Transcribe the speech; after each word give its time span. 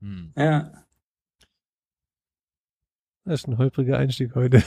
Hm. 0.00 0.32
Ja. 0.36 0.70
Das 3.24 3.40
ist 3.40 3.48
ein 3.48 3.58
holpriger 3.58 3.98
Einstieg 3.98 4.34
heute. 4.34 4.62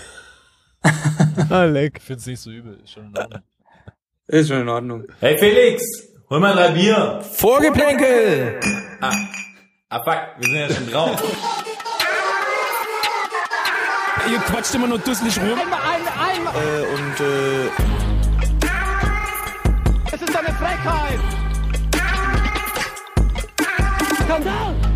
ah, 1.49 1.63
leck. 1.63 1.97
Ich 1.97 2.03
finde 2.03 2.19
es 2.19 2.25
nicht 2.27 2.39
so 2.39 2.51
übel. 2.51 2.79
Ist 2.83 2.91
schon 2.91 3.07
in 3.07 3.17
Ordnung. 3.17 3.41
Ist 4.27 4.47
schon 4.47 4.61
in 4.61 4.69
Ordnung. 4.69 5.03
Hey 5.19 5.37
Felix, 5.37 5.83
hol 6.29 6.39
mal 6.39 6.53
drei 6.53 6.71
Bier. 6.71 7.21
Vorgeplänkel! 7.21 8.59
Ah, 9.01 9.15
ah 9.89 10.03
fuck, 10.03 10.37
wir 10.37 10.47
sind 10.47 10.55
ja 10.55 10.69
schon 10.69 10.89
drauf. 10.91 11.21
Ihr 14.31 14.39
quatscht 14.39 14.75
immer 14.75 14.87
nur 14.87 14.99
dusselig 14.99 15.37
rum. 15.39 15.59
Äh, 15.59 16.81
und 16.93 17.19
äh, 17.19 17.65
Es 20.13 20.21
ist 20.21 20.35
eine 20.35 20.53
Frechheit! 20.53 21.19
Skandal! 24.23 24.90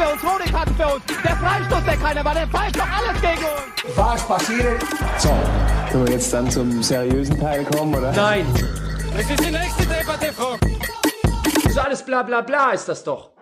Für 0.00 0.14
uns, 0.14 0.24
rote 0.24 0.50
Karten 0.50 0.74
für 0.76 0.94
uns! 0.94 1.04
Der 1.22 1.36
Freistoß, 1.36 1.84
der 1.84 1.96
keiner 1.98 2.24
war, 2.24 2.32
der 2.32 2.46
pfeift 2.46 2.76
doch 2.76 2.88
alles 2.88 3.20
gegen 3.20 3.44
uns! 3.44 3.96
Was 3.98 4.26
passiert? 4.26 4.82
So, 5.18 5.28
können 5.90 6.06
wir 6.06 6.12
jetzt 6.14 6.32
dann 6.32 6.50
zum 6.50 6.82
seriösen 6.82 7.38
Teil 7.38 7.64
kommen, 7.64 7.94
oder? 7.94 8.10
Nein! 8.12 8.46
Das 9.14 9.28
ist 9.28 9.44
die 9.44 9.50
nächste 9.50 9.82
Debatte, 9.82 10.32
Frau. 10.32 10.56
Das 11.54 11.64
ist 11.66 11.78
alles 11.78 12.02
bla 12.02 12.22
bla 12.22 12.40
bla 12.40 12.70
ist 12.70 12.88
das 12.88 13.04
doch! 13.04 13.32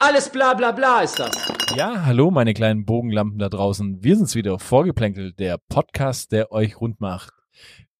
Alles 0.00 0.28
bla 0.28 0.54
bla 0.54 0.72
bla 0.72 1.02
ist 1.02 1.20
das! 1.20 1.30
Ja, 1.76 2.04
hallo 2.04 2.32
meine 2.32 2.52
kleinen 2.52 2.84
Bogenlampen 2.84 3.38
da 3.38 3.48
draußen. 3.48 4.02
Wir 4.02 4.16
sind's 4.16 4.34
wieder, 4.34 4.58
Vorgeplänkelt, 4.58 5.38
der 5.38 5.58
Podcast, 5.68 6.32
der 6.32 6.50
euch 6.50 6.80
rund 6.80 7.00
macht. 7.00 7.32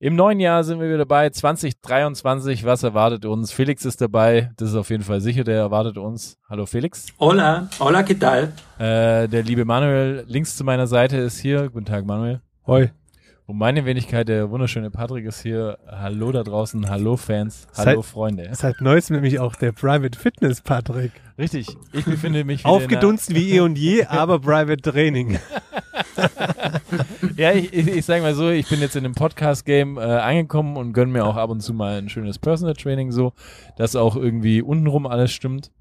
Im 0.01 0.16
neuen 0.16 0.41
Jahr 0.41 0.65
sind 0.65 0.80
wir 0.80 0.89
wieder 0.89 0.98
dabei, 0.98 1.30
2023. 1.30 2.65
Was 2.65 2.83
erwartet 2.83 3.25
uns? 3.27 3.53
Felix 3.53 3.84
ist 3.84 4.01
dabei, 4.01 4.51
das 4.57 4.70
ist 4.70 4.75
auf 4.75 4.91
jeden 4.91 5.05
Fall 5.05 5.20
sicher, 5.20 5.45
der 5.45 5.57
erwartet 5.57 5.98
uns. 5.98 6.37
Hallo 6.48 6.67
Felix. 6.67 7.07
Hola, 7.20 7.69
hola, 7.79 8.01
¿qué 8.03 8.19
tal? 8.19 8.53
Äh, 8.79 9.29
der 9.29 9.45
liebe 9.45 9.65
Manuel 9.65 10.25
links 10.27 10.57
zu 10.57 10.65
meiner 10.65 10.89
Seite 10.89 11.19
ist 11.19 11.39
hier. 11.39 11.70
Guten 11.70 11.86
Tag, 11.86 12.05
Manuel. 12.06 12.41
Hoi. 12.67 12.91
Und 13.47 13.59
meine 13.59 13.84
Wenigkeit, 13.84 14.28
der 14.28 14.48
wunderschöne 14.50 14.91
Patrick 14.91 15.27
ist 15.27 15.42
hier. 15.42 15.78
Hallo 15.87 16.33
da 16.33 16.42
draußen, 16.42 16.89
hallo 16.89 17.19
Fans, 17.19 17.67
hallo 17.77 18.01
Seit- 18.01 18.11
Freunde. 18.11 18.48
Seit 18.55 18.81
neuestem 18.81 19.17
nämlich 19.17 19.39
auch 19.39 19.55
der 19.55 19.73
Private 19.73 20.19
Fitness 20.19 20.62
Patrick. 20.62 21.12
Richtig, 21.36 21.67
ich 21.92 22.05
befinde 22.06 22.45
mich 22.45 22.64
Aufgedunsen 22.64 23.34
wie 23.34 23.53
eh 23.53 23.61
und 23.61 23.77
je, 23.77 24.06
aber 24.06 24.39
Private 24.41 24.81
Training. 24.81 25.39
Ja, 27.36 27.53
ich, 27.53 27.73
ich, 27.73 27.89
ich 27.89 28.05
sage 28.05 28.23
mal 28.23 28.34
so, 28.34 28.48
ich 28.48 28.69
bin 28.69 28.81
jetzt 28.81 28.95
in 28.95 29.03
dem 29.03 29.14
Podcast-Game 29.14 29.97
äh, 29.98 30.01
angekommen 30.03 30.77
und 30.77 30.92
gönn 30.92 31.11
mir 31.11 31.25
auch 31.25 31.34
ab 31.36 31.51
und 31.51 31.61
zu 31.61 31.75
mal 31.75 31.98
ein 31.98 32.08
schönes 32.08 32.39
Personal 32.39 32.75
Training 32.75 33.11
so, 33.11 33.33
dass 33.77 33.97
auch 33.97 34.14
irgendwie 34.14 34.62
untenrum 34.62 35.06
alles 35.06 35.33
stimmt. 35.33 35.73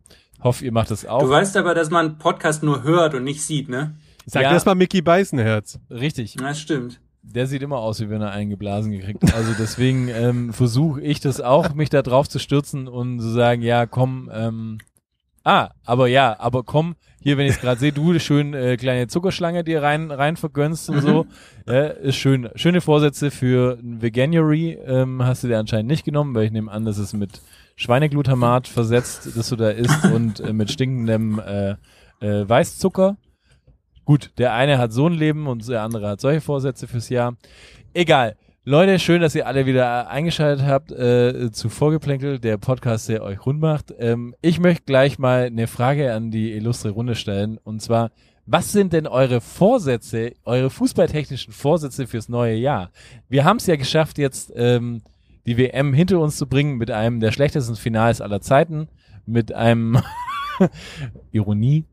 Hoffe, 0.42 0.66
ihr 0.66 0.72
macht 0.72 0.90
das 0.90 1.06
auch. 1.06 1.22
Du 1.22 1.30
weißt 1.30 1.56
aber, 1.58 1.76
dass 1.76 1.92
man 1.92 2.18
Podcast 2.18 2.64
nur 2.64 2.82
hört 2.84 3.14
und 3.14 3.24
nicht 3.24 3.44
sieht, 3.44 3.70
ne? 3.70 3.96
Sag 4.26 4.44
Ja. 4.44 4.52
das 4.54 4.66
mal 4.66 4.74
Mickey 4.74 5.02
Beißenherz. 5.04 5.80
Richtig. 5.92 6.36
Das 6.38 6.60
stimmt. 6.60 7.00
Der 7.26 7.48
sieht 7.48 7.62
immer 7.62 7.78
aus, 7.78 8.02
wie 8.02 8.10
wenn 8.10 8.22
er 8.22 8.32
einen 8.32 8.50
geblasen 8.50 8.92
gekriegt 8.92 9.24
hat. 9.24 9.34
Also 9.34 9.54
deswegen 9.58 10.10
ähm, 10.10 10.54
versuche 10.54 11.02
ich 11.02 11.22
das 11.22 11.40
auch, 11.42 11.74
mich 11.74 11.90
da 11.90 12.02
drauf 12.02 12.28
zu 12.28 12.38
stürzen 12.38 12.88
und 12.88 13.20
zu 13.20 13.30
sagen, 13.30 13.62
ja, 13.62 13.86
komm, 13.86 14.30
ähm, 14.34 14.78
ah, 15.44 15.70
aber 15.86 16.08
ja, 16.08 16.38
aber 16.40 16.64
komm, 16.64 16.96
hier, 17.22 17.38
wenn 17.38 17.46
ich 17.46 17.54
es 17.54 17.62
gerade 17.62 17.80
sehe, 17.80 17.94
du 17.94 18.20
schön 18.20 18.54
äh, 18.54 18.76
kleine 18.76 19.08
Zuckerschlange 19.08 19.64
dir 19.64 19.82
rein 19.82 20.12
rein 20.12 20.36
vergönnst 20.36 20.90
und 20.90 21.02
so, 21.02 21.26
äh, 21.68 22.08
ist 22.10 22.18
schön. 22.18 22.50
Schöne 22.56 22.82
Vorsätze 22.82 23.32
für 23.32 23.80
ein 23.82 24.02
Veganuary 24.02 24.78
ähm, 24.86 25.24
hast 25.24 25.44
du 25.44 25.48
dir 25.48 25.60
anscheinend 25.60 25.90
nicht 25.90 26.04
genommen, 26.04 26.36
weil 26.36 26.44
ich 26.46 26.52
nehme 26.52 26.70
an, 26.70 26.84
das 26.84 26.98
ist 26.98 27.14
mit 27.14 27.42
Schweineglutamat 27.78 28.68
versetzt, 28.68 29.30
das 29.38 29.48
du 29.48 29.56
da 29.56 29.70
isst 29.70 30.06
und 30.06 30.42
äh, 30.42 30.52
mit 30.52 30.70
stinkendem 30.70 31.40
äh, 31.40 31.76
äh, 32.20 32.48
Weißzucker. 32.48 33.16
Gut, 34.06 34.32
der 34.38 34.54
eine 34.54 34.78
hat 34.78 34.92
so 34.92 35.08
ein 35.08 35.14
Leben 35.14 35.48
und 35.48 35.68
der 35.68 35.82
andere 35.82 36.10
hat 36.10 36.22
solche 36.22 36.42
Vorsätze 36.42 36.88
fürs 36.88 37.10
Jahr. 37.10 37.38
Egal. 37.94 38.36
Leute, 38.66 38.98
schön, 38.98 39.22
dass 39.22 39.36
ihr 39.36 39.46
alle 39.46 39.66
wieder 39.66 40.10
eingeschaltet 40.10 40.66
habt 40.66 40.92
äh, 40.92 41.52
zu 41.52 41.70
Vorgeplänkel, 41.70 42.40
der 42.40 42.58
Podcast, 42.58 43.10
der 43.10 43.24
euch 43.24 43.46
rund 43.46 43.60
macht. 43.60 43.94
Ähm, 44.00 44.36
ich 44.42 44.60
möchte 44.60 44.84
gleich 44.86 45.20
mal 45.20 45.46
eine 45.46 45.68
Frage 45.68 46.14
an 46.14 46.32
die 46.32 46.54
illustre 46.54 46.90
Runde 46.90 47.16
stellen. 47.16 47.58
Und 47.64 47.82
zwar, 47.82 48.12
was 48.46 48.72
sind 48.72 48.94
denn 48.94 49.08
eure 49.08 49.42
Vorsätze, 49.42 50.34
eure 50.44 50.70
fußballtechnischen 50.70 51.54
Vorsätze 51.54 52.08
fürs 52.08 52.30
neue 52.30 52.56
Jahr? 52.56 52.92
Wir 53.30 53.46
haben 53.46 53.58
es 53.58 53.68
ja 53.68 53.76
geschafft, 53.78 54.18
jetzt 54.18 54.52
ähm, 54.56 55.02
die 55.46 55.58
WM 55.58 55.94
hinter 55.94 56.20
uns 56.20 56.38
zu 56.38 56.48
bringen 56.48 56.78
mit 56.78 56.92
einem 56.92 57.20
der 57.20 57.32
schlechtesten 57.32 57.76
Finals 57.76 58.22
aller 58.22 58.42
Zeiten, 58.42 58.88
mit 59.26 59.54
einem 59.54 60.02
Ironie. 61.32 61.86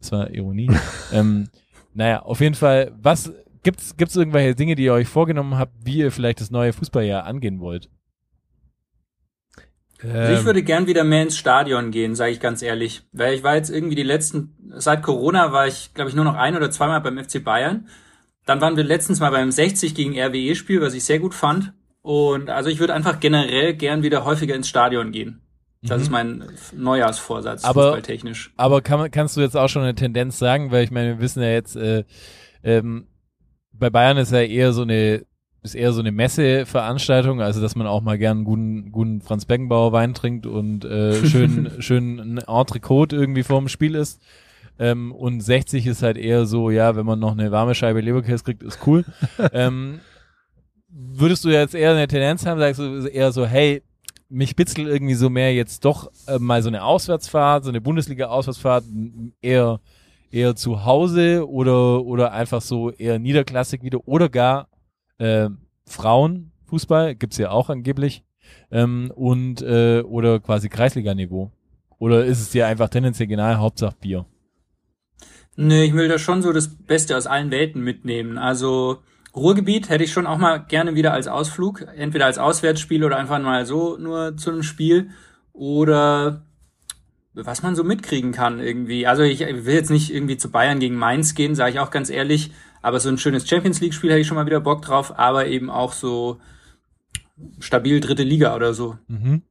Das 0.00 0.12
war 0.12 0.30
Ironie. 0.30 0.70
ähm, 1.12 1.48
naja, 1.94 2.22
auf 2.22 2.40
jeden 2.40 2.54
Fall, 2.54 2.92
was 3.00 3.32
gibt's 3.62 3.96
gibt's 3.96 4.16
irgendwelche 4.16 4.54
Dinge, 4.54 4.74
die 4.74 4.84
ihr 4.84 4.94
euch 4.94 5.08
vorgenommen 5.08 5.58
habt, 5.58 5.74
wie 5.84 5.98
ihr 5.98 6.10
vielleicht 6.10 6.40
das 6.40 6.50
neue 6.50 6.72
Fußballjahr 6.72 7.24
angehen 7.24 7.60
wollt? 7.60 7.88
Also 10.02 10.32
ich 10.32 10.44
würde 10.44 10.62
gern 10.62 10.86
wieder 10.86 11.04
mehr 11.04 11.24
ins 11.24 11.36
Stadion 11.36 11.90
gehen, 11.90 12.14
sage 12.14 12.32
ich 12.32 12.40
ganz 12.40 12.62
ehrlich. 12.62 13.02
Weil 13.12 13.34
ich 13.34 13.42
war 13.42 13.56
jetzt 13.56 13.70
irgendwie 13.70 13.96
die 13.96 14.02
letzten, 14.02 14.56
seit 14.76 15.02
Corona 15.02 15.52
war 15.52 15.66
ich, 15.66 15.92
glaube 15.92 16.08
ich, 16.08 16.16
nur 16.16 16.24
noch 16.24 16.36
ein 16.36 16.56
oder 16.56 16.70
zweimal 16.70 17.00
beim 17.02 17.22
FC 17.22 17.44
Bayern. 17.44 17.88
Dann 18.46 18.60
waren 18.60 18.76
wir 18.76 18.84
letztens 18.84 19.20
mal 19.20 19.30
beim 19.30 19.50
60 19.50 19.94
gegen 19.94 20.18
RWE-Spiel, 20.18 20.80
was 20.80 20.94
ich 20.94 21.04
sehr 21.04 21.18
gut 21.18 21.34
fand. 21.34 21.74
Und 22.02 22.48
also 22.48 22.70
ich 22.70 22.80
würde 22.80 22.94
einfach 22.94 23.20
generell 23.20 23.74
gern 23.74 24.02
wieder 24.02 24.24
häufiger 24.24 24.54
ins 24.54 24.68
Stadion 24.68 25.12
gehen. 25.12 25.42
Das 25.82 25.98
Mhm. 25.98 26.02
ist 26.02 26.10
mein 26.10 26.44
Neujahrsvorsatz, 26.76 27.64
Aber- 27.64 27.84
fußballtechnisch. 27.84 28.52
Aber 28.56 28.82
kann, 28.82 29.10
kannst 29.10 29.36
du 29.36 29.40
jetzt 29.40 29.56
auch 29.56 29.68
schon 29.68 29.82
eine 29.82 29.94
Tendenz 29.94 30.38
sagen, 30.38 30.70
weil 30.70 30.84
ich 30.84 30.90
meine, 30.90 31.14
wir 31.16 31.20
wissen 31.20 31.42
ja 31.42 31.50
jetzt, 31.50 31.76
äh, 31.76 32.04
ähm, 32.62 33.06
bei 33.72 33.88
Bayern 33.88 34.18
ist 34.18 34.32
ja 34.32 34.40
eher 34.42 34.72
so 34.72 34.82
eine 34.82 35.24
ist 35.62 35.74
eher 35.74 35.92
so 35.92 36.00
eine 36.00 36.10
Messeveranstaltung, 36.10 37.42
also 37.42 37.60
dass 37.60 37.76
man 37.76 37.86
auch 37.86 38.00
mal 38.00 38.16
gern 38.16 38.38
einen 38.38 38.44
guten, 38.46 38.92
guten 38.92 39.20
Franz 39.20 39.44
Beckenbauer 39.44 39.92
Wein 39.92 40.14
trinkt 40.14 40.46
und 40.46 40.86
äh, 40.86 41.14
schön, 41.26 41.70
schön 41.80 42.18
ein 42.18 42.38
Entrecote 42.38 43.16
irgendwie 43.16 43.42
vorm 43.42 43.68
Spiel 43.68 43.94
ist. 43.94 44.22
Ähm, 44.78 45.12
und 45.12 45.42
60 45.42 45.86
ist 45.86 46.02
halt 46.02 46.16
eher 46.16 46.46
so, 46.46 46.70
ja, 46.70 46.96
wenn 46.96 47.04
man 47.04 47.18
noch 47.18 47.32
eine 47.32 47.50
warme 47.52 47.74
Scheibe 47.74 48.00
Leberkäse 48.00 48.42
kriegt, 48.42 48.62
ist 48.62 48.78
cool. 48.86 49.04
ähm, 49.52 50.00
würdest 50.88 51.44
du 51.44 51.50
jetzt 51.50 51.74
eher 51.74 51.90
eine 51.90 52.08
Tendenz 52.08 52.46
haben, 52.46 52.58
sagst 52.58 52.80
du 52.80 53.06
eher 53.06 53.30
so, 53.30 53.44
hey, 53.46 53.82
mich 54.30 54.56
bitzelt 54.56 54.88
irgendwie 54.88 55.14
so 55.14 55.28
mehr 55.28 55.52
jetzt 55.52 55.84
doch 55.84 56.10
äh, 56.26 56.38
mal 56.38 56.62
so 56.62 56.68
eine 56.68 56.84
Auswärtsfahrt, 56.84 57.64
so 57.64 57.70
eine 57.70 57.80
Bundesliga-Auswärtsfahrt, 57.80 58.84
eher 59.42 59.80
eher 60.30 60.54
zu 60.54 60.84
Hause 60.84 61.48
oder 61.48 62.04
oder 62.04 62.32
einfach 62.32 62.62
so 62.62 62.90
eher 62.90 63.18
Niederklassik 63.18 63.82
wieder 63.82 64.06
oder 64.06 64.28
gar 64.28 64.68
äh, 65.18 65.48
Frauenfußball 65.86 67.16
gibt's 67.16 67.36
ja 67.36 67.50
auch 67.50 67.68
angeblich 67.68 68.22
ähm, 68.70 69.12
und 69.14 69.60
äh, 69.62 70.02
oder 70.02 70.38
quasi 70.38 70.68
Kreisliga-Niveau 70.68 71.50
oder 71.98 72.24
ist 72.24 72.40
es 72.40 72.50
dir 72.50 72.66
einfach 72.66 72.88
tendenziell 72.88 73.26
genau 73.26 73.56
Hauptsache 73.56 73.96
Bier? 74.00 74.26
Nee, 75.56 75.84
ich 75.84 75.94
will 75.94 76.08
da 76.08 76.18
schon 76.18 76.42
so 76.42 76.52
das 76.52 76.68
Beste 76.68 77.16
aus 77.16 77.26
allen 77.26 77.50
Welten 77.50 77.82
mitnehmen. 77.82 78.38
Also 78.38 79.02
Ruhrgebiet 79.34 79.88
hätte 79.88 80.04
ich 80.04 80.12
schon 80.12 80.26
auch 80.26 80.38
mal 80.38 80.58
gerne 80.58 80.94
wieder 80.94 81.12
als 81.12 81.28
Ausflug, 81.28 81.86
entweder 81.96 82.26
als 82.26 82.38
Auswärtsspiel 82.38 83.04
oder 83.04 83.16
einfach 83.16 83.40
mal 83.40 83.64
so 83.66 83.96
nur 83.96 84.36
zu 84.36 84.50
einem 84.50 84.62
Spiel 84.62 85.10
oder 85.52 86.44
was 87.34 87.62
man 87.62 87.76
so 87.76 87.84
mitkriegen 87.84 88.32
kann 88.32 88.58
irgendwie. 88.58 89.06
Also 89.06 89.22
ich 89.22 89.40
will 89.40 89.74
jetzt 89.74 89.90
nicht 89.90 90.12
irgendwie 90.12 90.36
zu 90.36 90.50
Bayern 90.50 90.80
gegen 90.80 90.96
Mainz 90.96 91.34
gehen, 91.34 91.54
sage 91.54 91.72
ich 91.72 91.78
auch 91.78 91.90
ganz 91.90 92.10
ehrlich, 92.10 92.50
aber 92.82 92.98
so 92.98 93.08
ein 93.08 93.18
schönes 93.18 93.48
Champions 93.48 93.80
League 93.80 93.94
Spiel 93.94 94.10
hätte 94.10 94.20
ich 94.20 94.26
schon 94.26 94.36
mal 94.36 94.46
wieder 94.46 94.60
Bock 94.60 94.82
drauf, 94.82 95.18
aber 95.18 95.46
eben 95.46 95.70
auch 95.70 95.92
so 95.92 96.40
stabil 97.60 98.00
dritte 98.00 98.24
Liga 98.24 98.54
oder 98.56 98.74
so. 98.74 98.98
Mhm. 99.06 99.42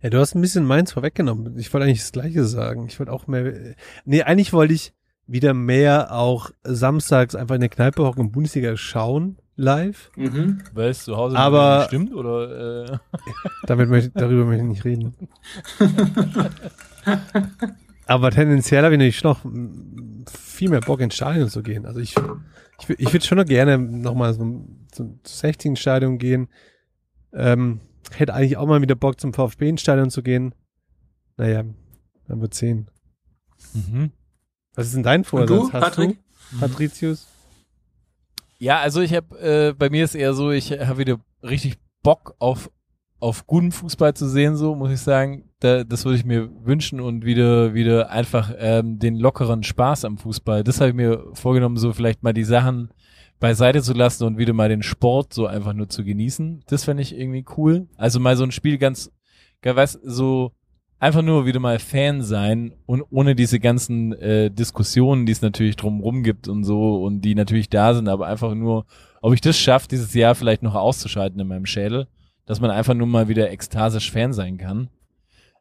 Ja, 0.00 0.10
du 0.10 0.18
hast 0.18 0.34
ein 0.34 0.40
bisschen 0.40 0.64
meins 0.64 0.92
vorweggenommen. 0.92 1.58
Ich 1.58 1.72
wollte 1.72 1.86
eigentlich 1.86 2.00
das 2.00 2.12
Gleiche 2.12 2.44
sagen. 2.44 2.86
Ich 2.86 2.98
wollte 3.00 3.12
auch 3.12 3.26
mehr. 3.26 3.74
Nee, 4.04 4.22
eigentlich 4.22 4.52
wollte 4.52 4.74
ich 4.74 4.92
wieder 5.26 5.54
mehr 5.54 6.12
auch 6.12 6.50
samstags 6.62 7.34
einfach 7.34 7.54
in 7.56 7.60
der 7.60 7.70
Kneipe 7.70 8.04
hocken 8.04 8.20
und 8.20 8.32
Bundesliga 8.32 8.76
schauen, 8.76 9.38
live. 9.56 10.10
Mhm. 10.16 10.62
Weil 10.72 10.90
es 10.90 11.04
zu 11.04 11.16
Hause 11.16 11.36
Aber- 11.36 11.78
nicht 11.78 11.86
stimmt 11.88 12.14
oder 12.14 12.84
äh, 12.92 12.98
Damit 13.66 13.88
möchte, 13.88 14.10
darüber 14.10 14.44
möchte 14.44 14.62
ich 14.64 14.68
nicht 14.68 14.84
reden. 14.84 15.14
Aber 18.06 18.30
tendenziell 18.30 18.84
habe 18.84 18.94
ich 18.94 18.98
natürlich 18.98 19.24
noch 19.24 19.40
viel 20.30 20.70
mehr 20.70 20.80
Bock 20.80 21.00
ins 21.00 21.14
Stadion 21.16 21.48
zu 21.48 21.62
gehen. 21.62 21.86
Also 21.86 21.98
ich, 22.00 22.14
ich, 22.80 22.90
ich 22.90 23.12
würde 23.12 23.26
schon 23.26 23.38
noch 23.38 23.44
gerne 23.46 23.78
nochmal 23.78 24.32
so, 24.34 24.64
zum 24.92 25.18
16. 25.24 25.74
Stadion 25.76 26.18
gehen. 26.18 26.48
Ähm, 27.32 27.80
hätte 28.12 28.32
eigentlich 28.34 28.56
auch 28.56 28.66
mal 28.66 28.80
wieder 28.80 28.94
Bock 28.94 29.20
zum 29.20 29.32
VfB 29.34 29.68
ins 29.68 29.80
Stadion 29.80 30.10
zu 30.10 30.22
gehen. 30.22 30.54
Naja, 31.36 31.64
dann 32.28 32.40
wird 32.40 32.54
sehen. 32.54 32.90
mhm. 33.74 34.12
Was 34.76 34.86
ist 34.86 34.94
denn 34.94 35.02
dein 35.02 35.20
Und 35.20 35.26
Vorsatz? 35.26 35.48
du, 35.48 35.72
Hast 35.72 35.82
Patrick? 35.82 36.18
du, 36.52 36.58
Patricius? 36.60 37.26
Ja, 38.58 38.78
also 38.78 39.00
ich 39.00 39.12
habe, 39.12 39.38
äh, 39.40 39.74
bei 39.76 39.90
mir 39.90 40.04
ist 40.04 40.14
eher 40.14 40.32
so, 40.34 40.50
ich 40.50 40.70
habe 40.72 40.98
wieder 40.98 41.18
richtig 41.42 41.76
Bock 42.02 42.34
auf 42.38 42.70
auf 43.18 43.46
guten 43.46 43.72
Fußball 43.72 44.12
zu 44.14 44.28
sehen, 44.28 44.56
so 44.56 44.74
muss 44.74 44.90
ich 44.90 45.00
sagen. 45.00 45.48
da, 45.60 45.84
das 45.84 46.04
würde 46.04 46.18
ich 46.18 46.26
mir 46.26 46.50
wünschen 46.66 47.00
und 47.00 47.24
wieder, 47.24 47.72
wieder 47.72 48.10
einfach 48.10 48.52
ähm, 48.58 48.98
den 48.98 49.16
lockeren 49.16 49.62
Spaß 49.62 50.04
am 50.04 50.18
Fußball. 50.18 50.62
Das 50.62 50.80
habe 50.80 50.90
ich 50.90 50.94
mir 50.94 51.24
vorgenommen, 51.32 51.78
so 51.78 51.94
vielleicht 51.94 52.22
mal 52.22 52.34
die 52.34 52.44
Sachen 52.44 52.90
beiseite 53.40 53.80
zu 53.82 53.94
lassen 53.94 54.24
und 54.24 54.36
wieder 54.36 54.52
mal 54.52 54.68
den 54.68 54.82
Sport 54.82 55.32
so 55.32 55.46
einfach 55.46 55.72
nur 55.72 55.88
zu 55.88 56.04
genießen. 56.04 56.64
Das 56.68 56.84
fände 56.84 57.02
ich 57.02 57.16
irgendwie 57.16 57.46
cool. 57.56 57.88
Also 57.96 58.20
mal 58.20 58.36
so 58.36 58.44
ein 58.44 58.52
Spiel 58.52 58.76
ganz, 58.76 59.10
ganz 59.62 59.76
weiß, 59.76 59.92
so 60.04 60.52
einfach 60.98 61.22
nur 61.22 61.46
wieder 61.46 61.60
mal 61.60 61.78
Fan 61.78 62.22
sein 62.22 62.72
und 62.86 63.02
ohne 63.10 63.34
diese 63.34 63.60
ganzen 63.60 64.12
äh, 64.14 64.50
Diskussionen, 64.50 65.26
die 65.26 65.32
es 65.32 65.42
natürlich 65.42 65.76
drumherum 65.76 66.22
gibt 66.22 66.48
und 66.48 66.64
so 66.64 67.02
und 67.02 67.20
die 67.20 67.34
natürlich 67.34 67.68
da 67.68 67.94
sind, 67.94 68.08
aber 68.08 68.26
einfach 68.26 68.54
nur, 68.54 68.86
ob 69.20 69.34
ich 69.34 69.40
das 69.40 69.58
schaffe, 69.58 69.88
dieses 69.88 70.14
Jahr 70.14 70.34
vielleicht 70.34 70.62
noch 70.62 70.74
auszuschalten 70.74 71.38
in 71.40 71.48
meinem 71.48 71.66
Schädel, 71.66 72.06
dass 72.46 72.60
man 72.60 72.70
einfach 72.70 72.94
nur 72.94 73.06
mal 73.06 73.28
wieder 73.28 73.50
ekstasisch 73.50 74.10
Fan 74.10 74.32
sein 74.32 74.56
kann. 74.56 74.88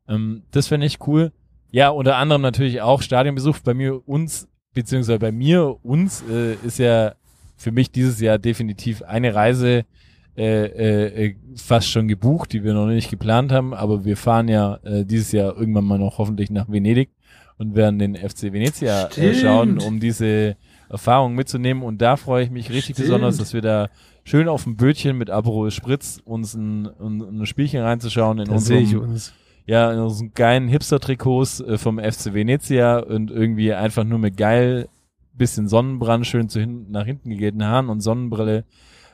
Ähm, 0.08 0.44
das 0.52 0.68
fände 0.68 0.86
ich 0.86 1.06
cool. 1.08 1.32
Ja, 1.72 1.90
unter 1.90 2.16
anderem 2.16 2.42
natürlich 2.42 2.82
auch 2.82 3.02
Stadionbesuch. 3.02 3.60
Bei 3.60 3.74
mir 3.74 4.08
uns, 4.08 4.48
beziehungsweise 4.74 5.20
bei 5.20 5.32
mir 5.32 5.78
uns, 5.84 6.24
äh, 6.30 6.54
ist 6.66 6.80
ja 6.80 7.16
für 7.58 7.72
mich 7.72 7.92
dieses 7.92 8.20
Jahr 8.22 8.38
definitiv 8.38 9.02
eine 9.02 9.34
Reise 9.34 9.86
äh, 10.38 10.66
äh, 10.66 11.26
äh, 11.28 11.36
fast 11.56 11.90
schon 11.90 12.08
gebucht, 12.08 12.52
die 12.52 12.64
wir 12.64 12.74
noch 12.74 12.88
nicht 12.88 13.10
geplant 13.10 13.52
haben, 13.52 13.74
aber 13.74 14.04
wir 14.04 14.18
fahren 14.18 14.50
ja 14.50 14.80
äh, 14.84 15.06
dieses 15.06 15.32
Jahr 15.32 15.56
irgendwann 15.58 15.86
mal 15.86 15.98
noch 15.98 16.18
hoffentlich 16.18 16.50
nach 16.50 16.70
Venedig 16.70 17.10
und 17.58 17.76
werden 17.76 18.00
den 18.00 18.16
FC 18.16 18.52
Venezia 18.52 19.08
äh, 19.16 19.34
schauen, 19.34 19.80
um 19.80 20.02
diese 20.02 20.58
Erfahrung 20.90 21.36
mitzunehmen 21.36 21.84
und 21.84 22.02
da 22.02 22.18
freue 22.18 22.44
ich 22.44 22.52
mich 22.52 22.70
richtig 22.70 22.96
Stimmt. 22.96 23.08
besonders, 23.08 23.38
dass 23.38 23.54
wir 23.54 23.62
da 23.62 23.90
schön 24.26 24.50
auf 24.50 24.64
dem 24.64 24.76
Bötchen 24.76 25.18
mit 25.18 25.30
Aperol 25.30 25.72
Spritz 25.72 26.20
uns 26.26 26.54
ein, 26.54 26.88
ein, 27.00 27.42
ein 27.42 27.46
Spielchen 27.46 27.82
reinzuschauen 27.82 28.40
in 28.40 28.46
Da 28.46 28.60
sehe 28.60 28.82
ich 28.82 28.94
unserem 28.94 29.12
uns. 29.12 29.34
ja, 29.66 29.92
in 29.94 30.00
unseren 30.00 30.34
geilen 30.34 30.68
Hipster-Trikots 30.68 31.62
äh, 31.62 31.78
vom 31.78 31.98
FC 31.98 32.34
Venezia 32.34 33.00
und 33.00 33.32
irgendwie 33.32 33.74
einfach 33.74 34.04
nur 34.04 34.20
mit 34.20 34.36
geil 34.36 34.90
bisschen 35.34 35.68
Sonnenbrand, 35.68 36.28
schön 36.28 36.50
zu 36.50 36.60
hinten, 36.60 36.92
nach 36.92 37.06
hinten 37.06 37.30
gegelten 37.30 37.64
Haaren 37.64 37.90
und 37.90 38.02
Sonnenbrille 38.02 38.66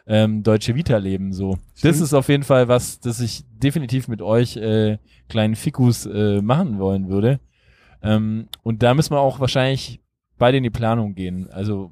ähm, 0.07 0.43
Deutsche 0.43 0.75
Vita 0.75 0.97
leben 0.97 1.31
so. 1.33 1.57
Das 1.83 1.99
ist 2.01 2.13
auf 2.13 2.29
jeden 2.29 2.43
Fall 2.43 2.67
was, 2.67 2.99
das 2.99 3.19
ich 3.19 3.43
definitiv 3.51 4.07
mit 4.07 4.21
euch 4.21 4.57
äh, 4.57 4.97
kleinen 5.29 5.55
Fikus 5.55 6.05
äh, 6.05 6.41
machen 6.41 6.79
wollen 6.79 7.09
würde. 7.09 7.39
Ähm, 8.03 8.47
und 8.63 8.81
da 8.83 8.93
müssen 8.93 9.13
wir 9.13 9.19
auch 9.19 9.39
wahrscheinlich 9.39 9.99
beide 10.37 10.57
in 10.57 10.63
die 10.63 10.69
Planung 10.71 11.13
gehen. 11.13 11.49
Also 11.51 11.91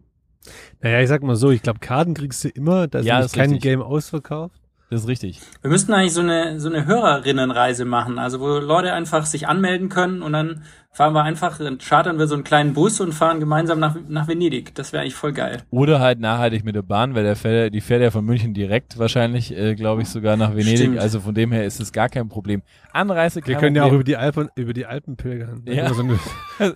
Naja, 0.82 1.02
ich 1.02 1.08
sag 1.08 1.22
mal 1.24 1.36
so, 1.36 1.52
ich 1.52 1.62
glaube, 1.62 1.80
Karten 1.80 2.14
kriegst 2.16 2.44
du 2.44 2.50
immer, 2.50 2.88
da 2.88 3.00
ist 3.00 3.06
Ja, 3.06 3.20
ist 3.20 3.34
kein 3.34 3.52
richtig. 3.52 3.62
Game 3.62 3.82
ausverkauft. 3.82 4.60
das 4.90 5.02
ist 5.02 5.08
richtig. 5.08 5.40
Wir 5.62 5.70
müssten 5.70 5.94
eigentlich 5.94 6.14
so 6.14 6.22
eine, 6.22 6.60
so 6.60 6.68
eine 6.68 6.86
Hörerinnenreise 6.88 7.86
machen, 7.86 8.18
also 8.18 8.40
wo 8.40 8.48
Leute 8.58 8.92
einfach 8.94 9.26
sich 9.28 9.48
anmelden 9.48 9.90
können 9.90 10.24
und 10.24 10.34
dann 10.34 10.64
fahren 11.00 11.14
wir 11.14 11.24
einfach, 11.24 11.58
dann 11.58 11.78
chartern 11.78 12.20
wir 12.20 12.28
so 12.28 12.36
einen 12.36 12.44
kleinen 12.44 12.74
Bus 12.74 13.00
und 13.00 13.14
fahren 13.14 13.40
gemeinsam 13.40 13.80
nach, 13.80 13.96
nach 14.10 14.28
Venedig. 14.28 14.76
Das 14.76 14.92
wäre 14.92 15.02
eigentlich 15.02 15.16
voll 15.16 15.32
geil. 15.32 15.62
Oder 15.70 16.02
halt 16.02 16.20
nachhaltig 16.20 16.66
mit 16.66 16.76
der 16.76 16.82
Bahn, 16.82 17.16
weil 17.16 17.24
der 17.24 17.38
fährt, 17.38 17.74
die 17.74 17.80
fährt 17.80 18.02
ja 18.02 18.12
von 18.12 18.26
München 18.26 18.54
direkt 18.54 19.00
wahrscheinlich, 19.00 19.56
äh, 19.58 19.76
glaube 19.76 20.02
ich, 20.02 20.10
sogar 20.10 20.36
nach 20.36 20.52
Venedig. 20.52 20.78
Stimmt. 20.78 21.00
Also 21.00 21.22
von 21.22 21.34
dem 21.34 21.54
her 21.54 21.64
ist 21.64 21.80
es 21.80 21.94
gar 21.94 22.10
kein 22.10 22.28
Problem. 22.28 22.64
Anreise 22.92 23.40
Wir 23.46 23.56
können 23.56 23.78
ja 23.78 23.84
auch 23.84 23.86
Problem. 23.86 24.02
über 24.02 24.04
die 24.04 24.18
Alpen, 24.18 24.50
über 24.56 24.74
die 24.74 24.86
Alpen 24.86 25.16
pilgern. 25.16 25.62
Ja. 25.64 25.88
wir 25.88 25.94
So 25.94 26.02
eine, 26.02 26.20
da 26.60 26.68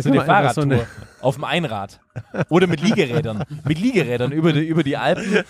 so 0.00 0.08
eine 0.08 0.20
einfach 0.22 0.54
so 0.54 0.62
Fahrradtour 0.62 0.86
auf 1.20 1.34
dem 1.34 1.44
Einrad 1.44 2.00
oder 2.48 2.68
mit 2.68 2.80
Liegerädern. 2.80 3.44
mit 3.66 3.78
Liegerädern 3.78 4.32
über 4.32 4.54
die, 4.54 4.66
über 4.66 4.82
die 4.82 4.96
Alpen, 4.96 5.44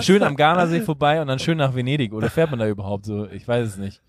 schön 0.00 0.22
am 0.22 0.36
Gardasee 0.36 0.80
vorbei 0.80 1.20
und 1.20 1.26
dann 1.26 1.40
schön 1.40 1.58
nach 1.58 1.74
Venedig. 1.74 2.12
Oder 2.12 2.30
fährt 2.30 2.50
man 2.50 2.60
da 2.60 2.68
überhaupt 2.68 3.04
so? 3.04 3.26
Ich 3.26 3.48
weiß 3.48 3.66
es 3.66 3.78
nicht. 3.78 4.00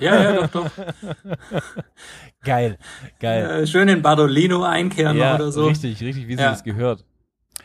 Ja, 0.00 0.22
ja, 0.22 0.46
doch, 0.46 0.48
doch. 0.48 0.70
Geil, 2.44 2.78
geil. 3.20 3.66
Schön 3.66 3.88
in 3.88 4.02
Bardolino 4.02 4.62
einkehren 4.64 5.16
ja, 5.16 5.36
oder 5.36 5.52
so. 5.52 5.66
richtig, 5.66 6.00
richtig, 6.02 6.26
wie 6.26 6.34
sie 6.36 6.42
Ja. 6.42 6.50
das 6.50 6.64
gehört. 6.64 7.04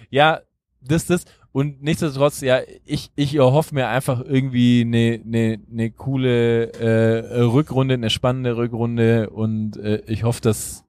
Ja, 0.09 0.41
das, 0.81 1.05
das. 1.07 1.25
Und 1.51 1.81
nichtsdestotrotz, 1.81 2.41
ja, 2.41 2.59
ich, 2.85 3.11
ich 3.15 3.35
erhoffe 3.35 3.73
mir 3.73 3.87
einfach 3.87 4.21
irgendwie 4.23 4.81
eine, 4.81 5.19
eine, 5.25 5.59
eine 5.71 5.91
coole 5.91 6.71
äh, 6.73 7.39
Rückrunde, 7.41 7.95
eine 7.95 8.11
spannende 8.11 8.55
Rückrunde 8.57 9.31
und 9.31 9.77
äh, 9.77 10.03
ich 10.05 10.23
hoffe, 10.23 10.41
dass 10.41 10.83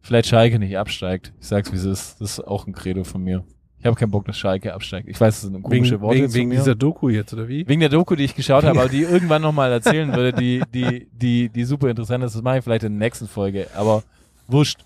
vielleicht 0.00 0.28
Schalke 0.28 0.58
nicht 0.58 0.76
absteigt. 0.76 1.32
Ich 1.40 1.46
sag's 1.46 1.70
wie 1.72 1.76
es 1.76 1.84
ist. 1.84 2.20
Das 2.20 2.38
ist 2.38 2.40
auch 2.40 2.66
ein 2.66 2.72
Credo 2.72 3.04
von 3.04 3.22
mir. 3.22 3.44
Ich 3.82 3.86
habe 3.86 3.96
keinen 3.96 4.12
Bock, 4.12 4.24
dass 4.26 4.38
Schalke 4.38 4.72
absteigt. 4.74 5.08
Ich 5.08 5.20
weiß, 5.20 5.40
das 5.40 5.50
sind 5.50 5.60
komische 5.60 5.94
wegen, 5.94 6.00
Worte 6.02 6.18
wegen, 6.18 6.34
wegen 6.34 6.50
dieser 6.50 6.76
Doku 6.76 7.08
jetzt, 7.08 7.32
oder 7.32 7.48
wie? 7.48 7.66
Wegen 7.66 7.80
der 7.80 7.88
Doku, 7.88 8.14
die 8.14 8.22
ich 8.22 8.36
geschaut 8.36 8.62
habe, 8.62 8.78
aber 8.78 8.88
die 8.88 9.02
irgendwann 9.02 9.42
nochmal 9.42 9.72
erzählen 9.72 10.14
würde, 10.14 10.32
die, 10.32 10.62
die, 10.72 11.08
die, 11.10 11.48
die 11.48 11.64
super 11.64 11.90
interessant 11.90 12.22
ist. 12.22 12.36
Das 12.36 12.42
mache 12.42 12.58
ich 12.58 12.64
vielleicht 12.64 12.84
in 12.84 12.96
der 12.96 13.08
nächsten 13.08 13.26
Folge. 13.26 13.66
Aber 13.74 14.04
wurscht. 14.46 14.84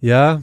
Ja. 0.00 0.40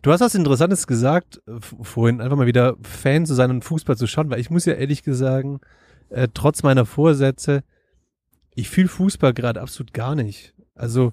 Du 0.00 0.10
hast 0.10 0.20
was 0.20 0.34
Interessantes 0.34 0.86
gesagt 0.86 1.42
vorhin, 1.60 2.22
einfach 2.22 2.38
mal 2.38 2.46
wieder 2.46 2.76
Fan 2.80 3.26
zu 3.26 3.34
sein 3.34 3.50
und 3.50 3.62
Fußball 3.62 3.98
zu 3.98 4.06
schauen, 4.06 4.30
weil 4.30 4.40
ich 4.40 4.48
muss 4.48 4.64
ja 4.64 4.72
ehrlich 4.72 5.02
sagen, 5.04 5.60
äh, 6.08 6.28
trotz 6.32 6.62
meiner 6.62 6.86
Vorsätze, 6.86 7.62
ich 8.54 8.70
fühle 8.70 8.88
Fußball 8.88 9.34
gerade 9.34 9.60
absolut 9.60 9.92
gar 9.92 10.14
nicht. 10.14 10.54
Also 10.74 11.12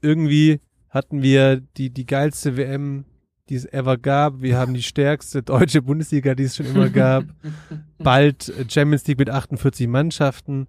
irgendwie 0.00 0.60
hatten 0.90 1.22
wir 1.22 1.56
die, 1.56 1.90
die 1.90 2.06
geilste 2.06 2.56
WM, 2.56 3.04
die 3.48 3.56
es 3.56 3.70
ever 3.72 3.98
gab. 3.98 4.40
Wir 4.40 4.56
haben 4.58 4.74
die 4.74 4.82
stärkste 4.82 5.42
deutsche 5.42 5.82
Bundesliga, 5.82 6.34
die 6.34 6.44
es 6.44 6.56
schon 6.56 6.66
immer 6.66 6.90
gab. 6.90 7.24
Bald 7.98 8.48
äh, 8.48 8.64
Champions 8.68 9.06
League 9.06 9.18
mit 9.18 9.30
48 9.30 9.88
Mannschaften. 9.88 10.68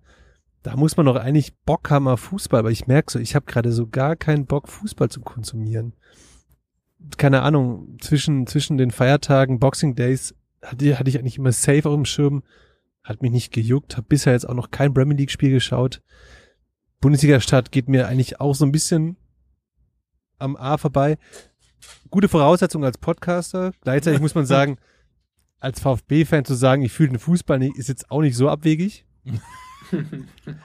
Da 0.64 0.76
muss 0.78 0.96
man 0.96 1.06
doch 1.06 1.18
eigentlich 1.18 1.56
Bock 1.66 1.90
haben 1.90 2.08
auf 2.08 2.22
Fußball, 2.22 2.60
aber 2.60 2.72
ich 2.72 2.88
merke 2.88 3.12
so, 3.12 3.20
ich 3.20 3.36
habe 3.36 3.46
gerade 3.46 3.72
so 3.72 3.88
gar 3.88 4.16
keinen 4.16 4.46
Bock, 4.46 4.70
Fußball 4.70 5.10
zu 5.10 5.22
konsumieren. 5.22 5.94
Keine 7.18 7.42
Ahnung, 7.42 7.98
zwischen, 8.00 8.48
zwischen 8.48 8.78
den 8.78 8.92
Feiertagen, 8.92 9.60
Boxing 9.60 9.96
Days, 9.96 10.34
hatte, 10.62 10.98
hatte 10.98 11.10
ich 11.10 11.20
eigentlich 11.20 11.38
immer 11.38 11.52
safe 11.52 11.90
auf 11.90 11.96
dem 11.96 12.06
Schirm, 12.06 12.44
hat 13.04 13.22
mich 13.22 13.32
nicht 13.32 13.52
gejuckt, 13.52 13.98
habe 13.98 14.08
bisher 14.08 14.32
jetzt 14.32 14.48
auch 14.48 14.54
noch 14.54 14.72
kein 14.72 14.94
Premier 14.94 15.18
League 15.18 15.32
Spiel 15.32 15.52
geschaut. 15.52 16.02
Bundesliga-Start 17.02 17.74
geht 17.74 17.90
mir 17.90 18.08
eigentlich 18.08 18.40
auch 18.40 18.56
so 18.56 18.66
ein 18.66 18.72
bisschen 18.72 19.18
am 20.40 20.56
A 20.56 20.78
vorbei. 20.78 21.18
Gute 22.10 22.28
Voraussetzung 22.30 22.84
als 22.86 22.98
Podcaster. 22.98 23.72
Gleichzeitig 23.82 24.20
muss 24.22 24.36
man 24.36 24.46
sagen, 24.46 24.78
als 25.60 25.80
VfB-Fan 25.80 26.46
zu 26.46 26.54
sagen, 26.54 26.82
ich 26.84 26.92
fühle 26.92 27.10
den 27.10 27.20
Fußball 27.20 27.60
nicht, 27.60 27.78
ist 27.78 27.90
jetzt 27.90 28.12
auch 28.12 28.22
nicht 28.22 28.36
so 28.36 28.50
abwegig. 28.50 29.06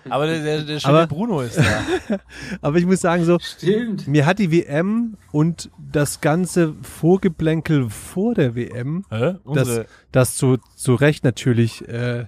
Aber 0.08 0.26
der, 0.26 0.42
der, 0.42 0.62
der 0.62 0.80
schöne 0.80 0.94
Aber- 0.94 1.06
Bruno 1.06 1.40
ist 1.42 1.58
da. 1.58 2.18
Aber 2.62 2.78
ich 2.78 2.86
muss 2.86 3.00
sagen, 3.00 3.24
so, 3.24 3.38
Stimmt. 3.40 4.06
mir 4.08 4.24
hat 4.26 4.38
die 4.38 4.50
WM 4.50 5.16
und 5.32 5.70
das 5.92 6.20
ganze 6.20 6.74
Vorgeplänkel 6.82 7.90
vor 7.90 8.34
der 8.34 8.54
WM, 8.54 9.04
Hä? 9.10 9.34
Unsere, 9.44 9.86
das 10.12 10.36
zu, 10.36 10.58
zu 10.76 10.94
Recht 10.94 11.24
natürlich, 11.24 11.86
äh, 11.88 12.26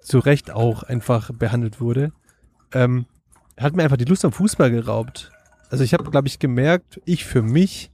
zu 0.00 0.18
Recht 0.18 0.50
auch 0.50 0.82
einfach 0.82 1.30
behandelt 1.32 1.80
wurde, 1.80 2.12
ähm, 2.72 3.06
hat 3.56 3.76
mir 3.76 3.84
einfach 3.84 3.96
die 3.96 4.04
Lust 4.04 4.24
am 4.24 4.32
Fußball 4.32 4.70
geraubt. 4.70 5.30
Also 5.70 5.84
ich 5.84 5.92
habe, 5.92 6.10
glaube 6.10 6.28
ich, 6.28 6.38
gemerkt, 6.38 7.00
ich 7.04 7.24
für 7.24 7.42
mich, 7.42 7.90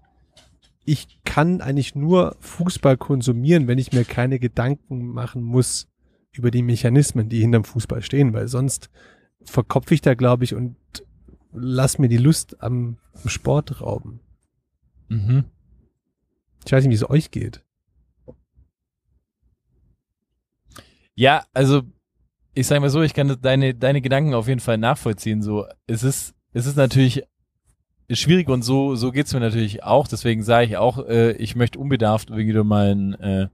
ich 0.85 1.21
kann 1.25 1.61
eigentlich 1.61 1.95
nur 1.95 2.37
Fußball 2.41 2.97
konsumieren, 2.97 3.67
wenn 3.67 3.79
ich 3.79 3.93
mir 3.93 4.05
keine 4.05 4.39
Gedanken 4.39 5.07
machen 5.07 5.43
muss 5.43 5.89
über 6.33 6.51
die 6.51 6.63
Mechanismen, 6.63 7.29
die 7.29 7.41
hinterm 7.41 7.65
Fußball 7.65 8.03
stehen, 8.03 8.33
weil 8.33 8.49
sonst 8.49 8.91
verkopfe 9.45 9.95
ich 9.95 10.01
da, 10.01 10.15
glaube 10.15 10.45
ich, 10.45 10.55
und 10.55 10.77
lass 11.53 11.99
mir 11.99 12.09
die 12.09 12.19
Lust 12.19 12.63
am, 12.63 12.99
Sport 13.27 13.81
rauben. 13.81 14.21
mhm. 15.09 15.45
Ich 16.67 16.73
weiß 16.73 16.83
nicht, 16.83 16.91
wie 16.91 16.97
es 16.97 17.09
euch 17.09 17.31
geht. 17.31 17.63
Ja, 21.15 21.45
also 21.53 21.83
ich 22.55 22.67
sage 22.67 22.81
mal 22.81 22.91
so, 22.91 23.03
ich 23.03 23.15
kann 23.15 23.37
deine, 23.41 23.75
deine 23.75 24.01
Gedanken 24.01 24.35
auf 24.35 24.49
jeden 24.49 24.61
Fall 24.61 24.79
nachvollziehen. 24.79 25.43
So, 25.43 25.67
es 25.87 26.03
ist, 26.03 26.35
es 26.53 26.67
ist 26.67 26.77
natürlich 26.77 27.23
schwierig 28.11 28.49
und 28.49 28.63
so, 28.63 28.95
so 28.97 29.13
geht's 29.13 29.33
mir 29.33 29.41
natürlich 29.41 29.83
auch. 29.83 30.09
Deswegen 30.09 30.43
sage 30.43 30.67
ich 30.67 30.77
auch, 30.77 31.07
äh, 31.07 31.33
ich 31.33 31.57
möchte 31.57 31.79
unbedarft 31.79 32.35
wieder 32.35 32.65
mal 32.65 32.95
ein, 32.95 33.15
äh, 33.15 33.49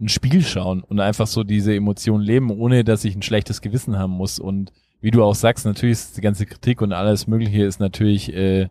ein 0.00 0.08
Spiel 0.08 0.42
schauen 0.42 0.82
und 0.82 1.00
einfach 1.00 1.26
so 1.26 1.44
diese 1.44 1.74
Emotionen 1.74 2.24
leben, 2.24 2.50
ohne 2.50 2.84
dass 2.84 3.04
ich 3.04 3.14
ein 3.14 3.22
schlechtes 3.22 3.60
Gewissen 3.60 3.98
haben 3.98 4.12
muss. 4.12 4.38
Und 4.38 4.72
wie 5.00 5.10
du 5.10 5.22
auch 5.22 5.34
sagst, 5.34 5.64
natürlich 5.64 5.92
ist 5.92 6.16
die 6.16 6.22
ganze 6.22 6.46
Kritik 6.46 6.82
und 6.82 6.92
alles 6.92 7.26
Mögliche 7.26 7.64
ist 7.64 7.78
natürlich 7.78 8.32
äh, 8.34 8.68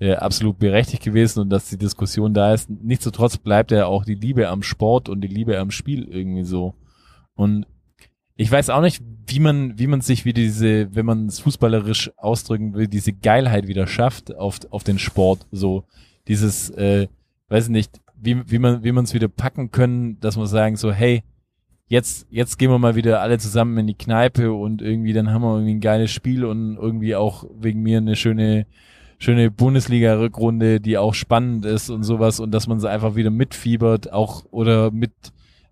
äh, 0.00 0.14
absolut 0.14 0.58
berechtigt 0.58 1.02
gewesen 1.02 1.40
und 1.40 1.50
dass 1.50 1.70
die 1.70 1.78
Diskussion 1.78 2.34
da 2.34 2.52
ist. 2.52 2.68
Nichtsdestotrotz 2.68 3.38
bleibt 3.38 3.70
ja 3.70 3.86
auch 3.86 4.04
die 4.04 4.14
Liebe 4.14 4.48
am 4.48 4.62
Sport 4.62 5.08
und 5.08 5.20
die 5.22 5.28
Liebe 5.28 5.58
am 5.58 5.70
Spiel 5.70 6.04
irgendwie 6.04 6.44
so. 6.44 6.74
Und 7.34 7.66
ich 8.40 8.50
weiß 8.50 8.70
auch 8.70 8.80
nicht, 8.80 9.02
wie 9.26 9.40
man, 9.40 9.78
wie 9.80 9.88
man 9.88 10.00
sich 10.00 10.24
wie 10.24 10.32
diese, 10.32 10.94
wenn 10.94 11.04
man 11.04 11.26
es 11.26 11.40
fußballerisch 11.40 12.12
ausdrücken 12.16 12.72
will, 12.72 12.86
diese 12.86 13.12
Geilheit 13.12 13.66
wieder 13.66 13.88
schafft 13.88 14.34
auf, 14.36 14.60
auf 14.70 14.84
den 14.84 15.00
Sport. 15.00 15.46
So 15.50 15.84
dieses, 16.28 16.70
äh, 16.70 17.08
weiß 17.48 17.64
ich 17.64 17.70
nicht, 17.70 18.00
wie, 18.14 18.48
wie 18.48 18.60
man, 18.60 18.84
wie 18.84 18.92
man 18.92 19.04
es 19.04 19.12
wieder 19.12 19.26
packen 19.26 19.72
können, 19.72 20.20
dass 20.20 20.36
man 20.36 20.46
sagen 20.46 20.76
so, 20.76 20.92
hey, 20.92 21.24
jetzt, 21.88 22.28
jetzt 22.30 22.60
gehen 22.60 22.70
wir 22.70 22.78
mal 22.78 22.94
wieder 22.94 23.22
alle 23.22 23.38
zusammen 23.38 23.76
in 23.78 23.88
die 23.88 23.94
Kneipe 23.94 24.52
und 24.52 24.82
irgendwie, 24.82 25.12
dann 25.12 25.32
haben 25.32 25.42
wir 25.42 25.54
irgendwie 25.54 25.74
ein 25.74 25.80
geiles 25.80 26.12
Spiel 26.12 26.44
und 26.44 26.76
irgendwie 26.76 27.16
auch 27.16 27.44
wegen 27.58 27.82
mir 27.82 27.98
eine 27.98 28.14
schöne, 28.14 28.66
schöne 29.18 29.50
Bundesliga-Rückrunde, 29.50 30.80
die 30.80 30.96
auch 30.96 31.14
spannend 31.14 31.64
ist 31.64 31.90
und 31.90 32.04
sowas 32.04 32.38
und 32.38 32.52
dass 32.52 32.68
man 32.68 32.78
sie 32.78 32.88
einfach 32.88 33.16
wieder 33.16 33.30
mitfiebert, 33.30 34.12
auch 34.12 34.44
oder 34.52 34.92
mit, 34.92 35.10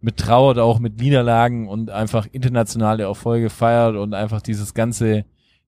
mit 0.07 0.19
trauert, 0.19 0.59
auch 0.59 0.79
mit 0.79 1.01
Niederlagen 1.01 1.67
und 1.69 1.91
einfach 1.91 2.29
internationale 2.31 3.03
Erfolge 3.03 3.51
feiert 3.51 3.97
und 3.97 4.15
einfach 4.15 4.41
dieses 4.41 4.73
ganze, 4.73 5.25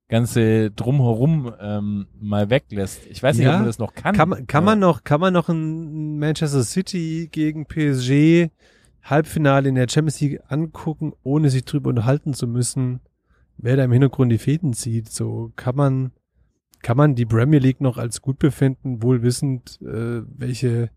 ganze 0.09 0.71
drumherum 0.71 1.53
ähm, 1.61 2.07
mal 2.21 2.49
weglässt. 2.49 3.01
Ich 3.11 3.21
weiß 3.21 3.37
nicht, 3.37 3.47
Ja, 3.47 3.55
ob 3.55 3.59
man 3.59 3.67
das 3.67 3.81
noch 3.81 3.95
kann. 3.95 4.15
Kann, 4.15 4.29
man- 4.29 4.47
kann 4.47 4.65
man 4.65 4.79
noch, 4.79 5.03
kann 5.03 5.21
man 5.21 5.33
noch 5.33 5.49
ein 5.49 6.19
Manchester 6.21 6.63
City 6.63 7.29
gegen 7.33 7.67
PSG 7.67 8.51
Halbfinale 9.03 9.69
in 9.69 9.75
der 9.75 9.89
Champions 9.89 10.21
League 10.21 10.41
angucken, 10.49 11.13
ohne 11.25 11.51
sich 11.51 11.65
drüber 11.65 11.91
unterhalten 11.91 12.33
zu 12.33 12.47
müssen, 12.47 13.01
wer 13.57 13.77
da 13.77 13.83
im 13.85 13.93
Hintergrund 13.93 14.31
die 14.31 14.39
Fäden 14.39 14.73
zieht? 14.73 15.09
So 15.11 15.51
kann 15.57 15.75
man, 15.75 16.13
kann 16.83 16.97
man 16.97 17.17
die 17.17 17.27
Premier 17.27 17.59
League 17.59 17.81
noch 17.81 17.99
als 17.99 18.23
gut 18.23 18.39
befinden, 18.39 19.03
wohl 19.03 19.23
wissend, 19.23 19.81
äh, 19.83 20.23
welche 20.37 20.91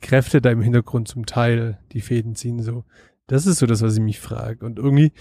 Kräfte 0.00 0.40
da 0.40 0.50
im 0.50 0.62
Hintergrund 0.62 1.08
zum 1.08 1.26
Teil 1.26 1.78
die 1.92 2.00
Fäden 2.00 2.34
ziehen. 2.34 2.62
So, 2.62 2.84
das 3.26 3.46
ist 3.46 3.58
so 3.58 3.66
das, 3.66 3.82
was 3.82 3.94
ich 3.94 4.00
mich 4.00 4.20
frage. 4.20 4.64
Und 4.64 4.78
irgendwie 4.78 5.12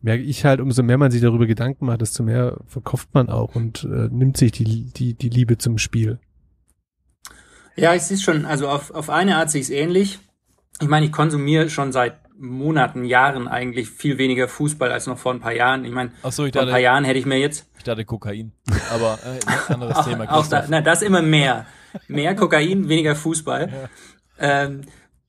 merke 0.00 0.22
ich 0.22 0.44
halt, 0.44 0.60
umso 0.60 0.82
mehr 0.82 0.98
man 0.98 1.10
sich 1.10 1.20
darüber 1.20 1.46
Gedanken 1.46 1.86
macht, 1.86 2.00
desto 2.00 2.22
mehr 2.22 2.58
verkauft 2.66 3.10
man 3.12 3.28
auch 3.28 3.54
und 3.54 3.84
äh, 3.84 4.08
nimmt 4.10 4.36
sich 4.36 4.52
die, 4.52 4.86
die, 4.92 5.14
die 5.14 5.28
Liebe 5.28 5.58
zum 5.58 5.78
Spiel. 5.78 6.18
Ja, 7.76 7.94
ich 7.94 8.02
sehe 8.02 8.18
schon. 8.18 8.44
Also 8.44 8.68
auf, 8.68 8.90
auf 8.90 9.10
eine 9.10 9.36
Art 9.36 9.50
sehe 9.50 9.60
ich 9.60 9.68
es 9.68 9.70
ähnlich. 9.70 10.18
Ich 10.80 10.88
meine, 10.88 11.06
ich 11.06 11.12
konsumiere 11.12 11.70
schon 11.70 11.92
seit 11.92 12.18
Monaten, 12.38 13.04
Jahren 13.04 13.46
eigentlich 13.46 13.88
viel 13.88 14.18
weniger 14.18 14.48
Fußball 14.48 14.90
als 14.90 15.06
noch 15.06 15.18
vor 15.18 15.32
ein 15.32 15.40
paar 15.40 15.54
Jahren. 15.54 15.84
Ich 15.84 15.92
meine, 15.92 16.10
Ach 16.22 16.32
so, 16.32 16.44
ich 16.44 16.52
vor 16.52 16.62
ein 16.62 16.68
paar 16.68 16.80
Jahren 16.80 17.04
hätte 17.04 17.18
ich 17.18 17.26
mir 17.26 17.38
jetzt 17.38 17.66
ich 17.82 17.84
dachte 17.84 18.04
Kokain. 18.04 18.52
Aber 18.92 19.18
äh, 19.24 19.72
anderes 19.72 19.96
auch, 19.96 20.04
Thema. 20.06 20.32
auch 20.32 20.46
da, 20.46 20.64
na, 20.68 20.80
das 20.80 21.02
immer 21.02 21.20
mehr. 21.20 21.66
Mehr 22.06 22.36
Kokain, 22.36 22.88
weniger 22.88 23.16
Fußball. 23.16 23.90
Ähm, 24.42 24.82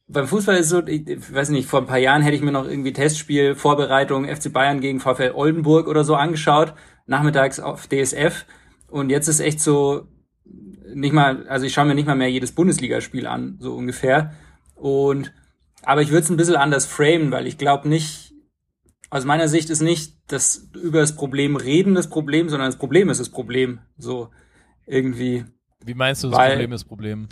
beim 0.07 0.27
Fußball 0.27 0.57
ist 0.57 0.69
so, 0.69 0.85
ich, 0.85 1.07
ich 1.07 1.33
weiß 1.33 1.49
nicht, 1.49 1.67
vor 1.69 1.79
ein 1.79 1.85
paar 1.85 1.97
Jahren 1.99 2.21
hätte 2.23 2.35
ich 2.35 2.41
mir 2.41 2.51
noch 2.51 2.67
irgendwie 2.67 2.91
Testspiel, 2.93 3.55
Vorbereitung, 3.55 4.25
FC 4.27 4.51
Bayern 4.51 4.81
gegen 4.81 4.99
VfL 4.99 5.31
Oldenburg 5.33 5.87
oder 5.87 6.03
so 6.03 6.15
angeschaut, 6.15 6.73
nachmittags 7.05 7.59
auf 7.59 7.87
DSF. 7.87 8.45
Und 8.89 9.09
jetzt 9.09 9.27
ist 9.27 9.39
echt 9.39 9.61
so, 9.61 10.07
nicht 10.93 11.13
mal, 11.13 11.47
also 11.47 11.65
ich 11.65 11.73
schaue 11.73 11.85
mir 11.85 11.95
nicht 11.95 12.07
mal 12.07 12.15
mehr 12.15 12.29
jedes 12.29 12.51
Bundesligaspiel 12.51 13.27
an, 13.27 13.57
so 13.59 13.73
ungefähr. 13.75 14.33
Und, 14.75 15.31
aber 15.83 16.01
ich 16.01 16.09
würde 16.09 16.23
es 16.23 16.29
ein 16.29 16.37
bisschen 16.37 16.55
anders 16.55 16.85
framen, 16.85 17.31
weil 17.31 17.47
ich 17.47 17.57
glaube 17.57 17.87
nicht, 17.87 18.33
aus 19.09 19.25
meiner 19.25 19.47
Sicht 19.47 19.69
ist 19.69 19.81
nicht 19.81 20.15
das 20.27 20.69
über 20.81 20.99
das 20.99 21.15
Problem 21.15 21.55
reden 21.55 21.93
das 21.93 22.09
Problem, 22.09 22.49
sondern 22.49 22.67
das 22.67 22.79
Problem 22.79 23.09
ist 23.09 23.19
das 23.19 23.29
Problem. 23.29 23.79
So, 23.97 24.29
irgendwie. 24.87 25.45
Wie 25.85 25.93
meinst 25.93 26.23
du 26.23 26.29
das 26.29 26.37
Weil- 26.39 26.51
Problem 26.51 26.71
ist 26.73 26.83
Problem? 26.85 27.27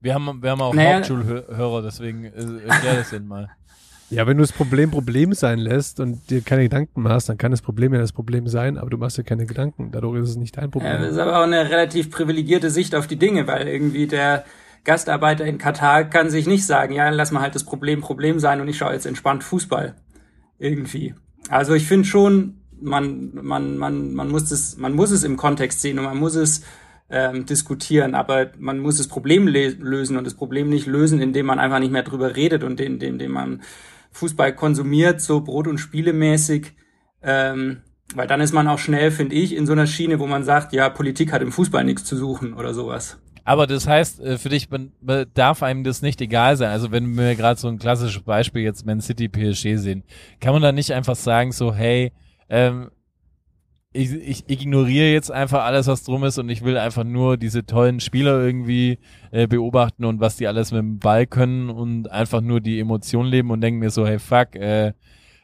Wir 0.00 0.14
haben, 0.14 0.42
wir 0.42 0.50
haben 0.50 0.62
auch 0.62 0.74
Naja. 0.74 0.96
Hauptschulhörer, 0.96 1.82
deswegen 1.82 2.24
äh, 2.24 2.68
erklär 2.68 2.94
das 2.96 3.10
denn 3.10 3.26
mal. 3.26 3.50
Ja, 4.12 4.26
wenn 4.26 4.38
du 4.38 4.42
das 4.42 4.50
Problem 4.50 4.90
Problem 4.90 5.34
sein 5.34 5.60
lässt 5.60 6.00
und 6.00 6.30
dir 6.30 6.40
keine 6.40 6.64
Gedanken 6.64 7.02
machst, 7.02 7.28
dann 7.28 7.38
kann 7.38 7.52
das 7.52 7.62
Problem 7.62 7.94
ja 7.94 8.00
das 8.00 8.10
Problem 8.10 8.48
sein, 8.48 8.76
aber 8.76 8.90
du 8.90 8.96
machst 8.96 9.18
dir 9.18 9.22
keine 9.22 9.46
Gedanken. 9.46 9.92
Dadurch 9.92 10.20
ist 10.20 10.30
es 10.30 10.36
nicht 10.36 10.56
dein 10.56 10.72
Problem. 10.72 10.90
Ja, 10.90 10.98
das 10.98 11.12
ist 11.12 11.18
aber 11.18 11.38
auch 11.38 11.44
eine 11.44 11.70
relativ 11.70 12.10
privilegierte 12.10 12.70
Sicht 12.70 12.96
auf 12.96 13.06
die 13.06 13.14
Dinge, 13.14 13.46
weil 13.46 13.68
irgendwie 13.68 14.08
der 14.08 14.44
Gastarbeiter 14.82 15.44
in 15.44 15.58
Katar 15.58 16.02
kann 16.02 16.28
sich 16.28 16.48
nicht 16.48 16.66
sagen, 16.66 16.92
ja, 16.92 17.08
lass 17.10 17.30
mal 17.30 17.40
halt 17.40 17.54
das 17.54 17.62
Problem 17.62 18.00
Problem 18.00 18.40
sein 18.40 18.60
und 18.60 18.66
ich 18.66 18.78
schaue 18.78 18.94
jetzt 18.94 19.06
entspannt 19.06 19.44
Fußball. 19.44 19.94
Irgendwie. 20.58 21.14
Also 21.48 21.74
ich 21.74 21.86
finde 21.86 22.08
schon, 22.08 22.56
man, 22.80 23.30
man, 23.34 23.78
man, 23.78 24.12
man 24.12 24.28
muss 24.28 24.50
es, 24.50 24.76
man 24.76 24.92
muss 24.92 25.12
es 25.12 25.22
im 25.22 25.36
Kontext 25.36 25.82
sehen 25.82 26.00
und 26.00 26.06
man 26.06 26.18
muss 26.18 26.34
es 26.34 26.64
ähm, 27.10 27.44
diskutieren, 27.46 28.14
aber 28.14 28.50
man 28.58 28.78
muss 28.78 28.98
das 28.98 29.08
Problem 29.08 29.48
le- 29.48 29.76
lösen 29.78 30.16
und 30.16 30.24
das 30.24 30.34
Problem 30.34 30.68
nicht 30.68 30.86
lösen, 30.86 31.20
indem 31.20 31.46
man 31.46 31.58
einfach 31.58 31.80
nicht 31.80 31.92
mehr 31.92 32.02
drüber 32.04 32.36
redet 32.36 32.62
und 32.62 32.80
indem, 32.80 33.12
indem 33.14 33.32
man 33.32 33.62
Fußball 34.12 34.54
konsumiert, 34.54 35.20
so 35.20 35.40
Brot- 35.40 35.68
und 35.68 35.78
Spielemäßig. 35.78 36.72
Ähm, 37.22 37.82
weil 38.14 38.26
dann 38.26 38.40
ist 38.40 38.52
man 38.52 38.66
auch 38.66 38.78
schnell, 38.78 39.10
finde 39.10 39.36
ich, 39.36 39.54
in 39.54 39.66
so 39.66 39.72
einer 39.72 39.86
Schiene, 39.86 40.18
wo 40.18 40.26
man 40.26 40.42
sagt, 40.42 40.72
ja, 40.72 40.88
Politik 40.88 41.32
hat 41.32 41.42
im 41.42 41.52
Fußball 41.52 41.84
nichts 41.84 42.04
zu 42.04 42.16
suchen 42.16 42.54
oder 42.54 42.74
sowas. 42.74 43.18
Aber 43.44 43.66
das 43.66 43.86
heißt, 43.86 44.20
äh, 44.20 44.38
für 44.38 44.48
dich 44.48 44.68
darf 45.34 45.62
einem 45.62 45.84
das 45.84 46.02
nicht 46.02 46.20
egal 46.20 46.56
sein. 46.56 46.70
Also 46.70 46.92
wenn 46.92 47.16
wir 47.16 47.34
gerade 47.34 47.58
so 47.58 47.68
ein 47.68 47.78
klassisches 47.78 48.22
Beispiel 48.22 48.62
jetzt 48.62 48.86
Man 48.86 49.00
City 49.00 49.28
PSG 49.28 49.76
sehen, 49.76 50.04
kann 50.40 50.52
man 50.52 50.62
da 50.62 50.72
nicht 50.72 50.92
einfach 50.92 51.16
sagen 51.16 51.52
so, 51.52 51.74
hey, 51.74 52.12
ähm, 52.48 52.90
ich, 53.92 54.12
ich 54.12 54.48
ignoriere 54.48 55.12
jetzt 55.12 55.32
einfach 55.32 55.64
alles, 55.64 55.88
was 55.88 56.04
drum 56.04 56.22
ist 56.24 56.38
und 56.38 56.48
ich 56.48 56.62
will 56.62 56.78
einfach 56.78 57.02
nur 57.02 57.36
diese 57.36 57.66
tollen 57.66 57.98
Spieler 57.98 58.40
irgendwie 58.40 58.98
äh, 59.32 59.48
beobachten 59.48 60.04
und 60.04 60.20
was 60.20 60.36
die 60.36 60.46
alles 60.46 60.70
mit 60.70 60.80
dem 60.80 60.98
Ball 60.98 61.26
können 61.26 61.70
und 61.70 62.10
einfach 62.10 62.40
nur 62.40 62.60
die 62.60 62.78
Emotion 62.78 63.26
leben 63.26 63.50
und 63.50 63.60
denke 63.60 63.80
mir 63.80 63.90
so, 63.90 64.06
hey 64.06 64.20
fuck, 64.20 64.54
äh, 64.54 64.92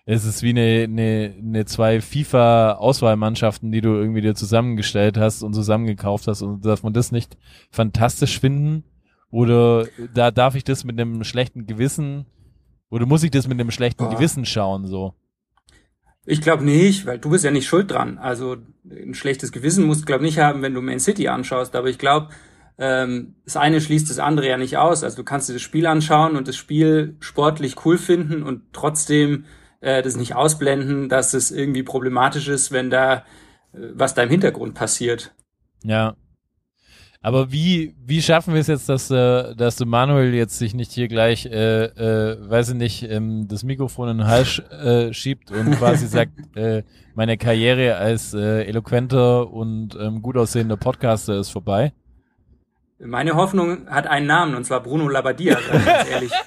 es 0.05 0.25
ist 0.25 0.45
wie 0.45 0.51
eine, 0.51 0.85
eine, 0.85 1.35
eine 1.37 1.65
zwei 1.65 2.01
FIFA-Auswahlmannschaften, 2.01 3.73
die 3.73 3.81
du 3.81 3.89
irgendwie 3.95 4.21
dir 4.21 4.37
zusammengestellt 4.37 5.19
hast 5.19 5.43
und 5.43 5.53
zusammengekauft 5.53 6.29
hast 6.29 6.43
und 6.43 6.65
darf 6.65 6.85
man 6.85 6.93
das 6.93 7.11
nicht 7.11 7.37
fantastisch 7.73 8.39
finden? 8.39 8.85
Oder 9.31 9.87
da 10.15 10.31
darf 10.31 10.55
ich 10.55 10.63
das 10.63 10.85
mit 10.85 11.01
einem 11.01 11.25
schlechten 11.25 11.67
Gewissen 11.67 12.27
oder 12.91 13.07
muss 13.07 13.25
ich 13.25 13.33
das 13.33 13.49
mit 13.49 13.59
einem 13.59 13.73
schlechten 13.73 14.05
Boah. 14.05 14.15
Gewissen 14.15 14.45
schauen 14.45 14.87
so? 14.87 15.15
Ich 16.27 16.41
glaube 16.41 16.65
nicht, 16.65 17.07
weil 17.07 17.19
du 17.19 17.31
bist 17.31 17.45
ja 17.45 17.51
nicht 17.51 17.67
schuld 17.67 17.91
dran. 17.91 18.19
Also 18.19 18.57
ein 18.91 19.15
schlechtes 19.15 19.53
Gewissen 19.53 19.85
musst 19.87 20.03
du, 20.03 20.07
glaube 20.07 20.25
nicht 20.25 20.39
haben, 20.39 20.61
wenn 20.61 20.75
du 20.75 20.83
Man 20.83 20.99
City 20.99 21.29
anschaust. 21.29 21.75
Aber 21.77 21.89
ich 21.89 21.99
glaube, 21.99 22.31
ähm, 22.79 23.37
das 23.45 23.57
eine 23.57 23.81
schließt 23.81 24.11
das 24.11 24.19
andere 24.19 24.49
ja 24.49 24.59
nicht 24.59 24.77
aus. 24.77 25.05
Also 25.05 25.19
du 25.19 25.25
kannst 25.25 25.49
dir 25.49 25.55
das 25.55 25.63
Spiel 25.63 25.87
anschauen 25.87 26.37
und 26.37 26.49
das 26.49 26.57
Spiel 26.57 27.17
sportlich 27.21 27.85
cool 27.85 27.97
finden 27.97 28.43
und 28.43 28.63
trotzdem 28.73 29.45
äh, 29.81 30.03
das 30.03 30.17
nicht 30.17 30.35
ausblenden, 30.35 31.09
dass 31.09 31.33
es 31.33 31.51
irgendwie 31.51 31.85
problematisch 31.85 32.49
ist, 32.49 32.73
wenn 32.73 32.91
da 32.91 33.25
äh, 33.73 33.93
was 33.95 34.15
da 34.15 34.23
im 34.25 34.31
Hintergrund 34.31 34.75
passiert. 34.75 35.33
Ja. 35.85 36.17
Aber 37.27 37.51
wie, 37.51 37.93
wie 38.07 38.23
schaffen 38.23 38.55
wir 38.55 38.61
es 38.61 38.69
jetzt, 38.69 38.89
dass, 38.89 39.11
äh, 39.11 39.57
dass 39.57 39.85
Manuel 39.85 40.33
jetzt 40.33 40.59
sich 40.59 40.75
nicht 40.75 40.93
hier 40.93 41.09
gleich, 41.09 41.45
äh, 41.47 41.87
äh, 41.87 42.39
weiß 42.49 42.69
ich 42.69 42.75
nicht, 42.77 43.03
ähm, 43.03 43.49
das 43.49 43.65
Mikrofon 43.65 44.11
in 44.11 44.19
den 44.19 44.29
Hals 44.29 44.61
äh, 44.71 45.13
schiebt 45.13 45.51
und 45.51 45.73
quasi 45.73 46.07
sagt, 46.07 46.31
äh, 46.57 46.85
meine 47.17 47.37
Karriere 47.37 47.97
als 47.97 48.33
äh, 48.33 48.63
eloquenter 48.67 49.51
und 49.53 49.99
ähm, 50.01 50.23
gut 50.23 50.37
aussehender 50.37 50.77
Podcaster 50.77 51.41
ist 51.41 51.51
vorbei? 51.51 51.93
Meine 53.01 53.35
Hoffnung 53.35 53.89
hat 53.91 54.07
einen 54.07 54.29
Namen 54.29 54.55
und 54.55 54.63
zwar 54.63 54.81
Bruno 54.81 55.09
Labbadia, 55.09 55.59
ganz 55.69 56.09
ehrlich. 56.09 56.33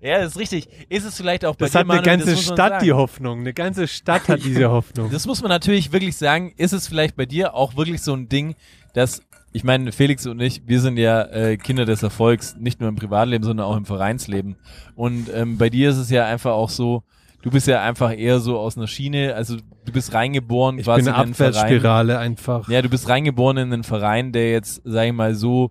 Ja, 0.00 0.18
das 0.18 0.32
ist 0.32 0.38
richtig. 0.38 0.68
Ist 0.88 1.04
es 1.04 1.16
vielleicht 1.16 1.44
auch 1.44 1.56
bei 1.56 1.66
das 1.66 1.72
dir, 1.72 1.78
hat 1.80 1.90
eine 1.90 2.00
Manuel, 2.00 2.18
ganze 2.18 2.36
Stadt 2.36 2.82
die 2.82 2.92
Hoffnung. 2.92 3.40
Eine 3.40 3.54
ganze 3.54 3.88
Stadt 3.88 4.28
hat 4.28 4.44
diese 4.44 4.70
Hoffnung. 4.70 5.10
Das 5.10 5.26
muss 5.26 5.40
man 5.42 5.48
natürlich 5.48 5.92
wirklich 5.92 6.16
sagen. 6.16 6.52
Ist 6.56 6.72
es 6.72 6.88
vielleicht 6.88 7.16
bei 7.16 7.26
dir 7.26 7.54
auch 7.54 7.76
wirklich 7.76 8.02
so 8.02 8.14
ein 8.14 8.28
Ding, 8.28 8.54
dass, 8.94 9.22
ich 9.52 9.64
meine, 9.64 9.92
Felix 9.92 10.26
und 10.26 10.40
ich, 10.40 10.62
wir 10.66 10.80
sind 10.80 10.98
ja 10.98 11.22
äh, 11.22 11.56
Kinder 11.56 11.84
des 11.84 12.02
Erfolgs, 12.02 12.56
nicht 12.58 12.80
nur 12.80 12.88
im 12.88 12.96
Privatleben, 12.96 13.44
sondern 13.44 13.66
auch 13.66 13.76
im 13.76 13.86
Vereinsleben. 13.86 14.56
Und 14.94 15.28
ähm, 15.34 15.58
bei 15.58 15.70
dir 15.70 15.90
ist 15.90 15.96
es 15.96 16.10
ja 16.10 16.26
einfach 16.26 16.52
auch 16.52 16.70
so, 16.70 17.02
du 17.42 17.50
bist 17.50 17.66
ja 17.66 17.82
einfach 17.82 18.16
eher 18.16 18.40
so 18.40 18.58
aus 18.58 18.76
einer 18.76 18.86
Schiene, 18.86 19.34
also 19.34 19.56
du 19.56 19.92
bist 19.92 20.12
reingeboren 20.12 20.78
ich 20.78 20.84
quasi 20.84 21.04
bin 21.04 21.12
eine 21.12 21.16
in 21.16 21.26
einen 21.26 21.34
Verein. 21.34 21.54
Abwärtsspirale 21.54 22.18
einfach. 22.18 22.68
Ja, 22.68 22.82
du 22.82 22.88
bist 22.88 23.08
reingeboren 23.08 23.56
in 23.58 23.72
einen 23.72 23.84
Verein, 23.84 24.32
der 24.32 24.50
jetzt, 24.50 24.82
sag 24.84 25.06
ich 25.06 25.12
mal 25.12 25.34
so, 25.34 25.70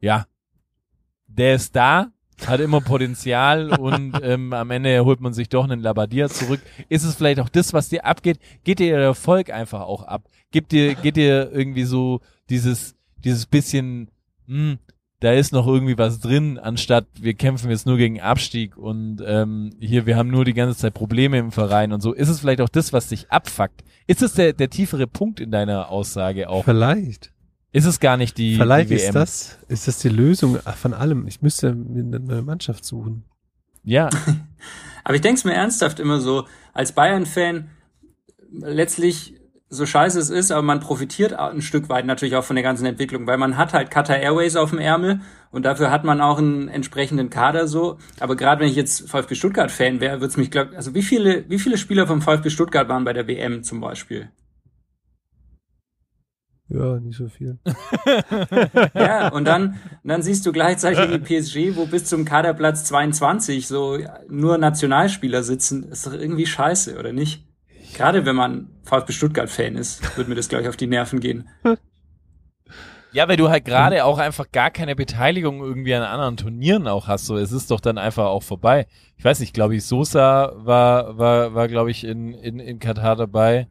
ja, 0.00 0.26
der 1.26 1.54
ist 1.54 1.76
da, 1.76 2.06
hat 2.46 2.60
immer 2.60 2.80
Potenzial 2.80 3.70
und 3.78 4.18
ähm, 4.22 4.52
am 4.52 4.70
Ende 4.70 5.04
holt 5.04 5.20
man 5.20 5.32
sich 5.32 5.48
doch 5.48 5.64
einen 5.64 5.80
Labadia 5.80 6.28
zurück. 6.28 6.60
Ist 6.88 7.04
es 7.04 7.16
vielleicht 7.16 7.40
auch 7.40 7.48
das, 7.48 7.72
was 7.72 7.88
dir 7.88 8.04
abgeht? 8.04 8.38
Geht 8.64 8.78
dir 8.78 8.96
der 8.96 9.04
Erfolg 9.04 9.50
einfach 9.50 9.80
auch 9.80 10.04
ab? 10.04 10.28
Gibt 10.50 10.72
dir, 10.72 10.94
geht 10.94 11.16
dir 11.16 11.50
irgendwie 11.52 11.84
so 11.84 12.20
dieses, 12.48 12.94
dieses 13.24 13.46
bisschen, 13.46 14.10
hm, 14.46 14.78
da 15.20 15.32
ist 15.32 15.52
noch 15.52 15.66
irgendwie 15.66 15.98
was 15.98 16.20
drin, 16.20 16.58
anstatt 16.58 17.06
wir 17.20 17.34
kämpfen 17.34 17.70
jetzt 17.70 17.86
nur 17.86 17.96
gegen 17.96 18.20
Abstieg 18.20 18.76
und 18.76 19.20
ähm, 19.26 19.70
hier, 19.80 20.06
wir 20.06 20.16
haben 20.16 20.30
nur 20.30 20.44
die 20.44 20.54
ganze 20.54 20.78
Zeit 20.78 20.94
Probleme 20.94 21.38
im 21.38 21.50
Verein 21.50 21.92
und 21.92 22.00
so. 22.00 22.12
Ist 22.12 22.28
es 22.28 22.40
vielleicht 22.40 22.60
auch 22.60 22.68
das, 22.68 22.92
was 22.92 23.08
dich 23.08 23.30
abfuckt? 23.30 23.82
Ist 24.06 24.22
es 24.22 24.34
der, 24.34 24.52
der 24.52 24.70
tiefere 24.70 25.06
Punkt 25.06 25.40
in 25.40 25.50
deiner 25.50 25.90
Aussage 25.90 26.48
auch? 26.48 26.64
Vielleicht. 26.64 27.32
Ist 27.72 27.84
es 27.84 28.00
gar 28.00 28.16
nicht 28.16 28.38
die, 28.38 28.56
Vielleicht 28.56 28.90
die 28.90 28.94
ist 28.94 29.14
das, 29.14 29.58
ist 29.68 29.88
das 29.88 29.98
die 29.98 30.08
Lösung 30.08 30.58
von 30.76 30.94
allem. 30.94 31.26
Ich 31.26 31.42
müsste 31.42 31.74
mir 31.74 32.02
eine 32.02 32.20
neue 32.20 32.42
Mannschaft 32.42 32.84
suchen. 32.84 33.24
Ja, 33.84 34.08
Aber 35.08 35.14
ich 35.14 35.22
denke 35.22 35.38
es 35.38 35.44
mir 35.44 35.54
ernsthaft 35.54 36.00
immer 36.00 36.20
so, 36.20 36.46
als 36.74 36.92
Bayern-Fan, 36.92 37.70
letztlich 38.52 39.40
so 39.70 39.86
scheiße 39.86 40.18
es 40.18 40.28
ist, 40.28 40.50
aber 40.50 40.60
man 40.60 40.80
profitiert 40.80 41.32
ein 41.32 41.62
Stück 41.62 41.88
weit 41.88 42.04
natürlich 42.04 42.36
auch 42.36 42.44
von 42.44 42.56
der 42.56 42.62
ganzen 42.62 42.84
Entwicklung, 42.84 43.26
weil 43.26 43.38
man 43.38 43.56
hat 43.56 43.72
halt 43.72 43.90
Qatar 43.90 44.18
Airways 44.18 44.54
auf 44.54 44.68
dem 44.68 44.78
Ärmel 44.78 45.20
und 45.50 45.64
dafür 45.64 45.90
hat 45.90 46.04
man 46.04 46.20
auch 46.20 46.36
einen 46.36 46.68
entsprechenden 46.68 47.30
Kader 47.30 47.68
so. 47.68 47.96
Aber 48.20 48.36
gerade 48.36 48.60
wenn 48.60 48.68
ich 48.68 48.76
jetzt 48.76 49.08
VfB 49.10 49.34
Stuttgart 49.34 49.70
Fan 49.70 50.00
wäre, 50.00 50.20
würde 50.20 50.26
es 50.26 50.36
mich 50.36 50.50
glaub, 50.50 50.74
also 50.74 50.92
wie 50.92 51.02
viele 51.02 51.48
wie 51.48 51.58
viele 51.58 51.78
Spieler 51.78 52.06
vom 52.06 52.20
VfB 52.20 52.50
Stuttgart 52.50 52.90
waren 52.90 53.04
bei 53.04 53.14
der 53.14 53.26
WM 53.26 53.62
zum 53.62 53.80
Beispiel? 53.80 54.30
Ja, 56.70 57.00
nicht 57.00 57.16
so 57.16 57.28
viel. 57.28 57.58
Ja, 58.94 59.28
und 59.28 59.46
dann, 59.46 59.78
dann 60.04 60.22
siehst 60.22 60.44
du 60.44 60.52
gleichzeitig 60.52 61.00
die 61.10 61.18
PSG, 61.18 61.76
wo 61.76 61.86
bis 61.86 62.04
zum 62.04 62.24
Kaderplatz 62.24 62.84
22 62.84 63.66
so 63.66 63.98
nur 64.28 64.58
Nationalspieler 64.58 65.42
sitzen. 65.42 65.84
Ist 65.84 66.06
doch 66.06 66.12
irgendwie 66.12 66.46
scheiße, 66.46 66.98
oder 66.98 67.12
nicht? 67.12 67.46
Gerade 67.94 68.26
wenn 68.26 68.36
man 68.36 68.68
VfB 68.84 69.12
Stuttgart-Fan 69.12 69.76
ist, 69.76 70.16
wird 70.16 70.28
mir 70.28 70.34
das 70.34 70.48
gleich 70.48 70.68
auf 70.68 70.76
die 70.76 70.86
Nerven 70.86 71.20
gehen. 71.20 71.48
Ja, 73.12 73.26
weil 73.28 73.36
du 73.36 73.48
halt 73.48 73.64
gerade 73.64 74.04
auch 74.04 74.18
einfach 74.18 74.52
gar 74.52 74.70
keine 74.70 74.94
Beteiligung 74.94 75.60
irgendwie 75.60 75.94
an 75.94 76.02
anderen 76.02 76.36
Turnieren 76.36 76.86
auch 76.86 77.08
hast. 77.08 77.24
So, 77.24 77.36
es 77.38 77.52
ist 77.52 77.70
doch 77.70 77.80
dann 77.80 77.96
einfach 77.96 78.26
auch 78.26 78.42
vorbei. 78.42 78.86
Ich 79.16 79.24
weiß 79.24 79.40
nicht, 79.40 79.54
glaube 79.54 79.76
ich, 79.76 79.84
Sosa 79.84 80.52
war, 80.56 81.16
war, 81.16 81.54
war 81.54 81.68
glaube 81.68 81.90
ich, 81.90 82.04
in, 82.04 82.34
in, 82.34 82.60
in 82.60 82.78
Katar 82.78 83.16
dabei. 83.16 83.68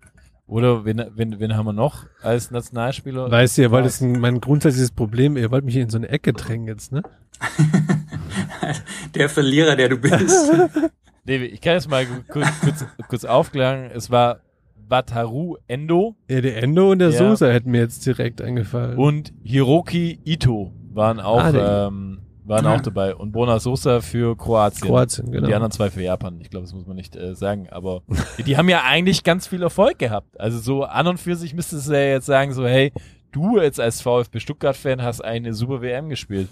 Oder 0.47 0.85
wen, 0.85 1.03
wen, 1.15 1.39
wen 1.39 1.55
haben 1.57 1.65
wir 1.65 1.73
noch 1.73 2.05
als 2.21 2.51
Nationalspieler? 2.51 3.29
Weißt 3.29 3.57
du, 3.57 3.63
ihr 3.63 3.71
wollt 3.71 3.83
jetzt 3.85 4.01
ein, 4.01 4.19
mein 4.19 4.39
grundsätzliches 4.39 4.91
Problem, 4.91 5.35
ihr 5.35 5.51
wollt 5.51 5.65
mich 5.65 5.73
hier 5.73 5.83
in 5.83 5.89
so 5.89 5.97
eine 5.97 6.07
Ecke 6.07 6.31
drängen 6.33 6.67
jetzt, 6.67 6.91
ne? 6.93 7.03
Der 9.15 9.29
Verlierer, 9.29 9.75
der 9.75 9.89
du 9.89 9.97
bist. 9.97 10.51
Nee, 11.29 11.43
ich 11.43 11.59
kann 11.59 11.73
jetzt 11.73 11.89
mal 11.89 12.05
kurz, 12.29 12.47
kurz, 12.61 12.85
kurz 13.09 13.25
aufklären. 13.25 13.91
Es 13.93 14.09
war 14.09 14.39
Wataru 14.87 15.57
Endo 15.67 16.15
Ja, 16.29 16.39
der 16.39 16.63
Endo 16.63 16.91
und 16.93 16.99
der 16.99 17.09
Ja. 17.09 17.17
Sosa 17.17 17.47
hätten 17.47 17.71
mir 17.71 17.81
jetzt 17.81 18.05
direkt 18.05 18.41
eingefallen. 18.41 18.97
und 18.97 19.33
Hiroki 19.43 20.21
Ito 20.23 20.71
waren 20.93 21.19
auch, 21.19 21.41
Ah, 21.43 21.87
ähm, 21.89 22.19
waren 22.47 22.65
Ah. 22.65 22.75
auch 22.75 22.81
dabei. 22.81 23.15
Und 23.15 23.31
Bona 23.31 23.59
Sosa 23.59 24.01
für 24.01 24.35
Kroatien. 24.37 24.87
Kroatien, 24.87 25.25
Und 25.27 25.31
genau. 25.33 25.47
die 25.47 25.53
anderen 25.53 25.71
zwei 25.71 25.89
für 25.89 26.01
Japan. 26.01 26.39
Ich 26.41 26.49
glaube, 26.49 26.65
das 26.65 26.73
muss 26.73 26.87
man 26.87 26.95
nicht 26.95 27.15
äh, 27.15 27.35
sagen. 27.35 27.67
Aber 27.69 28.01
die 28.45 28.57
haben 28.57 28.69
ja 28.69 28.83
eigentlich 28.83 29.23
ganz 29.23 29.47
viel 29.47 29.61
Erfolg 29.61 29.99
gehabt. 29.99 30.39
Also 30.39 30.59
so 30.59 30.83
an 30.83 31.07
und 31.07 31.19
für 31.19 31.35
sich 31.35 31.53
müsstest 31.53 31.87
du 31.89 31.93
ja 31.93 32.13
jetzt 32.13 32.25
sagen, 32.25 32.53
so, 32.53 32.65
hey, 32.65 32.91
du 33.31 33.59
jetzt 33.59 33.79
als 33.79 34.01
VfB 34.01 34.39
Stuttgart-Fan 34.39 35.01
hast 35.01 35.21
eine 35.21 35.53
super 35.53 35.81
WM 35.81 36.09
gespielt. 36.09 36.49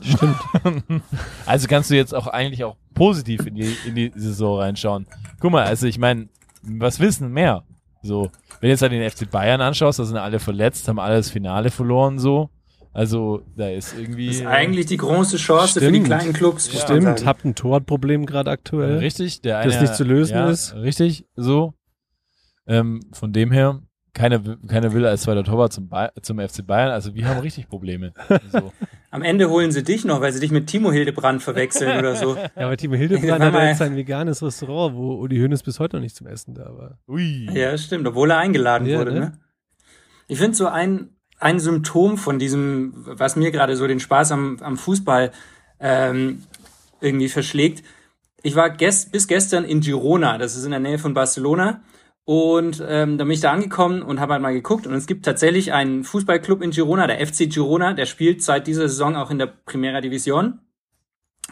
Stimmt. 0.00 0.36
Also 1.46 1.68
kannst 1.68 1.90
du 1.90 1.94
jetzt 1.94 2.14
auch 2.14 2.26
eigentlich 2.26 2.64
auch 2.64 2.76
positiv 2.94 3.46
in 3.46 3.54
die, 3.54 3.76
in 3.86 3.94
die 3.94 4.12
Saison 4.14 4.58
reinschauen. 4.58 5.06
Guck 5.40 5.52
mal, 5.52 5.64
also 5.64 5.86
ich 5.86 5.98
meine, 5.98 6.28
was 6.62 6.98
wissen 7.00 7.32
mehr? 7.32 7.64
So, 8.02 8.30
wenn 8.60 8.68
du 8.68 8.68
jetzt 8.68 8.82
halt 8.82 8.92
den 8.92 9.08
FC 9.08 9.30
Bayern 9.30 9.60
anschaust, 9.60 9.98
da 9.98 10.04
sind 10.04 10.16
alle 10.16 10.40
verletzt, 10.40 10.88
haben 10.88 10.98
alle 10.98 11.16
das 11.16 11.30
Finale 11.30 11.70
verloren, 11.70 12.18
so. 12.18 12.50
Also, 12.94 13.42
da 13.56 13.68
ist 13.70 13.96
irgendwie. 13.98 14.26
Das 14.26 14.36
ist 14.36 14.46
eigentlich 14.46 14.86
die 14.86 14.98
große 14.98 15.38
Chance 15.38 15.80
für 15.80 15.86
die 15.90 15.94
Stimmt. 16.00 16.06
kleinen 16.06 16.32
Clubs. 16.34 16.72
man 16.72 16.82
Stimmt, 16.82 17.24
habt 17.26 17.44
ein 17.44 17.54
Torwartproblem 17.54 18.26
gerade 18.26 18.50
aktuell. 18.50 18.98
richtig, 18.98 19.40
der 19.40 19.62
das 19.64 19.74
eine, 19.74 19.82
nicht 19.82 19.94
zu 19.94 20.04
lösen 20.04 20.34
ja, 20.36 20.50
ist. 20.50 20.74
Richtig, 20.74 21.26
so. 21.34 21.72
Ähm, 22.66 23.00
von 23.12 23.32
dem 23.32 23.50
her, 23.50 23.80
keiner, 24.14 24.44
will- 24.44 24.58
keiner 24.68 24.92
will 24.92 25.06
als 25.06 25.22
zweiter 25.22 25.42
Torwart 25.42 25.72
zum, 25.72 25.90
zum 26.20 26.38
FC 26.38 26.66
Bayern, 26.66 26.90
also 26.90 27.14
wir 27.14 27.26
haben 27.26 27.40
richtig 27.40 27.68
Probleme. 27.68 28.12
So. 28.52 28.72
Am 29.10 29.22
Ende 29.22 29.48
holen 29.50 29.72
sie 29.72 29.82
dich 29.82 30.04
noch, 30.04 30.20
weil 30.20 30.32
sie 30.32 30.40
dich 30.40 30.50
mit 30.50 30.66
Timo 30.68 30.92
Hildebrand 30.92 31.42
verwechseln 31.42 31.98
oder 31.98 32.14
so. 32.16 32.36
Ja, 32.56 32.66
aber 32.66 32.76
Timo 32.76 32.94
Hildebrand 32.94 33.42
hat 33.42 33.54
jetzt 33.68 33.82
ein 33.82 33.96
veganes 33.96 34.42
Restaurant, 34.42 34.94
wo 34.96 35.14
Uli 35.16 35.38
Hoeneß 35.38 35.62
bis 35.62 35.80
heute 35.80 35.96
noch 35.96 36.02
nicht 36.02 36.14
zum 36.16 36.26
Essen 36.26 36.54
da 36.54 36.64
war. 36.76 36.98
Ui. 37.08 37.48
Ja, 37.52 37.76
stimmt, 37.78 38.06
obwohl 38.06 38.30
er 38.30 38.38
eingeladen 38.38 38.86
Ja, 38.86 38.98
wurde. 38.98 39.12
ne? 39.12 39.20
Ne? 39.20 39.32
Ich 40.28 40.38
finde 40.38 40.54
so 40.56 40.66
ein, 40.66 41.10
ein 41.42 41.60
Symptom 41.60 42.18
von 42.18 42.38
diesem, 42.38 42.92
was 43.04 43.36
mir 43.36 43.50
gerade 43.50 43.76
so 43.76 43.86
den 43.86 44.00
Spaß 44.00 44.32
am, 44.32 44.58
am 44.60 44.76
Fußball 44.76 45.32
ähm, 45.80 46.44
irgendwie 47.00 47.28
verschlägt. 47.28 47.82
Ich 48.42 48.54
war 48.54 48.70
gest, 48.70 49.12
bis 49.12 49.26
gestern 49.28 49.64
in 49.64 49.80
Girona, 49.80 50.38
das 50.38 50.56
ist 50.56 50.64
in 50.64 50.70
der 50.70 50.80
Nähe 50.80 50.98
von 50.98 51.14
Barcelona. 51.14 51.82
Und 52.24 52.82
ähm, 52.86 53.18
da 53.18 53.24
bin 53.24 53.32
ich 53.32 53.40
da 53.40 53.50
angekommen 53.50 54.02
und 54.02 54.20
habe 54.20 54.34
halt 54.34 54.42
mal 54.42 54.52
geguckt. 54.52 54.86
Und 54.86 54.94
es 54.94 55.06
gibt 55.06 55.24
tatsächlich 55.24 55.72
einen 55.72 56.04
Fußballclub 56.04 56.62
in 56.62 56.70
Girona, 56.70 57.08
der 57.08 57.24
FC 57.24 57.50
Girona, 57.50 57.94
der 57.94 58.06
spielt 58.06 58.42
seit 58.42 58.68
dieser 58.68 58.88
Saison 58.88 59.16
auch 59.16 59.30
in 59.30 59.38
der 59.38 59.46
Primera 59.46 60.00
Division. 60.00 60.60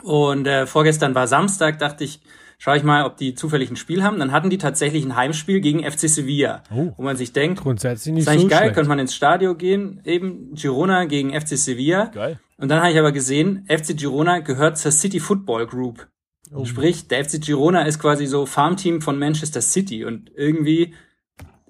Und 0.03 0.47
äh, 0.47 0.67
vorgestern 0.67 1.15
war 1.15 1.27
Samstag, 1.27 1.81
dachte 1.81 2.05
ich, 2.05 2.21
schaue 2.63 2.77
ich 2.77 2.83
mal, 2.83 3.05
ob 3.07 3.17
die 3.17 3.35
zufällig 3.35 3.71
ein 3.71 3.77
Spiel 3.77 4.03
haben. 4.03 4.19
Dann 4.19 4.33
hatten 4.33 4.51
die 4.51 4.59
tatsächlich 4.59 5.03
ein 5.05 5.17
Heimspiel 5.17 5.61
gegen 5.61 5.81
FC 5.83 6.09
Sevilla, 6.11 6.63
Oh. 6.71 6.93
wo 6.97 7.03
man 7.03 7.17
sich 7.17 7.33
denkt, 7.33 7.61
Grundsätzlich 7.63 8.13
ist 8.13 8.19
nicht 8.19 8.29
eigentlich 8.29 8.43
so 8.43 8.49
geil, 8.49 8.59
schlecht. 8.59 8.75
könnte 8.75 8.89
man 8.91 8.99
ins 8.99 9.15
Stadion 9.15 9.57
gehen, 9.57 10.01
eben 10.05 10.55
Girona 10.55 11.07
gegen 11.07 11.31
FC 11.33 11.57
Sevilla. 11.57 12.05
Geil. 12.07 12.39
Und 12.59 12.69
dann 12.69 12.81
habe 12.81 12.93
ich 12.93 12.99
aber 12.99 13.13
gesehen, 13.13 13.65
FC 13.67 13.97
Girona 13.97 14.41
gehört 14.41 14.77
zur 14.77 14.93
City 14.93 15.19
Football 15.21 15.67
Group. 15.67 16.07
Oh. 16.53 16.65
Sprich, 16.67 17.09
der 17.09 17.25
FC 17.25 17.41
Girona 17.41 17.83
ist 17.83 17.99
quasi 17.99 18.27
so 18.27 18.45
Farmteam 18.45 19.01
von 19.01 19.19
Manchester 19.19 19.63
City 19.63 20.05
und 20.05 20.31
irgendwie 20.37 20.93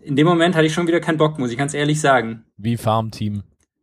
in 0.03 0.17
dem 0.17 0.27
Moment 0.27 0.57
hatte 0.57 0.67
ich 0.67 0.73
schon 0.75 0.89
wieder 0.89 0.99
keinen 1.01 1.19
Bock, 1.19 1.39
muss 1.39 1.53
ich 1.53 1.59
ganz 1.59 1.73
ehrlich 1.75 2.01
sagen. 2.01 2.45
Wie 2.57 2.77
Farmteam. 2.77 3.43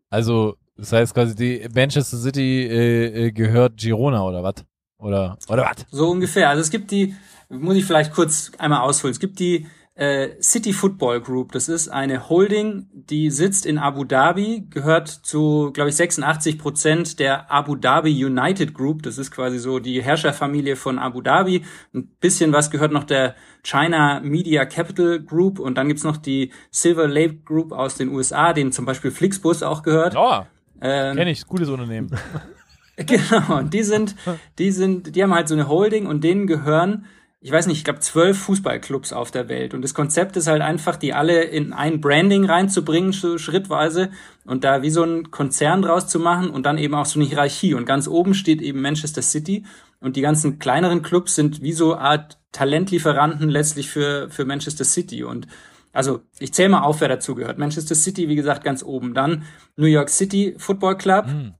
Also, 0.10 0.56
das 0.76 0.92
heißt 0.92 1.14
quasi, 1.14 1.36
die 1.36 1.68
Manchester 1.74 2.18
City 2.18 2.64
äh, 2.64 3.28
äh, 3.28 3.32
gehört 3.32 3.78
Girona 3.78 4.24
oder 4.24 4.42
was? 4.44 4.66
Oder, 5.00 5.38
oder 5.48 5.64
was? 5.64 5.86
So 5.92 6.10
ungefähr. 6.10 6.50
Also 6.50 6.62
es 6.62 6.70
gibt 6.70 6.92
die, 6.92 7.16
muss 7.50 7.76
ich 7.76 7.86
vielleicht 7.86 8.14
kurz 8.14 8.52
einmal 8.58 8.82
ausholen. 8.82 9.12
Es 9.12 9.20
gibt 9.20 9.40
die 9.40 9.68
äh, 9.96 10.42
City 10.42 10.74
Football 10.74 11.22
Group. 11.22 11.52
Das 11.52 11.70
ist 11.70 11.90
eine 11.90 12.30
Holding, 12.30 12.88
die 12.94 13.32
sitzt 13.32 13.66
in 13.66 13.78
Abu 13.80 14.04
Dhabi, 14.04 14.68
gehört 14.70 15.08
zu, 15.08 15.72
glaube 15.74 15.90
ich, 15.90 15.96
86 15.96 16.60
Prozent 16.60 17.20
der 17.20 17.52
Abu 17.52 17.76
Dhabi 17.76 18.26
United 18.26 18.74
Group. 18.76 19.02
Das 19.04 19.18
ist 19.18 19.32
quasi 19.32 19.58
so 19.58 19.80
die 19.80 20.04
Herrscherfamilie 20.04 20.76
von 20.76 21.00
Abu 21.00 21.22
Dhabi. 21.22 21.64
Ein 21.96 22.08
bisschen 22.20 22.54
was 22.54 22.70
gehört 22.70 22.92
noch 22.92 23.06
der 23.06 23.36
China 23.64 24.20
Media 24.20 24.66
Capital 24.66 25.20
Group 25.20 25.58
und 25.60 25.80
dann 25.80 25.88
gibt's 25.88 26.04
noch 26.04 26.18
die 26.18 26.52
Silver 26.70 27.08
Lake 27.08 27.38
Group 27.44 27.72
aus 27.72 27.96
den 27.96 28.10
USA, 28.10 28.54
denen 28.54 28.72
zum 28.72 28.86
Beispiel 28.86 29.12
Flixbus 29.12 29.64
auch 29.64 29.82
gehört. 29.84 30.14
Ja, 30.14 30.48
Ähm, 30.80 31.16
kenne 31.18 31.32
ich, 31.32 31.46
gutes 31.48 31.70
Unternehmen. 31.70 32.12
Genau, 33.06 33.60
und 33.60 33.74
die 33.76 33.84
sind, 33.84 34.16
die 34.58 34.72
sind, 34.72 35.16
die 35.16 35.22
haben 35.22 35.34
halt 35.34 35.48
so 35.48 35.54
eine 35.54 35.68
Holding 35.68 36.08
und 36.08 36.24
denen 36.24 36.48
gehören, 36.48 37.06
ich 37.40 37.52
weiß 37.52 37.68
nicht, 37.68 37.78
ich 37.78 37.84
glaube 37.84 38.00
zwölf 38.00 38.40
Fußballclubs 38.40 39.14
auf 39.14 39.30
der 39.30 39.48
Welt. 39.48 39.76
Und 39.76 39.84
das 39.84 39.94
Konzept 39.94 40.36
ist 40.36 40.48
halt 40.48 40.64
einfach, 40.64 40.96
die 40.96 41.14
alle 41.14 41.44
in 41.44 41.72
ein 41.74 42.02
Branding 42.02 42.46
reinzubringen, 42.46 43.12
so 43.12 43.38
schrittweise, 43.38 44.10
und 44.46 44.64
da 44.64 44.82
wie 44.82 44.90
so 44.90 45.04
ein 45.04 45.30
Konzern 45.30 45.84
draus 45.84 46.08
zu 46.08 46.20
machen 46.20 46.50
und 46.50 46.66
dann 46.66 46.80
eben 46.80 46.96
auch 46.96 47.06
so 47.06 47.20
eine 47.20 47.30
Hierarchie. 47.30 47.76
Und 47.76 47.86
ganz 47.86 48.08
oben 48.08 48.34
steht 48.34 48.62
eben 48.64 48.82
Manchester 48.82 49.22
City 49.22 49.64
und 50.00 50.16
die 50.16 50.22
ganzen 50.22 50.58
kleineren 50.58 51.04
Clubs 51.04 51.36
sind 51.36 51.62
wie 51.62 51.74
so 51.74 51.96
Art 51.96 52.40
Talentlieferanten 52.52 53.50
letztlich 53.50 53.90
für, 53.90 54.30
für 54.32 54.46
Manchester 54.46 54.84
City. 54.86 55.24
Und 55.24 55.48
also 55.94 56.22
ich 56.40 56.54
zähle 56.54 56.70
mal 56.70 56.82
auf, 56.82 57.02
wer 57.02 57.08
dazu 57.10 57.36
gehört. 57.36 57.60
Manchester 57.60 57.96
City, 57.96 58.28
wie 58.28 58.36
gesagt, 58.36 58.64
ganz 58.64 58.84
oben. 58.84 59.14
Dann 59.14 59.44
New 59.76 59.86
York 59.86 60.10
City 60.10 60.56
Football 60.58 60.98
Club, 60.98 61.28
Hm. 61.28 61.54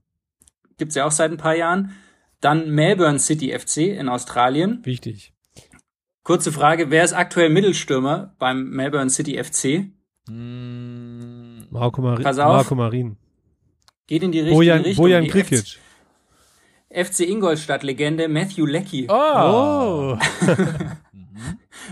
Gibt's 0.78 0.94
ja 0.94 1.04
auch 1.06 1.10
seit 1.12 1.30
ein 1.30 1.36
paar 1.36 1.56
Jahren. 1.56 1.92
Dann 2.40 2.70
Melbourne 2.70 3.18
City 3.18 3.56
FC 3.56 3.78
in 3.98 4.08
Australien. 4.08 4.80
Wichtig. 4.84 5.32
Kurze 6.22 6.52
Frage, 6.52 6.90
wer 6.90 7.04
ist 7.04 7.14
aktuell 7.14 7.48
Mittelstürmer 7.48 8.34
beim 8.38 8.68
Melbourne 8.70 9.10
City 9.10 9.42
FC? 9.42 9.90
Mm, 10.28 11.64
Marco, 11.70 12.02
Mari 12.02 12.22
Pass 12.22 12.38
auf. 12.38 12.52
Marco 12.52 12.74
Marin. 12.74 13.16
Geht 14.06 14.22
in 14.22 14.32
die 14.32 14.40
richtige 14.40 14.56
Bojan, 14.56 14.82
Richtung. 14.82 15.04
Bojan 15.04 15.26
Krikic. 15.26 15.78
FC 16.90 17.20
Ingolstadt-Legende 17.20 18.28
Matthew 18.28 18.66
Leckie. 18.66 19.06
oh. 19.08 20.16
Oh. 20.16 20.18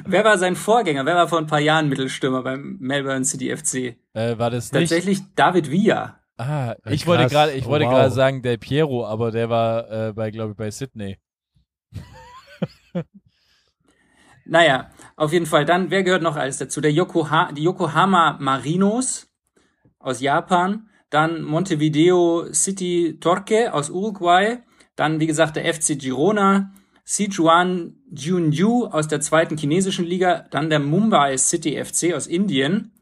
Wer 0.05 0.25
war 0.25 0.39
sein 0.39 0.57
Vorgänger? 0.57 1.07
Wer 1.07 1.15
war 1.15 1.29
vor 1.29 1.39
ein 1.39 1.47
paar 1.47 1.61
Jahren 1.61 1.89
Mittelstürmer 1.89 2.43
beim 2.43 2.77
Melbourne 2.81 3.25
City 3.25 3.55
FC? 3.57 3.97
Äh, 4.15 4.39
war 4.39 4.51
das 4.51 4.73
nicht? 4.73 4.83
Tatsächlich 4.83 5.21
David 5.35 5.71
Villa. 5.71 6.21
Ah, 6.39 6.77
ich 6.91 7.07
wollte 7.07 7.23
krass. 7.25 7.33
gerade, 7.33 7.53
ich 7.53 7.65
Oh, 7.67 7.71
wollte 7.71 7.87
wow. 7.87 7.93
gerade 7.93 8.11
sagen 8.11 8.43
Del 8.43 8.59
Piero, 8.59 9.07
aber 9.07 9.31
der 9.31 9.49
war 9.49 9.91
äh, 9.91 10.13
bei, 10.13 10.31
glaube 10.31 10.53
ich, 10.53 10.57
bei 10.57 10.71
Sydney. 10.71 11.19
Naja, 14.49 14.91
auf 15.17 15.33
jeden 15.33 15.47
Fall. 15.47 15.65
Dann, 15.65 15.91
wer 15.91 16.05
gehört 16.05 16.23
noch 16.23 16.37
alles 16.37 16.59
dazu? 16.59 16.81
Der 16.81 16.93
Yokoha 16.93 17.51
die 17.53 17.65
Yokohama 17.65 18.37
Marinos 18.41 19.29
aus 19.99 20.21
Japan. 20.21 20.89
Dann 21.11 21.43
Montevideo 21.43 22.53
City 22.53 23.19
Torque 23.21 23.73
aus 23.73 23.91
Uruguay. 23.91 24.59
Dann, 24.95 25.19
wie 25.19 25.27
gesagt, 25.27 25.57
der 25.57 25.73
FC 25.75 25.99
Girona. 25.99 26.73
Sichuan 27.05 27.97
Junyu 28.11 28.87
aus 28.87 29.09
der 29.09 29.21
zweiten 29.21 29.57
chinesischen 29.57 30.05
Liga. 30.05 30.47
Dann 30.51 30.71
der 30.71 30.79
Mumbai 30.79 31.37
City 31.39 31.83
FC 31.85 32.15
aus 32.15 32.29
Indien. 32.29 32.93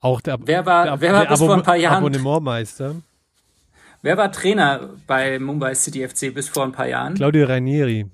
Auch 0.00 0.20
der, 0.20 0.38
Wer 0.40 0.66
war- 0.66 0.84
der, 0.84 1.00
wer 1.00 1.12
war 1.12 1.22
der 1.22 1.30
bis 1.30 1.38
vor 1.40 1.54
ein 1.54 1.62
paar 1.62 1.76
Jahren- 1.76 1.96
Abonnementmeister. 1.98 2.96
Wer 4.02 4.16
war 4.16 4.30
Trainer 4.30 4.90
bei 5.06 5.38
Mumbai 5.38 5.74
City 5.74 6.06
FC 6.06 6.30
bis 6.32 6.48
vor 6.48 6.64
ein 6.64 6.72
paar 6.72 6.86
Jahren? 6.86 7.14
Claudio 7.14 7.46
Ranieri. 7.46 8.06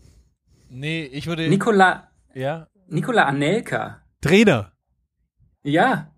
Nee, 0.70 1.04
ich 1.04 1.26
würde. 1.26 1.48
Nicola, 1.48 2.08
ja. 2.34 2.66
Nicola 2.88 3.24
Anelka. 3.24 4.00
Trainer. 4.20 4.72
Ja, 5.64 6.10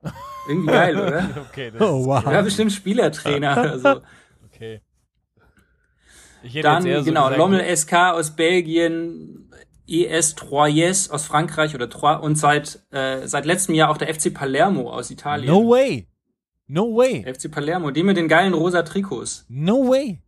irgendwie 0.48 0.68
geil, 0.72 0.96
oder? 0.96 1.28
Okay, 1.50 1.70
das 1.70 1.80
Oh, 1.82 2.06
wow. 2.06 2.24
Ja, 2.24 2.40
bestimmt 2.42 2.72
Spielertrainer 2.72 3.52
oder 3.58 3.78
so. 3.78 3.88
okay. 4.44 4.80
Ich 6.42 6.54
hätte 6.54 6.62
Dann, 6.62 6.76
jetzt 6.84 6.86
eher 6.92 6.98
so 7.00 7.04
genau, 7.06 7.22
gesagt, 7.24 7.38
Lommel 7.38 7.76
SK 7.76 7.92
aus 8.12 8.30
Belgien, 8.36 9.43
ES 9.86 10.34
Troyes 10.34 11.10
aus 11.10 11.26
Frankreich 11.26 11.74
oder 11.74 11.88
Troyes 11.90 12.20
und 12.22 12.36
seit, 12.36 12.80
äh, 12.90 13.26
seit 13.26 13.44
letztem 13.44 13.74
Jahr 13.74 13.90
auch 13.90 13.98
der 13.98 14.08
FC 14.12 14.32
Palermo 14.32 14.90
aus 14.90 15.10
Italien. 15.10 15.48
No 15.50 15.68
way. 15.68 16.08
No 16.66 16.96
way. 16.96 17.22
FC 17.24 17.50
Palermo, 17.50 17.90
die 17.90 18.02
mit 18.02 18.16
den 18.16 18.28
geilen 18.28 18.54
rosa 18.54 18.82
Trikots. 18.82 19.44
No 19.48 19.88
way. 19.88 20.22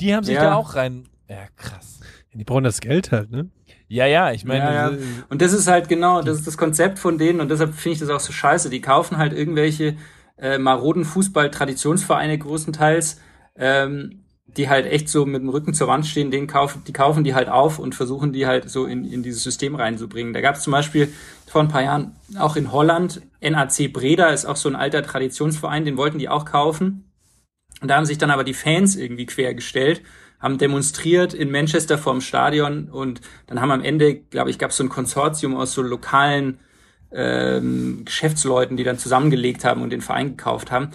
Die 0.00 0.14
haben 0.14 0.24
sich 0.24 0.34
Ja. 0.36 0.42
da 0.44 0.54
auch 0.54 0.74
rein. 0.76 1.08
Ja, 1.28 1.46
krass. 1.56 2.00
Die 2.32 2.44
brauchen 2.44 2.64
das 2.64 2.80
Geld 2.80 3.12
halt, 3.12 3.30
ne? 3.30 3.50
Ja, 3.86 4.06
ja, 4.06 4.32
ich 4.32 4.44
meine, 4.44 4.64
Ja, 4.64 4.90
ja. 4.90 4.98
Und 5.28 5.40
das 5.42 5.52
ist 5.52 5.68
halt 5.68 5.88
genau, 5.88 6.20
das 6.22 6.38
ist 6.38 6.46
das 6.46 6.56
Konzept 6.58 6.98
von 6.98 7.16
denen 7.18 7.40
und 7.40 7.48
deshalb 7.50 7.74
finde 7.74 7.94
ich 7.94 8.00
das 8.00 8.08
auch 8.10 8.20
so 8.20 8.32
scheiße. 8.32 8.70
Die 8.70 8.80
kaufen 8.80 9.18
halt 9.18 9.32
irgendwelche 9.32 9.96
äh, 10.36 10.58
maroden 10.58 11.04
Fußball-Traditionsvereine 11.04 12.38
größtenteils, 12.38 13.20
ähm, 13.56 14.23
die 14.56 14.68
halt 14.68 14.86
echt 14.86 15.08
so 15.08 15.26
mit 15.26 15.42
dem 15.42 15.48
Rücken 15.48 15.74
zur 15.74 15.88
Wand 15.88 16.06
stehen, 16.06 16.30
den 16.30 16.46
kaufen, 16.46 16.82
die 16.86 16.92
kaufen 16.92 17.24
die 17.24 17.34
halt 17.34 17.48
auf 17.48 17.78
und 17.78 17.94
versuchen 17.94 18.32
die 18.32 18.46
halt 18.46 18.70
so 18.70 18.86
in, 18.86 19.04
in 19.04 19.22
dieses 19.22 19.42
System 19.42 19.74
reinzubringen. 19.74 20.32
Da 20.32 20.40
gab 20.40 20.56
es 20.56 20.62
zum 20.62 20.72
Beispiel 20.72 21.12
vor 21.46 21.60
ein 21.60 21.68
paar 21.68 21.82
Jahren 21.82 22.16
auch 22.38 22.56
in 22.56 22.72
Holland, 22.72 23.22
NAC 23.40 23.92
Breda 23.92 24.28
ist 24.28 24.44
auch 24.44 24.56
so 24.56 24.68
ein 24.68 24.76
alter 24.76 25.02
Traditionsverein, 25.02 25.84
den 25.84 25.96
wollten 25.96 26.18
die 26.18 26.28
auch 26.28 26.44
kaufen. 26.44 27.10
Und 27.80 27.88
da 27.88 27.96
haben 27.96 28.06
sich 28.06 28.18
dann 28.18 28.30
aber 28.30 28.44
die 28.44 28.54
Fans 28.54 28.96
irgendwie 28.96 29.26
quergestellt, 29.26 30.02
haben 30.40 30.58
demonstriert 30.58 31.34
in 31.34 31.50
Manchester 31.50 31.98
vorm 31.98 32.20
Stadion 32.20 32.88
und 32.88 33.20
dann 33.46 33.60
haben 33.60 33.70
am 33.70 33.82
Ende, 33.82 34.14
glaube 34.14 34.50
ich, 34.50 34.58
gab 34.58 34.70
es 34.70 34.76
so 34.76 34.84
ein 34.84 34.88
Konsortium 34.88 35.56
aus 35.56 35.72
so 35.72 35.82
lokalen 35.82 36.58
ähm, 37.12 38.02
Geschäftsleuten, 38.04 38.76
die 38.76 38.84
dann 38.84 38.98
zusammengelegt 38.98 39.64
haben 39.64 39.82
und 39.82 39.90
den 39.90 40.00
Verein 40.00 40.36
gekauft 40.36 40.70
haben. 40.70 40.90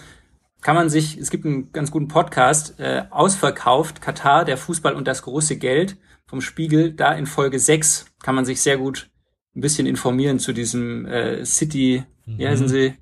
Kann 0.62 0.74
man 0.76 0.90
sich, 0.90 1.16
es 1.16 1.30
gibt 1.30 1.46
einen 1.46 1.72
ganz 1.72 1.90
guten 1.90 2.08
Podcast, 2.08 2.78
äh, 2.78 3.04
ausverkauft, 3.10 4.00
Katar, 4.02 4.44
der 4.44 4.56
Fußball 4.58 4.94
und 4.94 5.06
das 5.08 5.22
große 5.22 5.56
Geld 5.56 5.96
vom 6.26 6.40
Spiegel, 6.40 6.92
da 6.92 7.12
in 7.14 7.26
Folge 7.26 7.58
6 7.58 8.06
kann 8.22 8.34
man 8.34 8.44
sich 8.44 8.60
sehr 8.60 8.76
gut 8.76 9.10
ein 9.56 9.62
bisschen 9.62 9.86
informieren 9.86 10.38
zu 10.38 10.52
diesem 10.52 11.06
äh, 11.06 11.44
City, 11.44 12.04
wie 12.26 12.46
heißen 12.46 12.68
sie? 12.68 12.94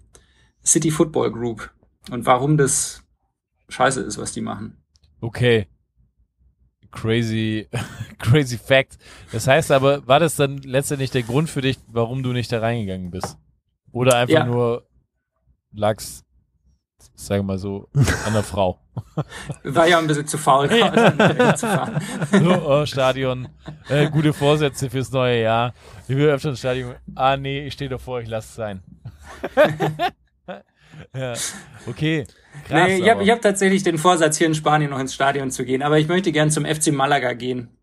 City 0.64 0.90
Football 0.90 1.30
Group 1.32 1.70
und 2.10 2.24
warum 2.26 2.56
das 2.56 3.02
scheiße 3.68 4.00
ist, 4.02 4.16
was 4.18 4.32
die 4.32 4.40
machen. 4.40 4.76
okay. 5.20 5.66
Crazy, 6.90 7.68
crazy 8.18 8.56
fact. 8.56 8.96
Das 9.30 9.46
heißt 9.46 9.70
aber, 9.72 10.06
war 10.06 10.20
das 10.20 10.36
dann 10.36 10.56
letztendlich 10.58 11.10
der 11.10 11.22
Grund 11.22 11.50
für 11.50 11.60
dich, 11.60 11.76
warum 11.86 12.22
du 12.22 12.32
nicht 12.32 12.50
da 12.50 12.60
reingegangen 12.60 13.10
bist? 13.10 13.36
Oder 13.92 14.16
einfach 14.16 14.32
Ja. 14.32 14.46
nur 14.46 14.88
lag's, 15.70 16.24
sagen 17.14 17.40
wir 17.40 17.54
mal 17.54 17.58
so, 17.58 17.88
an 18.26 18.32
der 18.32 18.42
Frau? 18.42 18.78
War 19.64 19.86
ja 19.86 19.98
ein 19.98 20.06
bisschen 20.06 20.26
zu 20.26 20.38
faul, 20.38 20.68
gerade 20.68 21.54
zu 21.56 21.66
fahren. 21.66 22.00
So, 22.32 22.66
oh, 22.66 22.86
Stadion, 22.86 23.48
äh, 23.88 24.10
gute 24.10 24.32
Vorsätze 24.32 24.90
fürs 24.90 25.10
neue 25.12 25.42
Jahr. 25.42 25.74
Ich 26.08 26.16
will 26.16 26.28
öfter 26.28 26.50
ins 26.50 26.60
Stadion. 26.60 26.94
Ah, 27.14 27.36
nee, 27.36 27.66
ich 27.66 27.74
stehe 27.74 27.90
davor, 27.90 28.20
ich 28.20 28.28
lasse 28.28 28.48
es 28.48 28.54
sein. 28.54 28.82
ja, 31.14 31.34
okay. 31.86 32.26
Krass, 32.66 32.88
nee, 32.88 32.98
ich 32.98 33.08
habe 33.08 33.24
hab 33.24 33.40
tatsächlich 33.40 33.82
den 33.82 33.98
Vorsatz, 33.98 34.38
hier 34.38 34.46
in 34.46 34.54
Spanien 34.54 34.90
noch 34.90 34.98
ins 34.98 35.14
Stadion 35.14 35.50
zu 35.50 35.64
gehen, 35.64 35.82
aber 35.82 35.98
ich 35.98 36.08
möchte 36.08 36.32
gern 36.32 36.50
zum 36.50 36.64
FC 36.64 36.92
Malaga 36.92 37.34
gehen. 37.34 37.77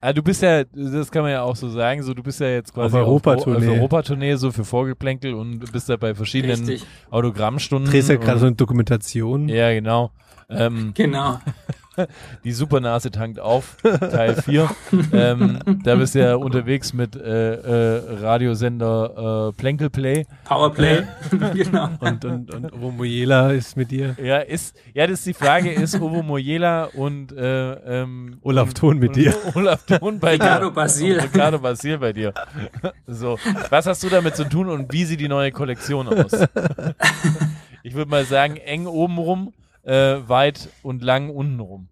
Ah, 0.00 0.12
du 0.12 0.22
bist 0.22 0.42
ja, 0.42 0.62
das 0.64 1.10
kann 1.10 1.22
man 1.22 1.32
ja 1.32 1.42
auch 1.42 1.56
so 1.56 1.68
sagen, 1.70 2.02
so 2.02 2.12
du 2.12 2.22
bist 2.22 2.38
ja 2.40 2.48
jetzt 2.48 2.72
quasi 2.74 2.94
Auf 2.96 3.06
Europatournee. 3.06 3.66
auf 3.68 3.74
Europatournee 3.76 4.34
so 4.36 4.52
für 4.52 4.64
Vorgeplänkel 4.64 5.32
und 5.34 5.58
du 5.60 5.72
bist 5.72 5.88
da 5.88 5.96
bei 5.96 6.14
verschiedenen 6.14 6.66
Richtig. 6.66 6.86
Autogrammstunden. 7.10 7.90
Drehst 7.90 8.10
ja 8.10 8.16
gerade 8.16 8.38
so 8.38 8.46
eine 8.46 8.56
Dokumentation. 8.56 9.48
Ja, 9.48 9.72
genau. 9.72 10.10
Ähm, 10.50 10.92
Genau. 10.94 11.40
die 12.44 12.52
Supernase 12.52 13.10
tankt 13.10 13.40
auf, 13.40 13.76
Teil 13.82 14.36
4. 14.36 14.68
ähm, 15.12 15.58
da 15.84 15.96
bist 15.96 16.14
du 16.14 16.20
ja 16.20 16.36
unterwegs 16.36 16.92
mit 16.92 17.16
äh, 17.16 17.54
äh, 17.54 18.20
Radiosender 18.20 19.50
äh, 19.50 19.52
Plänkelplay. 19.52 20.26
Powerplay. 20.44 21.04
genau. 21.54 21.90
Und, 22.00 22.24
und, 22.24 22.54
und 22.54 22.72
Ovo 22.72 22.90
Mojela 22.90 23.50
ist 23.52 23.76
mit 23.76 23.90
dir. 23.90 24.16
Ja, 24.22 24.38
ist, 24.38 24.76
ja, 24.94 25.06
das 25.06 25.20
ist 25.20 25.26
die 25.26 25.34
Frage, 25.34 25.72
ist 25.72 26.00
Ovo 26.00 26.22
Moyela 26.22 26.84
und 26.84 27.32
äh, 27.32 27.72
ähm, 28.02 28.38
Olaf 28.42 28.74
Thon 28.74 28.98
mit 28.98 29.10
und, 29.10 29.16
dir. 29.16 29.34
Olaf 29.54 29.84
Thon 29.86 30.18
bei 30.18 30.32
Ricardo 30.32 30.68
dir. 30.68 30.74
Basil. 30.74 31.16
Und 31.18 31.24
Ricardo 31.24 31.58
Basil 31.58 31.98
bei 31.98 32.12
dir. 32.12 32.32
So, 33.06 33.38
was 33.70 33.86
hast 33.86 34.02
du 34.02 34.08
damit 34.08 34.36
zu 34.36 34.44
tun 34.48 34.68
und 34.68 34.92
wie 34.92 35.04
sieht 35.04 35.20
die 35.20 35.28
neue 35.28 35.52
Kollektion 35.52 36.08
aus? 36.08 36.32
Ich 37.82 37.94
würde 37.94 38.10
mal 38.10 38.24
sagen, 38.24 38.56
eng 38.56 38.86
oben 38.86 39.18
rum, 39.18 39.52
äh, 39.86 40.28
weit 40.28 40.68
und 40.82 41.02
lang 41.02 41.30
unten 41.30 41.60
rum. 41.60 41.88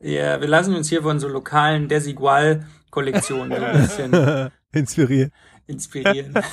Ja, 0.00 0.40
wir 0.40 0.48
lassen 0.48 0.74
uns 0.74 0.88
hier 0.88 1.02
von 1.02 1.20
so 1.20 1.28
lokalen 1.28 1.88
Desigual-Kollektionen 1.88 3.56
so 3.56 3.64
ein 3.64 3.82
bisschen 3.82 4.50
Inspiriert. 4.72 5.32
inspirieren. 5.66 6.34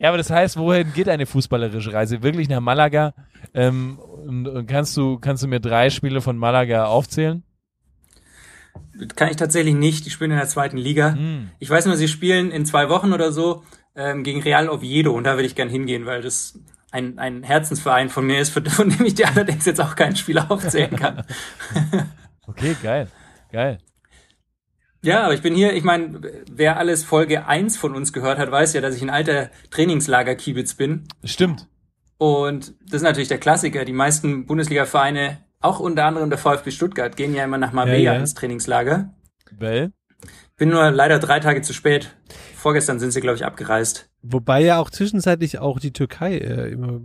Ja, 0.00 0.08
aber 0.08 0.18
das 0.18 0.28
heißt, 0.28 0.56
wohin 0.56 0.92
geht 0.92 1.08
eine 1.08 1.24
fußballerische 1.24 1.92
Reise? 1.92 2.20
Wirklich 2.20 2.48
nach 2.48 2.60
Malaga? 2.60 3.14
Ähm, 3.54 3.98
und, 3.98 4.48
und 4.48 4.66
kannst 4.66 4.96
du 4.96 5.18
kannst 5.20 5.44
du 5.44 5.48
mir 5.48 5.60
drei 5.60 5.88
Spiele 5.88 6.20
von 6.20 6.36
Malaga 6.36 6.86
aufzählen? 6.86 7.44
Kann 9.14 9.30
ich 9.30 9.36
tatsächlich 9.36 9.76
nicht. 9.76 10.04
Die 10.04 10.10
spielen 10.10 10.32
in 10.32 10.36
der 10.36 10.48
zweiten 10.48 10.76
Liga. 10.76 11.14
Hm. 11.14 11.50
Ich 11.60 11.70
weiß 11.70 11.86
nur, 11.86 11.96
sie 11.96 12.08
spielen 12.08 12.50
in 12.50 12.66
zwei 12.66 12.88
Wochen 12.88 13.12
oder 13.12 13.30
so 13.30 13.62
ähm, 13.94 14.24
gegen 14.24 14.42
Real 14.42 14.68
Oviedo 14.68 15.12
und 15.12 15.24
da 15.24 15.34
würde 15.34 15.46
ich 15.46 15.54
gern 15.54 15.68
hingehen, 15.68 16.06
weil 16.06 16.22
das 16.22 16.58
ein, 16.94 17.18
ein 17.18 17.42
Herzensverein 17.42 18.08
von 18.08 18.24
mir 18.24 18.38
ist, 18.38 18.50
von 18.50 18.88
dem 18.88 19.04
ich 19.04 19.14
dir 19.14 19.28
allerdings 19.28 19.66
jetzt 19.66 19.80
auch 19.80 19.96
keinen 19.96 20.16
Spieler 20.16 20.50
aufzählen 20.50 20.96
kann. 20.96 21.24
Okay, 22.46 22.76
geil, 22.82 23.08
geil. 23.50 23.78
Ja, 25.00 25.24
aber 25.24 25.32
ich 25.32 25.40
bin 25.40 25.54
hier, 25.54 25.72
ich 25.72 25.82
meine, 25.82 26.20
wer 26.52 26.76
alles 26.76 27.02
Folge 27.04 27.46
1 27.46 27.78
von 27.78 27.94
uns 27.94 28.12
gehört 28.12 28.38
hat, 28.38 28.50
weiß 28.50 28.74
ja, 28.74 28.82
dass 28.82 28.94
ich 28.94 29.00
ein 29.00 29.08
alter 29.08 29.48
Trainingslager-Kiebitz 29.70 30.74
bin. 30.74 31.04
Stimmt. 31.24 31.68
Und 32.18 32.74
das 32.84 32.96
ist 32.96 33.02
natürlich 33.02 33.28
der 33.28 33.38
Klassiker. 33.38 33.86
Die 33.86 33.94
meisten 33.94 34.44
Bundesliga-Vereine, 34.44 35.38
auch 35.60 35.80
unter 35.80 36.04
anderem 36.04 36.28
der 36.28 36.38
VfB 36.38 36.70
Stuttgart, 36.70 37.16
gehen 37.16 37.34
ja 37.34 37.44
immer 37.44 37.56
nach 37.56 37.72
Marbella 37.72 37.96
Ja, 37.98 38.12
ja. 38.12 38.20
ins 38.20 38.34
Trainingslager. 38.34 39.14
Weil? 39.50 39.92
Bin 40.58 40.68
nur 40.68 40.90
leider 40.90 41.18
drei 41.18 41.40
Tage 41.40 41.62
zu 41.62 41.72
spät. 41.72 42.14
Vorgestern 42.54 43.00
sind 43.00 43.12
sie, 43.12 43.22
glaube 43.22 43.36
ich, 43.36 43.44
abgereist. 43.46 44.10
Wobei 44.26 44.62
ja 44.64 44.78
auch 44.78 44.90
zwischenzeitlich 44.90 45.58
auch 45.58 45.78
die 45.78 45.92
Türkei 45.92 46.38
äh, 46.38 46.70
immer 46.72 47.00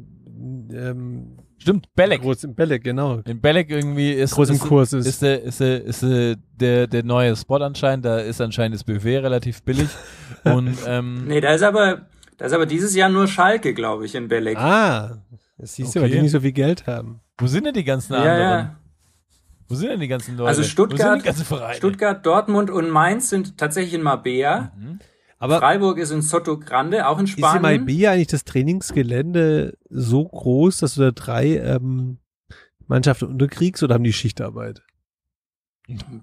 ähm, 0.71 1.37
Stimmt, 1.57 1.93
Belek. 1.93 2.21
groß 2.21 2.45
im 2.45 2.55
Belek, 2.55 2.85
genau. 2.85 3.19
In 3.25 3.41
Belek 3.41 3.69
irgendwie 3.69 4.11
ist, 4.13 4.31
Groß 4.35 4.49
im 4.49 4.55
ist, 4.55 4.61
Kurs 4.61 4.93
ist. 4.93 5.05
ist, 5.05 5.21
der, 5.21 5.43
ist, 5.43 5.59
der, 5.59 5.83
ist 5.83 6.01
der, 6.01 6.35
der, 6.55 6.87
der 6.87 7.03
neue 7.03 7.35
Spot 7.35 7.57
anscheinend. 7.57 8.05
Da 8.05 8.19
ist 8.19 8.39
anscheinend 8.39 8.75
das 8.75 8.85
Buffet 8.85 9.17
relativ 9.17 9.61
billig. 9.63 9.89
Und 10.45 10.77
ähm, 10.87 11.25
Nee, 11.27 11.41
da 11.41 11.51
ist 11.53 11.63
aber, 11.63 12.07
da 12.37 12.45
ist 12.45 12.53
aber 12.53 12.65
dieses 12.65 12.95
Jahr 12.95 13.09
nur 13.09 13.27
Schalke, 13.27 13.73
glaube 13.73 14.05
ich, 14.05 14.15
in 14.15 14.29
Belek. 14.29 14.57
Ah, 14.57 15.17
das 15.57 15.75
siehst 15.75 15.95
du, 15.95 15.99
weil 15.99 16.05
Okay. 16.07 16.15
die 16.15 16.21
nicht 16.21 16.31
so 16.31 16.39
viel 16.39 16.53
Geld 16.53 16.87
haben. 16.87 17.19
wo 17.37 17.47
sind 17.47 17.65
denn 17.65 17.73
die 17.73 17.83
ganzen 17.83 18.13
ja, 18.13 18.19
anderen? 18.19 18.39
ja. 18.39 18.75
Wo 19.67 19.75
sind 19.75 19.89
denn 19.89 19.99
die 19.99 20.07
ganzen 20.07 20.37
Leute? 20.37 20.47
Also 20.47 20.61
wo 20.61 20.63
sind 20.63 20.71
Stuttgart, 20.71 21.19
die 21.19 21.25
ganzen 21.25 21.45
Vereine? 21.45 21.75
Stuttgart, 21.75 22.25
Dortmund 22.25 22.71
und 22.71 22.89
Mainz 22.89 23.29
sind 23.29 23.57
tatsächlich 23.57 23.93
in 23.95 24.01
Marbella. 24.01 24.71
Aber 25.39 25.59
Freiburg 25.59 25.97
ist 25.97 26.11
in 26.11 26.21
Soto 26.21 26.59
Grande, 26.59 27.07
auch 27.07 27.17
in 27.17 27.25
ist 27.25 27.37
in 27.37 27.39
Spanien. 27.39 27.81
Marbella 27.81 28.11
eigentlich 28.11 28.27
das 28.27 28.43
Trainingsgelände 28.43 29.77
so 29.89 30.27
groß, 30.27 30.79
dass 30.79 30.95
du 30.95 31.01
da 31.01 31.11
drei 31.11 31.57
ähm, 31.57 32.19
Mannschaften 32.87 33.25
unterkriegst 33.25 33.81
oder 33.81 33.95
haben 33.95 34.03
die 34.03 34.13
Schichtarbeit? 34.13 34.83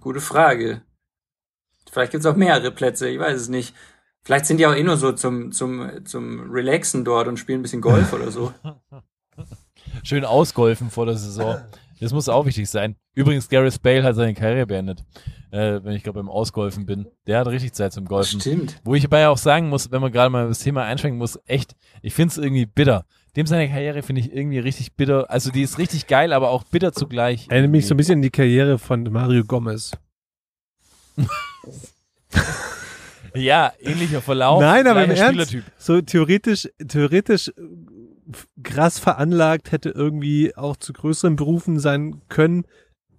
Gute 0.00 0.20
Frage. 0.20 0.83
Vielleicht 1.90 2.12
gibt's 2.12 2.26
auch 2.26 2.37
mehrere 2.37 2.70
Plätze, 2.70 3.09
ich 3.09 3.18
weiß 3.18 3.40
es 3.40 3.48
nicht. 3.48 3.74
Vielleicht 4.22 4.46
sind 4.46 4.59
die 4.59 4.66
auch 4.66 4.74
eh 4.74 4.83
nur 4.83 4.96
so 4.96 5.12
zum, 5.12 5.52
zum, 5.52 6.05
zum 6.05 6.50
Relaxen 6.50 7.05
dort 7.05 7.29
und 7.29 7.38
spielen 7.38 7.61
ein 7.61 7.62
bisschen 7.62 7.81
Golf 7.81 8.12
oder 8.12 8.31
so. 8.31 8.52
Schön 10.02 10.24
ausgolfen 10.24 10.90
vor 10.90 11.07
der 11.07 11.16
Saison. 11.16 11.61
Das 12.00 12.12
muss 12.12 12.29
auch 12.29 12.44
wichtig 12.44 12.68
sein. 12.68 12.96
Übrigens, 13.14 13.48
Gareth 13.48 13.81
Bale 13.83 14.02
hat 14.02 14.16
seine 14.16 14.35
Karriere 14.35 14.66
beendet, 14.66 15.05
äh, 15.50 15.80
wenn 15.82 15.92
ich 15.92 16.02
gerade 16.02 16.18
beim 16.18 16.28
Ausgolfen 16.28 16.87
bin. 16.87 17.06
Der 17.26 17.40
hat 17.40 17.46
richtig 17.48 17.72
Zeit 17.72 17.92
zum 17.92 18.04
Golfen. 18.06 18.40
Stimmt. 18.40 18.80
Wo 18.85 18.94
ich 18.94 19.02
dabei 19.02 19.20
ja 19.20 19.30
auch 19.30 19.38
sagen 19.38 19.68
muss, 19.68 19.90
wenn 19.90 20.00
man 20.00 20.12
gerade 20.12 20.30
mal 20.30 20.48
das 20.48 20.61
Thema 20.61 20.85
einschränken 20.85 21.18
muss, 21.18 21.38
echt, 21.46 21.76
ich 22.02 22.14
finde 22.14 22.32
es 22.32 22.38
irgendwie 22.38 22.66
bitter. 22.66 23.04
Dem 23.37 23.46
seine 23.46 23.68
Karriere 23.68 24.02
finde 24.02 24.22
ich 24.22 24.32
irgendwie 24.32 24.59
richtig 24.59 24.94
bitter. 24.94 25.30
Also 25.30 25.50
die 25.50 25.62
ist 25.62 25.78
richtig 25.78 26.06
geil, 26.06 26.32
aber 26.32 26.50
auch 26.50 26.64
bitter 26.64 26.92
zugleich. 26.92 27.46
Erinnert 27.50 27.70
mich 27.70 27.87
so 27.87 27.94
ein 27.94 27.98
bisschen 27.98 28.18
an 28.18 28.22
die 28.22 28.30
Karriere 28.30 28.78
von 28.78 29.02
Mario 29.04 29.44
Gomez. 29.44 29.92
Ja, 33.37 33.72
ähnlicher 33.80 34.22
Verlauf. 34.22 34.61
Nein, 34.61 34.87
aber 34.87 35.04
im 35.04 35.11
Ernst, 35.11 35.56
so 35.76 36.00
theoretisch, 36.00 36.68
theoretisch 36.88 37.52
krass 38.62 38.98
veranlagt, 38.98 39.72
hätte 39.72 39.90
irgendwie 39.90 40.56
auch 40.56 40.76
zu 40.76 40.92
größeren 40.92 41.37
Berufen 41.37 41.78
sein 41.78 42.22
können. 42.28 42.64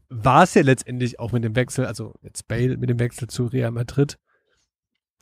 War 0.09 0.43
es 0.43 0.53
ja 0.53 0.61
letztendlich 0.61 1.19
auch 1.19 1.31
mit 1.31 1.43
dem 1.43 1.55
Wechsel, 1.55 1.85
also 1.85 2.13
jetzt 2.21 2.47
Bale 2.47 2.77
mit 2.77 2.89
dem 2.89 2.99
Wechsel 2.99 3.27
zu 3.27 3.45
Real 3.45 3.71
Madrid. 3.71 4.17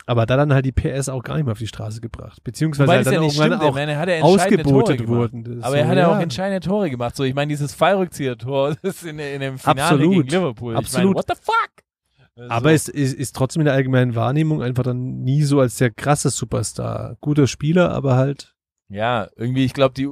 aber 0.08 0.28
da 0.28 0.38
dann 0.38 0.54
halt 0.54 0.65
die 0.65 0.71
PS 0.71 1.10
auch 1.10 1.24
gar 1.24 1.36
nicht 1.36 1.45
mehr 1.45 1.54
auf 1.54 1.58
die 1.58 1.65
Straße 1.67 2.00
gebracht. 2.02 2.43
Beziehungsweise 2.43 2.91
halt 2.91 3.06
dann 3.08 3.13
ja 3.15 3.21
irgendwann 3.21 3.48
stimmt, 3.48 3.63
ich 3.63 3.69
auch 3.69 3.74
meine, 3.74 3.91
er 3.93 4.00
hat 4.00 4.10
ja 4.10 4.15
entscheidende 4.15 4.63
Tore 4.63 4.76
ausgebotet 4.84 4.98
gemacht. 4.98 5.34
wurden. 5.34 5.58
Ist 5.58 5.63
Aber 5.63 5.78
er 5.78 5.84
so, 5.86 5.89
hat 5.89 5.98
ja 5.98 6.15
auch 6.15 6.19
entscheidende 6.19 6.60
Tore 6.60 6.89
gemacht. 6.91 7.15
So, 7.15 7.24
ich 7.24 7.34
meine, 7.34 7.50
dieses 7.50 7.74
Fallrückzieher-Tor, 7.74 8.76
das 8.84 9.02
in, 9.04 9.17
in 9.17 9.39
dem 9.41 9.58
Finale 9.58 9.82
Absolut. 9.82 10.13
gegen 10.28 10.28
Liverpool. 10.28 10.74
Ich 10.74 10.78
Absolut. 10.78 11.15
meine, 11.15 11.15
what 11.15 11.26
the 11.28 11.41
fuck? 11.41 12.50
Aber 12.50 12.69
so. 12.69 12.76
es 12.76 12.88
ist, 12.89 13.13
ist 13.13 13.36
trotzdem 13.36 13.62
in 13.62 13.65
der 13.65 13.74
allgemeinen 13.74 14.13
Wahrnehmung 14.13 14.62
einfach 14.62 14.84
dann 14.84 15.21
nie 15.24 15.41
so 15.43 15.60
als 15.62 15.78
der 15.78 15.89
krasse 15.89 16.30
Superstar. 16.30 17.15
Guter 17.21 17.48
Spieler, 17.48 17.89
aber 17.91 18.15
halt 18.15 18.54
Ja, 18.89 19.30
irgendwie, 19.38 19.65
ich 19.65 19.74
glaube, 19.74 19.93
die 19.95 20.08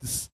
das 0.00 0.30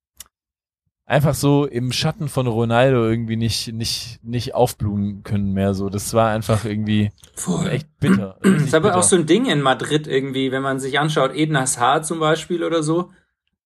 einfach 1.10 1.34
so 1.34 1.66
im 1.66 1.90
Schatten 1.90 2.28
von 2.28 2.46
Ronaldo 2.46 3.04
irgendwie 3.04 3.36
nicht, 3.36 3.72
nicht, 3.72 4.20
nicht 4.22 4.54
aufblumen 4.54 5.24
können 5.24 5.52
mehr. 5.52 5.74
So, 5.74 5.88
das 5.90 6.14
war 6.14 6.30
einfach 6.30 6.64
irgendwie 6.64 7.10
Voll. 7.34 7.66
echt 7.66 7.88
bitter. 7.98 8.38
Das 8.42 8.62
ist 8.62 8.74
aber 8.74 8.90
bitter. 8.90 8.98
auch 8.98 9.02
so 9.02 9.16
ein 9.16 9.26
Ding 9.26 9.46
in 9.46 9.60
Madrid 9.60 10.06
irgendwie, 10.06 10.52
wenn 10.52 10.62
man 10.62 10.78
sich 10.78 11.00
anschaut, 11.00 11.34
Eden 11.34 11.58
Hazard 11.58 12.06
zum 12.06 12.20
Beispiel 12.20 12.62
oder 12.62 12.84
so. 12.84 13.10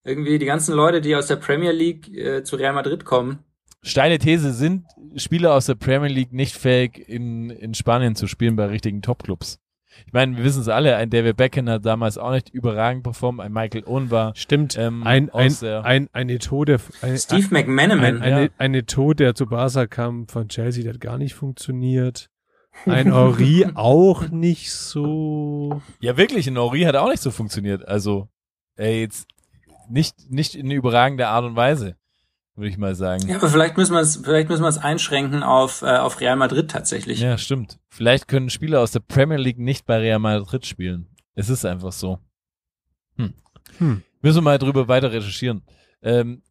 Irgendwie 0.04 0.38
die 0.38 0.46
ganzen 0.46 0.74
Leute, 0.74 1.02
die 1.02 1.14
aus 1.14 1.26
der 1.26 1.36
Premier 1.36 1.72
League 1.72 2.08
äh, 2.08 2.44
zu 2.44 2.56
Real 2.56 2.72
Madrid 2.72 3.04
kommen. 3.04 3.40
Steile 3.82 4.18
These, 4.18 4.52
sind 4.54 4.86
Spieler 5.16 5.52
aus 5.52 5.66
der 5.66 5.74
Premier 5.74 6.08
League 6.08 6.32
nicht 6.32 6.56
fähig, 6.56 7.06
in, 7.08 7.50
in 7.50 7.74
Spanien 7.74 8.14
zu 8.14 8.26
spielen 8.26 8.56
bei 8.56 8.66
richtigen 8.66 9.02
Topclubs? 9.02 9.58
Ich 10.06 10.12
meine, 10.12 10.36
wir 10.36 10.44
wissen 10.44 10.60
es 10.60 10.68
alle, 10.68 10.96
ein 10.96 11.10
David 11.10 11.36
Beckham 11.36 11.68
hat 11.68 11.84
damals 11.84 12.18
auch 12.18 12.32
nicht 12.32 12.50
überragend 12.50 13.02
performt, 13.02 13.40
ein 13.40 13.52
Michael 13.52 13.84
Owen 13.84 14.10
war 14.10 14.34
stimmt. 14.36 14.76
ähm, 14.78 15.02
ein, 15.04 15.30
ein, 15.30 15.52
ein, 15.62 16.08
ein 16.12 16.28
Eto, 16.28 16.64
der, 16.64 16.80
ein, 17.02 17.16
Steve 17.16 17.48
McManaman. 17.50 18.16
ein, 18.16 18.22
eine, 18.22 18.42
ja. 18.44 18.48
ein 18.58 18.74
Eto, 18.74 19.14
der 19.14 19.34
zu 19.34 19.46
Barca 19.46 19.86
kam 19.86 20.28
von 20.28 20.48
Chelsea, 20.48 20.82
der 20.82 20.94
hat 20.94 21.00
gar 21.00 21.18
nicht 21.18 21.34
funktioniert. 21.34 22.30
Ein 22.86 23.12
Ori 23.12 23.66
auch 23.74 24.28
nicht 24.28 24.72
so. 24.72 25.80
Ja, 26.00 26.16
wirklich, 26.16 26.46
in 26.46 26.58
Ori 26.58 26.82
hat 26.82 26.96
auch 26.96 27.08
nicht 27.08 27.22
so 27.22 27.30
funktioniert. 27.30 27.86
Also, 27.86 28.28
ey, 28.76 29.00
jetzt 29.00 29.28
nicht, 29.88 30.30
nicht 30.30 30.54
in 30.54 30.70
überragender 30.70 31.28
Art 31.28 31.44
und 31.44 31.56
Weise, 31.56 31.96
würde 32.56 32.68
ich 32.68 32.78
mal 32.78 32.94
sagen. 32.94 33.28
Ja, 33.28 33.36
aber 33.36 33.48
vielleicht 33.48 33.76
müssen 33.76 33.94
wir 33.94 34.00
es, 34.00 34.16
vielleicht 34.16 34.48
müssen 34.48 34.62
wir 34.62 34.68
es 34.68 34.78
einschränken 34.78 35.42
auf, 35.42 35.82
äh, 35.82 35.96
auf 35.96 36.20
Real 36.20 36.36
Madrid 36.36 36.70
tatsächlich. 36.70 37.20
Ja, 37.20 37.36
stimmt. 37.38 37.78
Vielleicht 37.88 38.28
können 38.28 38.50
Spieler 38.50 38.80
aus 38.80 38.92
der 38.92 39.00
Premier 39.00 39.38
League 39.38 39.58
nicht 39.58 39.86
bei 39.86 39.98
Real 39.98 40.18
Madrid 40.18 40.66
spielen. 40.66 41.08
Es 41.34 41.48
ist 41.48 41.64
einfach 41.64 41.92
so. 41.92 42.18
Hm. 43.16 43.34
Hm. 43.78 44.02
Müssen 44.22 44.36
wir 44.38 44.42
mal 44.42 44.58
drüber 44.58 44.88
weiter 44.88 45.12
recherchieren. 45.12 45.62
Ähm, 46.02 46.42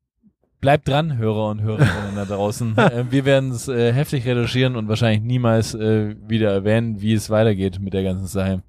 bleibt 0.60 0.88
dran, 0.88 1.18
Hörer 1.18 1.50
und 1.50 1.62
Hörerinnen 1.62 2.16
da 2.16 2.26
draußen. 2.26 2.78
äh, 2.78 3.06
wir 3.10 3.26
werden 3.26 3.52
es 3.52 3.68
äh, 3.68 3.94
heftig 3.94 4.26
recherchieren 4.26 4.76
und 4.76 4.88
wahrscheinlich 4.90 5.22
niemals 5.22 5.74
äh, 5.74 6.16
wieder 6.28 6.52
erwähnen, 6.52 7.02
wie 7.02 7.14
es 7.14 7.30
weitergeht 7.30 7.80
mit 7.80 7.94
der 7.94 8.04
ganzen 8.04 8.28
Sache. 8.28 8.62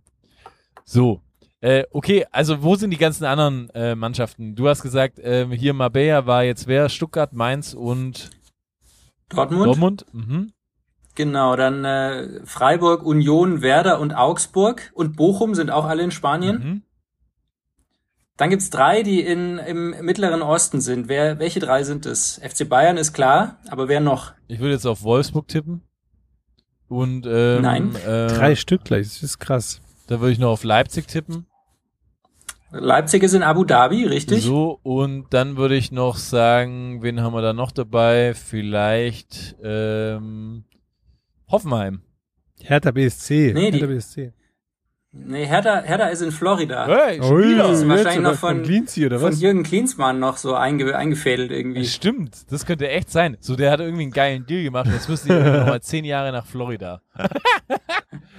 So. 0.84 1.20
Äh, 1.64 1.86
okay, 1.92 2.26
also 2.30 2.62
wo 2.62 2.76
sind 2.76 2.90
die 2.90 2.98
ganzen 2.98 3.24
anderen 3.24 3.70
äh, 3.70 3.94
Mannschaften? 3.94 4.54
Du 4.54 4.68
hast 4.68 4.82
gesagt, 4.82 5.18
ähm, 5.22 5.50
hier 5.50 5.72
Marbella 5.72 6.26
war 6.26 6.44
jetzt 6.44 6.66
wer? 6.66 6.90
Stuttgart, 6.90 7.32
Mainz 7.32 7.72
und 7.72 8.28
Dortmund? 9.30 9.66
Dortmund? 9.68 10.06
Mhm. 10.12 10.52
Genau, 11.14 11.56
dann 11.56 11.86
äh, 11.86 12.44
Freiburg, 12.44 13.02
Union, 13.02 13.62
Werder 13.62 13.98
und 13.98 14.12
Augsburg 14.12 14.92
und 14.92 15.16
Bochum 15.16 15.54
sind 15.54 15.70
auch 15.70 15.86
alle 15.86 16.02
in 16.02 16.10
Spanien. 16.10 16.58
Mhm. 16.58 16.82
Dann 18.36 18.50
gibt's 18.50 18.68
drei, 18.68 19.02
die 19.02 19.22
in, 19.22 19.56
im 19.56 20.04
Mittleren 20.04 20.42
Osten 20.42 20.82
sind. 20.82 21.08
Wer, 21.08 21.38
welche 21.38 21.60
drei 21.60 21.82
sind 21.82 22.04
es? 22.04 22.38
FC 22.44 22.68
Bayern 22.68 22.98
ist 22.98 23.14
klar, 23.14 23.56
aber 23.70 23.88
wer 23.88 24.00
noch? 24.00 24.34
Ich 24.48 24.58
würde 24.58 24.74
jetzt 24.74 24.86
auf 24.86 25.02
Wolfsburg 25.02 25.48
tippen. 25.48 25.80
Und 26.88 27.24
ähm, 27.26 27.62
Nein. 27.62 27.96
Äh, 28.06 28.26
Drei 28.26 28.54
Stück 28.54 28.84
gleich, 28.84 29.06
das 29.06 29.22
ist 29.22 29.38
krass. 29.38 29.80
Da 30.08 30.20
würde 30.20 30.32
ich 30.32 30.38
noch 30.38 30.50
auf 30.50 30.62
Leipzig 30.62 31.08
tippen. 31.08 31.46
Leipzig 32.78 33.22
ist 33.22 33.34
in 33.34 33.42
Abu 33.42 33.64
Dhabi, 33.64 34.04
richtig? 34.04 34.42
So, 34.42 34.78
und 34.82 35.26
dann 35.32 35.56
würde 35.56 35.76
ich 35.76 35.92
noch 35.92 36.16
sagen, 36.16 37.02
wen 37.02 37.20
haben 37.22 37.34
wir 37.34 37.42
da 37.42 37.52
noch 37.52 37.70
dabei? 37.72 38.34
Vielleicht 38.34 39.56
ähm, 39.62 40.64
Hoffenheim. 41.50 42.02
Hertha 42.60 42.90
BSC. 42.90 43.52
Nee, 43.54 43.70
die- 43.70 43.78
Hertha 43.80 43.92
BSC. 43.92 44.32
Nee, 45.16 45.46
Hertha, 45.46 45.80
Hertha 45.82 46.06
ist 46.08 46.22
in 46.22 46.32
Florida. 46.32 46.86
Hey, 46.88 47.20
Ui, 47.20 47.42
Spieler. 47.44 47.70
ist 47.70 47.88
wahrscheinlich 47.88 48.20
noch 48.20 48.34
von- 48.34 48.62
Cleansea 48.64 49.06
oder 49.06 49.20
Von 49.20 49.28
was? 49.30 49.40
Jürgen 49.40 49.62
Klinsmann 49.62 50.18
noch 50.18 50.36
so 50.36 50.54
einge, 50.54 50.96
eingefädelt 50.96 51.52
irgendwie. 51.52 51.84
Stimmt, 51.86 52.50
das 52.50 52.66
könnte 52.66 52.88
echt 52.88 53.10
sein. 53.10 53.36
So, 53.38 53.54
der 53.54 53.70
hat 53.70 53.78
irgendwie 53.78 54.02
einen 54.02 54.10
geilen 54.12 54.44
Deal 54.44 54.64
gemacht. 54.64 54.88
Jetzt 54.92 55.08
müssen 55.08 55.28
die 55.28 55.34
irgendwie 55.34 55.58
noch 55.58 55.66
mal 55.66 55.80
zehn 55.82 56.04
Jahre 56.04 56.32
nach 56.32 56.44
Florida. 56.46 57.00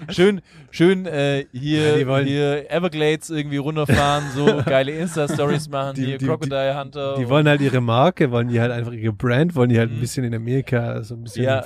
schön, 0.10 0.42
schön 0.70 1.06
äh, 1.06 1.46
hier, 1.54 1.92
Ja, 1.92 1.98
die 1.98 2.08
wollen- 2.08 2.28
hier 2.28 2.70
Everglades 2.70 3.30
irgendwie 3.30 3.58
runterfahren, 3.58 4.26
so 4.36 4.46
geile 4.66 4.92
Insta-Stories 4.92 5.70
machen, 5.70 5.96
Die- 5.96 6.06
hier 6.06 6.18
die- 6.18 6.26
Crocodile 6.26 6.78
Hunter. 6.78 7.16
Die 7.18 7.30
wollen 7.30 7.48
halt 7.48 7.62
ihre 7.62 7.80
Marke, 7.82 8.32
wollen 8.32 8.50
die 8.50 8.60
halt 8.60 8.72
einfach 8.72 8.92
ihre 8.92 9.14
Brand, 9.14 9.56
wollen 9.56 9.70
die 9.70 9.80
halt 9.80 9.92
ein 9.92 9.98
Mhm. 9.98 10.02
bisschen 10.02 10.26
in 10.26 10.36
Amerika 10.36 11.02
so 11.04 11.16
ein 11.16 11.24
bisschen 11.24 11.46
Ja. 11.46 11.66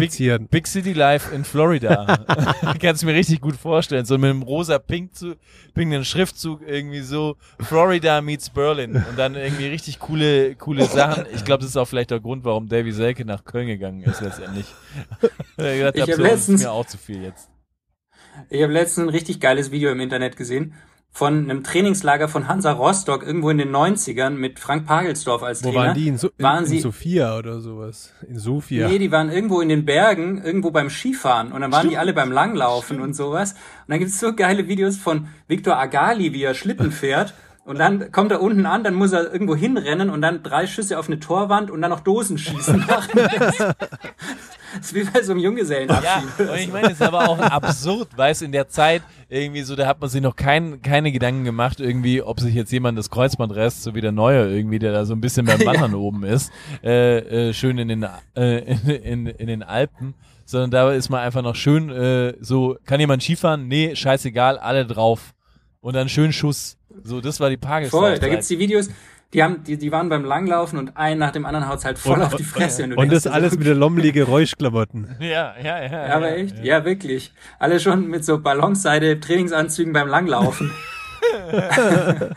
Platzieren. 0.00 0.48
Big 0.48 0.66
City 0.66 0.92
Life 0.92 1.34
in 1.34 1.44
Florida. 1.44 2.24
Kannst 2.80 3.02
du 3.02 3.06
mir 3.06 3.14
richtig 3.14 3.40
gut 3.40 3.56
vorstellen. 3.56 4.04
So 4.04 4.18
mit 4.18 4.30
einem 4.30 4.42
rosa 4.42 4.78
pink 4.78 5.14
zu, 5.14 5.36
pinken 5.74 6.04
Schriftzug 6.04 6.60
irgendwie 6.66 7.00
so 7.00 7.36
Florida 7.60 8.20
meets 8.20 8.50
Berlin 8.50 8.96
und 9.08 9.18
dann 9.18 9.34
irgendwie 9.34 9.66
richtig 9.66 9.98
coole, 9.98 10.54
coole 10.56 10.84
Sachen. 10.86 11.26
Ich 11.34 11.44
glaube, 11.44 11.62
das 11.62 11.70
ist 11.70 11.76
auch 11.76 11.86
vielleicht 11.86 12.10
der 12.10 12.20
Grund, 12.20 12.44
warum 12.44 12.68
Davy 12.68 12.92
Selke 12.92 13.24
nach 13.24 13.44
Köln 13.44 13.66
gegangen 13.66 14.02
ist 14.02 14.20
letztendlich. 14.20 14.66
Er 15.56 15.76
gesagt 15.78 15.96
Ich 15.96 16.02
hab 16.02 16.10
so, 16.10 16.22
das 16.22 16.30
letztens- 16.32 16.60
ist 16.60 16.66
mir 16.66 16.72
auch 16.72 16.86
zu 16.86 16.98
viel 16.98 17.22
jetzt. 17.22 17.48
Ich 18.50 18.62
habe 18.62 18.72
letztens 18.72 19.06
ein 19.06 19.10
richtig 19.10 19.40
geiles 19.40 19.70
Video 19.70 19.90
im 19.92 20.00
Internet 20.00 20.36
gesehen 20.36 20.74
von 21.16 21.44
einem 21.48 21.62
Trainingslager 21.62 22.26
von 22.26 22.48
Hansa 22.48 22.72
Rostock 22.72 23.22
irgendwo 23.24 23.48
in 23.50 23.58
den 23.58 23.70
90ern 23.70 24.30
mit 24.30 24.58
Frank 24.58 24.84
Pagelsdorf 24.84 25.44
als 25.44 25.62
Wo 25.62 25.68
Trainer. 25.70 25.84
waren 25.86 25.94
die? 25.94 26.08
In, 26.08 26.18
so 26.18 26.28
Waren 26.38 26.58
in, 26.58 26.64
in 26.64 26.68
sie- 26.70 26.80
Sofia 26.80 27.38
oder 27.38 27.60
sowas? 27.60 28.12
In 28.28 28.36
Sofia. 28.36 28.88
Nee, 28.88 28.98
die 28.98 29.12
waren 29.12 29.30
irgendwo 29.30 29.60
in 29.60 29.68
den 29.68 29.84
Bergen, 29.84 30.42
irgendwo 30.42 30.72
beim 30.72 30.90
Skifahren 30.90 31.52
und 31.52 31.60
dann 31.60 31.70
waren 31.70 31.82
die 31.82 31.90
Stimmt. 31.90 32.00
alle 32.00 32.12
beim 32.14 32.32
Langlaufen 32.32 33.00
und 33.00 33.14
sowas. 33.14 33.52
Und 33.52 33.58
dann 33.90 34.00
gibt's 34.00 34.18
so 34.18 34.34
geile 34.34 34.66
Videos 34.66 34.96
von 34.98 35.28
Viktor 35.46 35.76
Agali, 35.78 36.32
wie 36.32 36.42
er 36.42 36.54
Schlitten 36.54 36.90
fährt. 37.00 37.32
Und 37.64 37.78
dann 37.78 38.10
kommt 38.12 38.30
er 38.30 38.42
unten 38.42 38.66
an, 38.66 38.84
dann 38.84 38.92
muss 38.94 39.12
er 39.12 39.32
irgendwo 39.32 39.54
hinrennen 39.56 40.10
und 40.10 40.20
dann 40.20 40.42
drei 40.42 40.66
Schüsse 40.66 40.98
auf 40.98 41.06
eine 41.06 41.18
Torwand 41.20 41.70
und 41.70 41.80
dann 41.80 41.90
noch 41.92 42.00
Dosen 42.00 42.36
schießen 42.38 42.78
machen. 42.86 43.20
das 44.78 44.86
ist 44.92 44.94
wie 44.94 45.04
bei 45.04 45.22
so 45.22 45.32
einem 45.32 45.40
Ja, 45.40 45.44
Junggesellenabschied. 45.48 46.40
und 46.48 46.58
ich 46.58 46.72
meine, 46.72 46.86
es 46.88 46.92
ist 46.94 47.02
aber 47.02 47.28
auch 47.28 47.38
absurd, 47.38 48.08
weißt 48.16 48.42
in 48.42 48.52
der 48.52 48.68
Zeit 48.68 49.02
irgendwie 49.28 49.62
so, 49.62 49.74
da 49.76 49.86
hat 49.86 50.00
man 50.00 50.10
sich 50.10 50.20
noch 50.22 50.36
kein, 50.36 50.82
keine 50.82 51.12
Gedanken 51.12 51.44
gemacht, 51.44 51.80
irgendwie, 51.80 52.22
ob 52.22 52.40
sich 52.40 52.54
jetzt 52.54 52.70
jemand 52.72 52.98
das 52.98 53.10
Kreuzband 53.10 53.54
reißt, 53.54 53.82
so 53.82 53.94
wie 53.94 54.00
der 54.00 54.12
Neue 54.12 54.48
irgendwie, 54.54 54.78
der 54.78 54.92
da 54.92 55.04
so 55.04 55.14
ein 55.14 55.20
bisschen 55.20 55.46
beim 55.46 55.60
Wandern 55.66 55.94
oben 55.94 56.24
ist, 56.24 56.52
äh, 56.82 57.48
äh, 57.48 57.52
schön 57.54 57.78
in 57.78 57.88
den, 57.88 58.06
äh, 58.36 58.58
in, 58.58 58.88
in, 58.90 59.26
in 59.26 59.46
den 59.46 59.62
Alpen, 59.62 60.14
sondern 60.44 60.70
da 60.70 60.92
ist 60.92 61.08
man 61.08 61.20
einfach 61.20 61.42
noch 61.42 61.56
schön 61.56 61.90
äh, 61.90 62.34
so, 62.40 62.76
kann 62.84 63.00
jemand 63.00 63.22
Skifahren? 63.22 63.66
Nee, 63.68 63.96
scheißegal, 63.96 64.58
alle 64.58 64.86
drauf. 64.86 65.32
Und 65.80 65.94
dann 65.94 66.08
schön 66.08 66.32
Schuss. 66.32 66.78
So, 67.02 67.20
das 67.20 67.40
war 67.40 67.50
die 67.50 67.56
Voll, 67.56 67.60
da 67.62 67.68
Tageslaufzeit. 67.68 68.30
gibt's 68.30 68.48
die 68.48 68.58
Videos, 68.58 68.88
die 69.34 69.42
haben, 69.42 69.64
die, 69.64 69.76
die 69.76 69.90
waren 69.90 70.08
beim 70.08 70.24
Langlaufen 70.24 70.78
und 70.78 70.96
ein 70.96 71.18
nach 71.18 71.32
dem 71.32 71.44
anderen 71.44 71.68
haut's 71.68 71.84
halt 71.84 71.98
voll 71.98 72.22
auf 72.22 72.36
die 72.36 72.44
Fresse. 72.44 72.84
du 72.84 72.94
Und 72.94 73.10
denkst 73.10 73.24
das 73.24 73.26
alles 73.26 73.52
so, 73.52 73.58
mit 73.58 73.66
der 73.66 73.74
lommelige 73.74 74.22
Räuschklamotten. 74.24 75.16
Ja, 75.18 75.54
ja, 75.62 75.82
ja. 75.82 76.08
Ja, 76.08 76.14
aber 76.14 76.36
echt? 76.36 76.64
Ja. 76.64 76.84
wirklich. 76.84 77.32
Alle 77.58 77.80
schon 77.80 78.08
mit 78.08 78.24
so 78.24 78.38
Ballonseide, 78.38 79.18
Trainingsanzügen 79.18 79.92
beim 79.92 80.06
Langlaufen. 80.08 80.70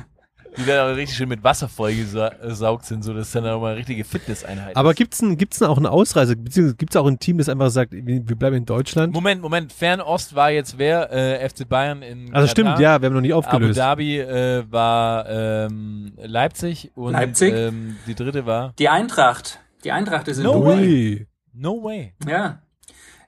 Die 0.58 0.66
dann 0.66 0.92
auch 0.92 0.96
richtig 0.96 1.16
schön 1.18 1.30
mit 1.30 1.44
Wasser 1.44 1.70
vollgesaugt 1.70 2.86
sind, 2.86 3.04
so, 3.04 3.14
das 3.14 3.28
ist 3.28 3.36
dann 3.36 3.46
auch 3.48 3.62
mal 3.62 3.70
eine 3.70 3.78
richtige 3.78 4.04
Fitnesseinheit. 4.04 4.76
Aber 4.76 4.94
gibt's 4.94 5.20
denn, 5.20 5.38
gibt's 5.38 5.60
denn 5.60 5.68
auch 5.68 5.78
eine 5.78 5.92
Ausreise? 5.92 6.36
Beziehungsweise 6.36 6.76
gibt's 6.78 6.96
auch 6.96 7.06
ein 7.06 7.20
Team, 7.20 7.38
das 7.38 7.48
einfach 7.50 7.70
sagt, 7.70 7.92
wir 7.92 8.22
bleiben 8.36 8.56
in 8.56 8.66
Deutschland? 8.66 9.14
Moment, 9.14 9.42
Moment, 9.42 9.72
Fernost 9.72 10.36
war 10.36 10.50
jetzt 10.52 10.78
wer? 10.78 11.12
Äh, 11.12 11.48
FC 11.48 11.68
Bayern 11.68 12.02
in 12.02 12.34
Also 12.34 12.48
stimmt, 12.48 12.70
Katar. 12.70 12.82
ja, 12.82 13.02
wir 13.02 13.06
haben 13.08 13.14
noch 13.14 13.22
nicht 13.22 13.34
Abu 13.34 13.40
aufgelöst. 13.48 13.78
Dhabi 13.80 14.20
äh, 14.20 14.64
war 14.70 15.30
ähm, 15.30 16.14
Leipzig 16.18 16.92
und 16.96 17.14
Leipzig? 17.14 17.54
Ähm, 17.54 17.98
die 18.08 18.16
dritte 18.16 18.46
war 18.46 18.74
Die 18.80 18.90
Eintracht. 18.90 19.60
Die 19.84 19.92
Eintracht 19.92 20.28
ist 20.28 20.38
in 20.38 20.44
No 20.44 20.54
Dubai. 20.54 20.78
Ui. 20.80 21.28
No 21.54 21.84
Way. 21.84 22.14
Ja. 22.28 22.60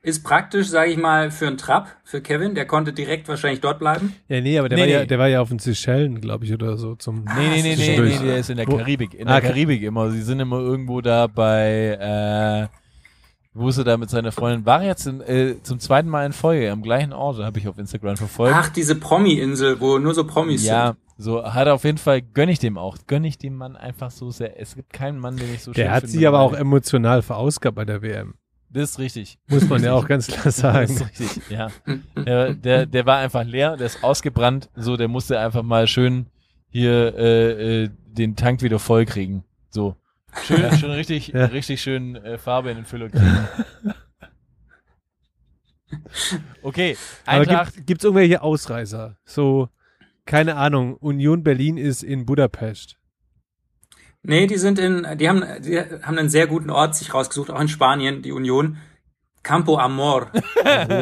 Ist 0.01 0.23
praktisch, 0.23 0.67
sage 0.67 0.91
ich 0.91 0.97
mal, 0.97 1.29
für 1.29 1.47
einen 1.47 1.57
Trapp, 1.57 1.89
für 2.05 2.21
Kevin. 2.21 2.55
Der 2.55 2.65
konnte 2.65 2.93
direkt 2.93 3.27
wahrscheinlich 3.27 3.59
dort 3.59 3.79
bleiben. 3.79 4.15
Ja, 4.29 4.39
nee, 4.39 4.57
aber 4.57 4.69
der, 4.69 4.77
Nee, 4.77 4.83
war 4.83 4.89
ja, 4.89 4.99
nee. 5.01 5.07
der 5.07 5.19
war 5.19 5.27
ja 5.27 5.41
auf 5.41 5.49
den 5.49 5.59
Seychellen, 5.59 6.21
glaube 6.21 6.45
ich, 6.45 6.53
oder 6.53 6.77
so. 6.77 6.95
Zum 6.95 7.25
Nee, 7.25 7.49
nee, 7.49 7.61
nee, 7.61 7.75
nee, 7.75 7.99
nee, 7.99 8.25
der 8.25 8.37
ist 8.37 8.49
in 8.49 8.55
der 8.57 8.67
Wo- 8.67 8.77
Karibik. 8.77 9.13
In 9.13 9.27
Ah, 9.27 9.33
der 9.33 9.41
Ka- 9.41 9.47
Karibik 9.49 9.81
immer. 9.83 10.09
Sie 10.11 10.21
sind 10.21 10.39
immer 10.39 10.59
irgendwo 10.59 11.01
da 11.01 11.27
bei, 11.27 12.69
äh, 12.71 12.75
wo 13.53 13.67
ist 13.67 13.77
er 13.77 13.83
da 13.83 13.97
mit 13.97 14.09
seiner 14.09 14.31
Freundin? 14.31 14.65
War 14.65 14.83
jetzt 14.83 15.05
in, 15.05 15.19
äh, 15.19 15.55
zum 15.63 15.79
zweiten 15.81 16.07
Mal 16.07 16.25
in 16.25 16.31
Folge 16.31 16.71
am 16.71 16.81
gleichen 16.81 17.11
Ort, 17.11 17.39
habe 17.39 17.59
ich 17.59 17.67
auf 17.67 17.77
Instagram 17.77 18.15
verfolgt. 18.15 18.55
Ach, 18.57 18.69
diese 18.69 18.95
Promi-Insel, 18.95 19.81
wo 19.81 19.97
nur 19.99 20.13
so 20.13 20.25
Promis 20.25 20.65
ja, 20.65 20.87
sind. 20.87 20.97
so 21.17 21.43
hat 21.43 21.67
er 21.67 21.73
auf 21.73 21.83
jeden 21.83 21.97
Fall, 21.97 22.21
gönn 22.21 22.47
ich 22.47 22.59
dem 22.59 22.77
auch. 22.77 22.95
Gönn 23.07 23.25
ich 23.25 23.37
dem 23.37 23.55
Mann 23.57 23.75
einfach 23.75 24.11
so 24.11 24.31
sehr. 24.31 24.57
Es 24.61 24.75
gibt 24.75 24.93
keinen 24.93 25.19
Mann, 25.19 25.35
den 25.35 25.53
ich 25.53 25.61
so 25.63 25.73
Der 25.73 25.85
schön 25.87 25.91
hat 25.91 26.07
sich 26.07 26.25
aber 26.25 26.39
auch 26.39 26.53
emotional 26.53 27.21
verausgabt 27.21 27.75
bei 27.75 27.83
der 27.83 28.01
WM. 28.01 28.35
Das 28.71 28.91
ist 28.91 28.99
richtig. 28.99 29.39
Muss 29.47 29.67
man 29.67 29.83
ja 29.83 29.93
auch 29.93 30.07
ganz 30.07 30.27
klar 30.27 30.43
Das 30.43 30.57
sagen. 30.57 30.83
ist 30.91 31.01
richtig, 31.19 31.49
ja. 31.49 31.69
Der, 32.15 32.53
der, 32.53 32.85
der 32.85 33.05
war 33.05 33.17
einfach 33.17 33.43
leer, 33.43 33.77
der 33.77 33.87
ist 33.87 34.03
ausgebrannt, 34.03 34.69
so, 34.75 34.95
der 34.95 35.07
musste 35.07 35.39
einfach 35.39 35.63
mal 35.63 35.87
schön 35.87 36.27
hier 36.69 37.15
äh, 37.17 37.83
äh, 37.85 37.89
den 38.05 38.35
Tank 38.35 38.61
wieder 38.61 38.77
voll 38.77 39.05
kriegen. 39.05 39.43
So. 39.71 39.95
Schön, 40.43 40.71
schön 40.77 40.91
richtig, 40.91 41.29
Ja. 41.29 41.45
richtig 41.45 41.81
schön 41.81 42.15
äh, 42.17 42.37
Farbe 42.37 42.69
in 42.69 42.77
den 42.77 42.85
Füller 42.85 43.09
kriegen. 43.09 43.47
Okay, 46.61 46.95
Aber 47.25 47.41
Eintracht. 47.41 47.73
gibt, 47.73 47.87
gibt's 47.87 48.03
irgendwelche 48.03 48.41
Ausreißer? 48.43 49.17
So, 49.25 49.69
keine 50.25 50.55
Ahnung, 50.55 50.95
Union 50.97 51.43
Berlin 51.43 51.77
ist 51.77 52.03
in 52.03 52.25
Budapest. 52.27 52.98
Nee, 54.21 54.47
die 54.47 54.57
sind 54.57 54.79
in, 54.79 55.07
die 55.17 55.29
haben, 55.29 55.43
die 55.61 55.79
haben 55.79 56.17
einen 56.17 56.29
sehr 56.29 56.47
guten 56.47 56.69
Ort 56.69 56.95
sich 56.95 57.13
rausgesucht, 57.13 57.49
auch 57.51 57.59
in 57.61 57.67
Spanien, 57.69 58.21
die 58.21 58.31
Union. 58.33 58.77
Campo 59.43 59.77
Amor. 59.77 60.31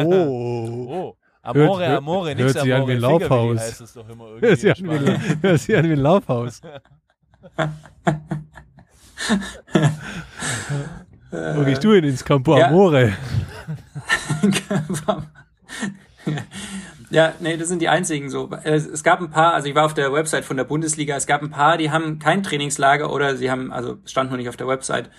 Oh. 0.06 0.88
Oh, 0.89 1.17
Amore, 1.41 1.88
Hört- 1.88 1.97
Amore, 1.97 2.27
hört 2.30 2.38
nichts 2.38 2.53
sich 2.62 2.73
an 2.73 2.82
Amore, 2.82 2.88
wie 2.88 2.93
ein 2.93 2.99
Finger, 2.99 3.12
Laufhaus. 3.19 3.60
heißt 3.60 3.82
es 3.82 3.93
doch 3.93 4.10
immer 4.10 4.25
irgendwie 4.27 4.47
Hört 4.47 4.60
sich 4.60 4.71
an 4.71 4.84
wie, 4.84 5.10
ein- 5.10 5.41
hört 5.41 5.60
sich 5.60 5.77
an 5.77 5.86
wie 5.86 5.93
ein 5.93 5.99
Laufhaus. 5.99 6.62
Wo 11.32 11.63
gehst 11.65 11.84
du 11.84 11.93
hin 11.93 12.03
ins 12.03 12.23
Campo 12.23 12.58
Ja. 12.58 12.67
Amore? 12.67 13.13
Ja, 17.10 17.34
nee, 17.39 17.56
das 17.56 17.70
sind 17.70 17.82
die 17.82 17.88
einzigen 17.89 18.30
so. 18.30 18.50
Es, 18.63 18.86
es 18.86 19.04
gab 19.04 19.22
ein 19.22 19.30
paar, 19.30 19.54
also 19.54 19.67
ich 19.70 19.76
war 19.76 19.86
auf 19.86 19.93
der 19.93 20.12
Website 20.12 20.43
von 20.43 20.58
der 20.58 20.65
Bundesliga, 20.65 21.15
es 21.15 21.26
gab 21.26 21.41
ein 21.41 21.50
paar, 21.50 21.78
die 21.78 21.89
haben 21.91 22.20
kein 22.20 22.43
Trainingslager 22.43 23.12
oder 23.13 23.38
sie 23.38 23.50
haben, 23.50 23.72
also 23.72 23.98
es 24.04 24.12
stand 24.12 24.30
noch 24.30 24.38
nicht 24.38 24.50
auf 24.50 24.58
der 24.58 24.67
Website. 24.67 25.10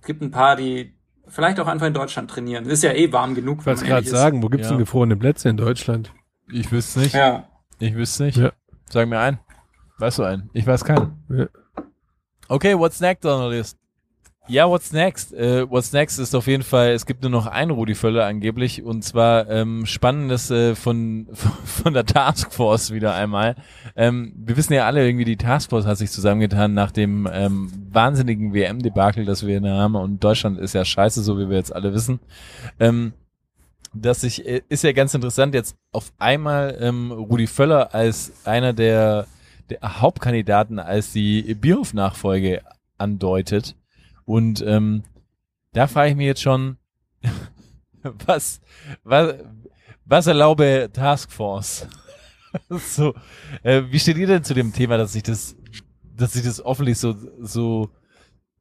Es 0.00 0.06
gibt 0.06 0.22
ein 0.22 0.30
paar, 0.32 0.56
die 0.56 0.94
vielleicht 1.28 1.60
auch 1.60 1.68
einfach 1.68 1.86
in 1.86 1.94
Deutschland 1.94 2.30
trainieren. 2.30 2.64
Es 2.66 2.72
ist 2.72 2.82
ja 2.82 2.92
eh 2.92 3.12
warm 3.12 3.34
genug. 3.36 3.60
Ich 3.60 3.66
wollte 3.66 3.84
gerade 3.84 4.08
sagen, 4.08 4.42
wo 4.42 4.48
gibt's 4.48 4.66
Ja. 4.66 4.70
denn 4.72 4.78
gefrorene 4.80 5.16
Plätze 5.16 5.48
in 5.48 5.56
Deutschland? 5.56 6.12
Ich 6.50 6.72
wüsste 6.72 6.98
es 7.00 7.04
nicht. 7.06 7.14
Ja. 7.14 7.44
Ich 7.78 7.94
wüsste 7.94 8.24
nicht. 8.24 8.36
Ja. 8.36 8.50
Sag 8.88 9.08
mir 9.08 9.20
einen. 9.20 9.38
Weißt 9.98 10.18
du 10.18 10.24
einen? 10.24 10.50
Ich 10.52 10.66
weiß 10.66 10.84
keinen. 10.84 11.22
Ja. 11.28 11.46
Okay, 12.48 12.76
what's 12.76 12.98
next 13.00 13.24
on 13.24 13.48
the 13.48 13.56
list? 13.56 13.78
Ja, 14.48 14.68
what's 14.68 14.92
next? 14.92 15.32
Äh, 15.32 15.70
what's 15.70 15.92
next 15.92 16.18
ist 16.18 16.34
auf 16.34 16.46
jeden 16.46 16.62
Fall, 16.62 16.90
es 16.90 17.06
gibt 17.06 17.22
nur 17.22 17.30
noch 17.30 17.46
einen 17.46 17.70
Rudi 17.70 17.94
Völler 17.94 18.26
angeblich 18.26 18.82
und 18.82 19.02
zwar 19.02 19.48
ähm, 19.48 19.86
Spannendes 19.86 20.50
äh, 20.50 20.74
von, 20.74 21.28
von 21.64 21.94
der 21.94 22.04
Taskforce 22.04 22.90
wieder 22.90 23.14
einmal. 23.14 23.54
Ähm, 23.94 24.32
wir 24.36 24.56
wissen 24.56 24.72
ja 24.72 24.86
alle 24.86 25.06
irgendwie, 25.06 25.24
die 25.24 25.36
Taskforce 25.36 25.86
hat 25.86 25.98
sich 25.98 26.10
zusammengetan 26.10 26.74
nach 26.74 26.90
dem 26.90 27.28
ähm, 27.32 27.70
wahnsinnigen 27.90 28.52
WM-Debakel, 28.52 29.24
das 29.24 29.46
wir 29.46 29.60
da 29.60 29.76
haben 29.76 29.94
und 29.94 30.24
Deutschland 30.24 30.58
ist 30.58 30.74
ja 30.74 30.84
scheiße, 30.84 31.22
so 31.22 31.38
wie 31.38 31.48
wir 31.48 31.56
jetzt 31.56 31.74
alle 31.74 31.94
wissen. 31.94 32.18
Ähm, 32.80 33.12
dass 33.92 34.22
sich, 34.22 34.46
äh, 34.46 34.62
ist 34.68 34.84
ja 34.84 34.92
ganz 34.92 35.14
interessant, 35.14 35.54
jetzt 35.54 35.76
auf 35.92 36.12
einmal 36.18 36.76
ähm, 36.80 37.12
Rudi 37.12 37.46
Völler 37.46 37.94
als 37.94 38.32
einer 38.44 38.72
der, 38.72 39.26
der 39.68 40.00
Hauptkandidaten 40.00 40.78
als 40.78 41.12
die 41.12 41.54
Bierhoff-Nachfolge 41.54 42.62
andeutet. 42.98 43.76
Und 44.30 44.62
ähm, 44.64 45.02
da 45.72 45.88
frage 45.88 46.10
ich 46.10 46.16
mich 46.16 46.26
jetzt 46.26 46.40
schon, 46.40 46.76
was, 48.02 48.60
was, 49.02 49.34
was 50.04 50.26
erlaube 50.28 50.88
Taskforce? 50.92 51.88
so, 52.68 53.12
äh, 53.64 53.82
wie 53.90 53.98
steht 53.98 54.18
ihr 54.18 54.28
denn 54.28 54.44
zu 54.44 54.54
dem 54.54 54.72
Thema, 54.72 54.98
dass 54.98 55.14
sich 55.14 55.24
das, 55.24 55.56
dass 56.16 56.34
sich 56.34 56.44
das 56.44 56.64
offenlich 56.64 56.98
so, 56.98 57.16
so, 57.40 57.90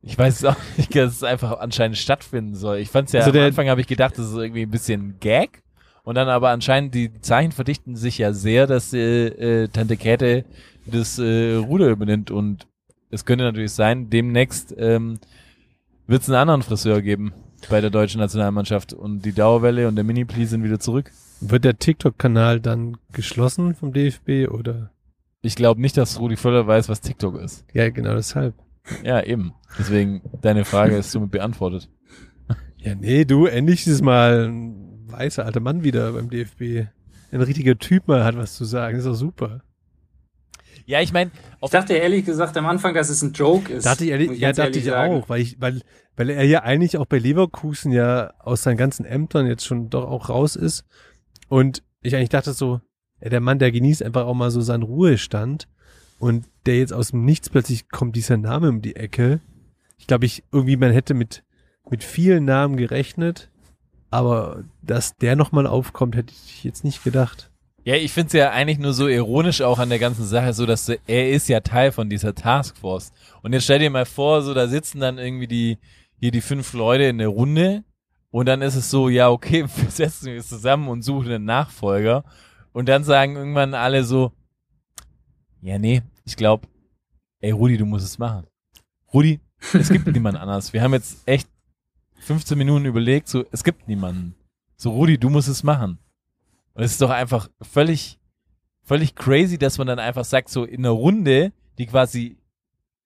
ich 0.02 0.18
weiß 0.18 0.38
es 0.38 0.46
auch 0.46 0.56
nicht, 0.78 0.96
dass 0.96 1.18
es 1.18 1.24
einfach 1.24 1.60
anscheinend 1.60 2.00
stattfinden 2.00 2.56
soll. 2.56 2.80
Ich 2.80 2.90
fand 2.90 3.10
es 3.10 3.14
ja 3.14 3.20
Also 3.22 3.38
am 3.38 3.46
Anfang 3.46 3.70
habe 3.70 3.82
ich 3.82 3.88
gedacht, 3.88 4.18
das 4.18 4.26
ist 4.26 4.38
irgendwie 4.38 4.64
ein 4.64 4.72
bisschen 4.72 5.20
Gag. 5.20 5.62
Und 6.02 6.16
dann 6.16 6.30
aber 6.30 6.50
anscheinend 6.50 6.96
die 6.96 7.22
Zeichen 7.22 7.52
verdichten 7.52 7.96
sich 7.96 8.18
ja 8.18 8.34
sehr, 8.34 8.66
dass 8.66 8.92
äh, 8.92 9.28
äh, 9.28 9.68
Tante 9.68 9.98
Käthe 9.98 10.46
das 10.88 11.20
äh, 11.20 11.54
Ruder 11.58 11.90
übernimmt 11.90 12.32
und 12.32 12.66
es 13.12 13.24
könnte 13.26 13.44
natürlich 13.44 13.74
sein, 13.74 14.10
demnächst 14.10 14.74
ähm, 14.76 15.20
wird 16.10 16.24
es 16.24 16.30
einen 16.30 16.38
anderen 16.38 16.64
Friseur 16.64 17.02
geben 17.02 17.34
bei 17.70 17.82
der 17.82 17.90
deutschen 17.90 18.20
Nationalmannschaft 18.20 18.94
und 18.94 19.24
die 19.24 19.34
Dauerwelle 19.34 19.88
und 19.88 19.96
der 19.96 20.04
Mini-Pli 20.04 20.46
sind 20.46 20.64
wieder 20.64 20.80
zurück. 20.80 21.12
Wird 21.40 21.66
der 21.66 21.78
TikTok-Kanal 21.78 22.60
dann 22.60 22.98
geschlossen 23.14 23.76
vom 23.76 23.94
DFB 23.94 24.50
oder? 24.50 24.92
Ich 25.42 25.56
glaube 25.56 25.80
nicht, 25.82 25.96
dass 25.98 26.20
Rudi 26.20 26.36
Völler 26.36 26.66
weiß, 26.68 26.90
was 26.90 27.02
TikTok 27.02 27.40
ist. 27.40 27.66
Ja, 27.74 27.90
genau 27.90 28.16
deshalb. 28.16 28.56
Ja, 29.04 29.24
eben. 29.24 29.54
Deswegen, 29.78 30.22
deine 30.42 30.66
Frage 30.66 30.98
ist 30.98 31.12
somit 31.12 31.32
beantwortet. 31.32 31.90
Ja, 32.78 32.96
nee, 32.96 33.26
du, 33.26 33.46
endlich 33.46 33.86
ist 33.86 34.02
mal 34.02 34.48
ein 34.48 35.04
weißer 35.12 35.46
alter 35.46 35.60
Mann 35.60 35.84
wieder 35.84 36.14
beim 36.14 36.30
DFB. 36.30 36.88
Ein 37.32 37.42
richtiger 37.42 37.78
Typ 37.78 38.08
mal 38.08 38.24
hat 38.24 38.36
was 38.36 38.56
zu 38.56 38.66
sagen. 38.66 38.98
ist 38.98 39.06
doch 39.06 39.14
super. 39.14 39.62
Ja, 40.90 41.02
ich 41.02 41.14
meine, 41.14 41.30
Ich 41.64 41.70
dachte 41.70 41.94
ehrlich 41.94 42.26
gesagt 42.26 42.58
am 42.58 42.66
Anfang, 42.66 42.96
dass 42.96 43.10
es 43.10 43.22
ein 43.22 43.32
Joke 43.34 43.72
ist. 43.72 43.86
Dachte 43.86 44.06
ich, 44.06 44.10
ehrlich, 44.10 44.40
ja, 44.40 44.50
dachte 44.50 44.64
ehrlich 44.64 44.78
ich 44.78 44.86
sagen. 44.86 45.14
auch, 45.14 45.30
weil 45.30 45.40
ich, 45.40 45.62
weil, 45.62 45.84
weil 46.16 46.32
er 46.32 46.44
ja 46.44 46.64
eigentlich 46.64 46.98
auch 46.98 47.06
bei 47.06 47.20
Leverkusen 47.20 47.92
ja 47.92 48.34
aus 48.40 48.64
seinen 48.64 48.78
ganzen 48.78 49.06
Ämtern 49.06 49.46
jetzt 49.46 49.68
schon 49.68 49.92
doch 49.92 50.10
auch 50.10 50.30
raus 50.30 50.56
ist. 50.56 50.86
Und 51.48 51.84
ich 52.02 52.16
eigentlich 52.16 52.30
dachte 52.30 52.54
so, 52.54 52.82
der 53.22 53.40
Mann, 53.40 53.60
der 53.60 53.72
genießt 53.72 54.02
einfach 54.02 54.26
auch 54.26 54.34
mal 54.34 54.50
so 54.50 54.62
seinen 54.62 54.82
Ruhestand. 54.82 55.68
Und 56.18 56.48
der 56.66 56.80
jetzt 56.80 56.92
aus 56.92 57.12
dem 57.12 57.24
Nichts 57.24 57.52
plötzlich 57.52 57.90
kommt 57.90 58.16
dieser 58.16 58.38
Name 58.38 58.70
um 58.70 58.82
die 58.82 58.96
Ecke. 58.96 59.42
Ich 60.00 60.08
glaube, 60.08 60.26
ich 60.26 60.44
irgendwie, 60.52 60.76
man 60.76 60.92
hätte 60.92 61.14
mit, 61.14 61.44
mit 61.88 62.04
vielen 62.04 62.46
Namen 62.46 62.78
gerechnet. 62.78 63.52
Aber 64.10 64.64
dass 64.82 65.16
der 65.18 65.36
nochmal 65.36 65.68
aufkommt, 65.68 66.16
hätte 66.16 66.34
ich 66.34 66.64
jetzt 66.64 66.84
nicht 66.84 67.04
gedacht. 67.04 67.52
Ja, 67.86 67.96
ich 67.96 68.12
find's 68.12 68.34
ja 68.34 68.52
eigentlich 68.52 68.78
nur 68.80 68.94
so 68.94 69.08
ironisch 69.08 69.62
auch 69.62 69.80
an 69.80 69.90
der 69.90 70.00
ganzen 70.00 70.26
Sache, 70.26 70.54
so 70.54 70.66
dass 70.66 70.90
er 70.90 71.30
ist 71.30 71.48
ja 71.48 71.62
Teil 71.62 71.92
von 71.92 72.10
dieser 72.10 72.36
Taskforce. 72.36 73.12
Und 73.42 73.54
jetzt 73.54 73.64
stell 73.64 73.80
dir 73.80 73.90
mal 73.90 74.06
vor, 74.06 74.42
so 74.42 74.54
da 74.54 74.68
sitzen 74.68 75.00
dann 75.00 75.18
irgendwie 75.18 75.48
die, 75.48 75.78
hier 76.20 76.32
die 76.32 76.42
fünf 76.42 76.74
Leute 76.74 77.06
in 77.06 77.18
der 77.18 77.30
Runde 77.30 77.84
und 78.32 78.46
dann 78.48 78.62
ist 78.62 78.76
es 78.76 78.90
so, 78.90 79.10
ja, 79.10 79.30
okay, 79.30 79.66
wir 79.76 79.90
setzen 79.90 80.36
uns 80.36 80.50
zusammen 80.50 80.88
und 80.88 81.04
suchen 81.04 81.32
einen 81.32 81.46
Nachfolger. 81.46 82.24
Und 82.74 82.88
dann 82.88 83.04
sagen 83.04 83.36
irgendwann 83.36 83.74
alle 83.74 84.04
so, 84.04 84.32
ja, 85.62 85.78
nee, 85.80 86.04
ich 86.26 86.36
glaube, 86.36 86.68
ey 87.42 87.52
Rudi, 87.52 87.78
du 87.78 87.86
musst 87.86 88.06
es 88.06 88.20
machen. 88.20 88.46
Rudi, 89.14 89.40
es 89.74 89.90
gibt 89.90 90.08
niemand 90.14 90.38
anders. 90.38 90.74
Wir 90.74 90.82
haben 90.82 90.94
jetzt 90.94 91.28
echt 91.28 91.50
15 92.20 92.58
Minuten 92.58 92.86
überlegt, 92.86 93.28
so, 93.28 93.46
es 93.52 93.64
gibt 93.64 93.88
niemanden. 93.88 94.36
So, 94.78 94.92
Rudi, 94.92 95.18
du 95.18 95.30
musst 95.30 95.48
es 95.48 95.64
machen. 95.64 95.98
Und 96.74 96.84
es 96.84 96.92
ist 96.92 97.02
doch 97.02 97.10
einfach 97.10 97.50
völlig, 97.62 98.20
völlig 98.84 99.16
crazy, 99.16 99.58
dass 99.58 99.78
man 99.78 99.88
dann 99.88 100.00
einfach 100.00 100.26
sagt, 100.26 100.50
so 100.50 100.64
in 100.64 100.80
einer 100.80 100.90
Runde, 100.90 101.52
die 101.78 101.86
quasi 101.86 102.38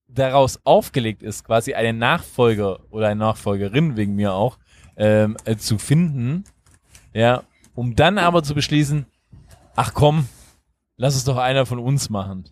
daraus 0.07 0.59
aufgelegt 0.63 1.23
ist, 1.23 1.43
quasi 1.43 1.73
einen 1.73 1.97
Nachfolger 1.97 2.79
oder 2.91 3.07
eine 3.07 3.19
Nachfolgerin 3.19 3.97
wegen 3.97 4.15
mir 4.15 4.33
auch, 4.33 4.57
ähm, 4.95 5.37
äh, 5.45 5.55
zu 5.55 5.77
finden, 5.77 6.43
ja, 7.13 7.43
um 7.75 7.95
dann 7.95 8.17
aber 8.17 8.43
zu 8.43 8.53
beschließen, 8.53 9.05
ach 9.75 9.93
komm, 9.93 10.27
lass 10.97 11.15
es 11.15 11.23
doch 11.23 11.37
einer 11.37 11.65
von 11.65 11.79
uns 11.79 12.09
machen. 12.09 12.45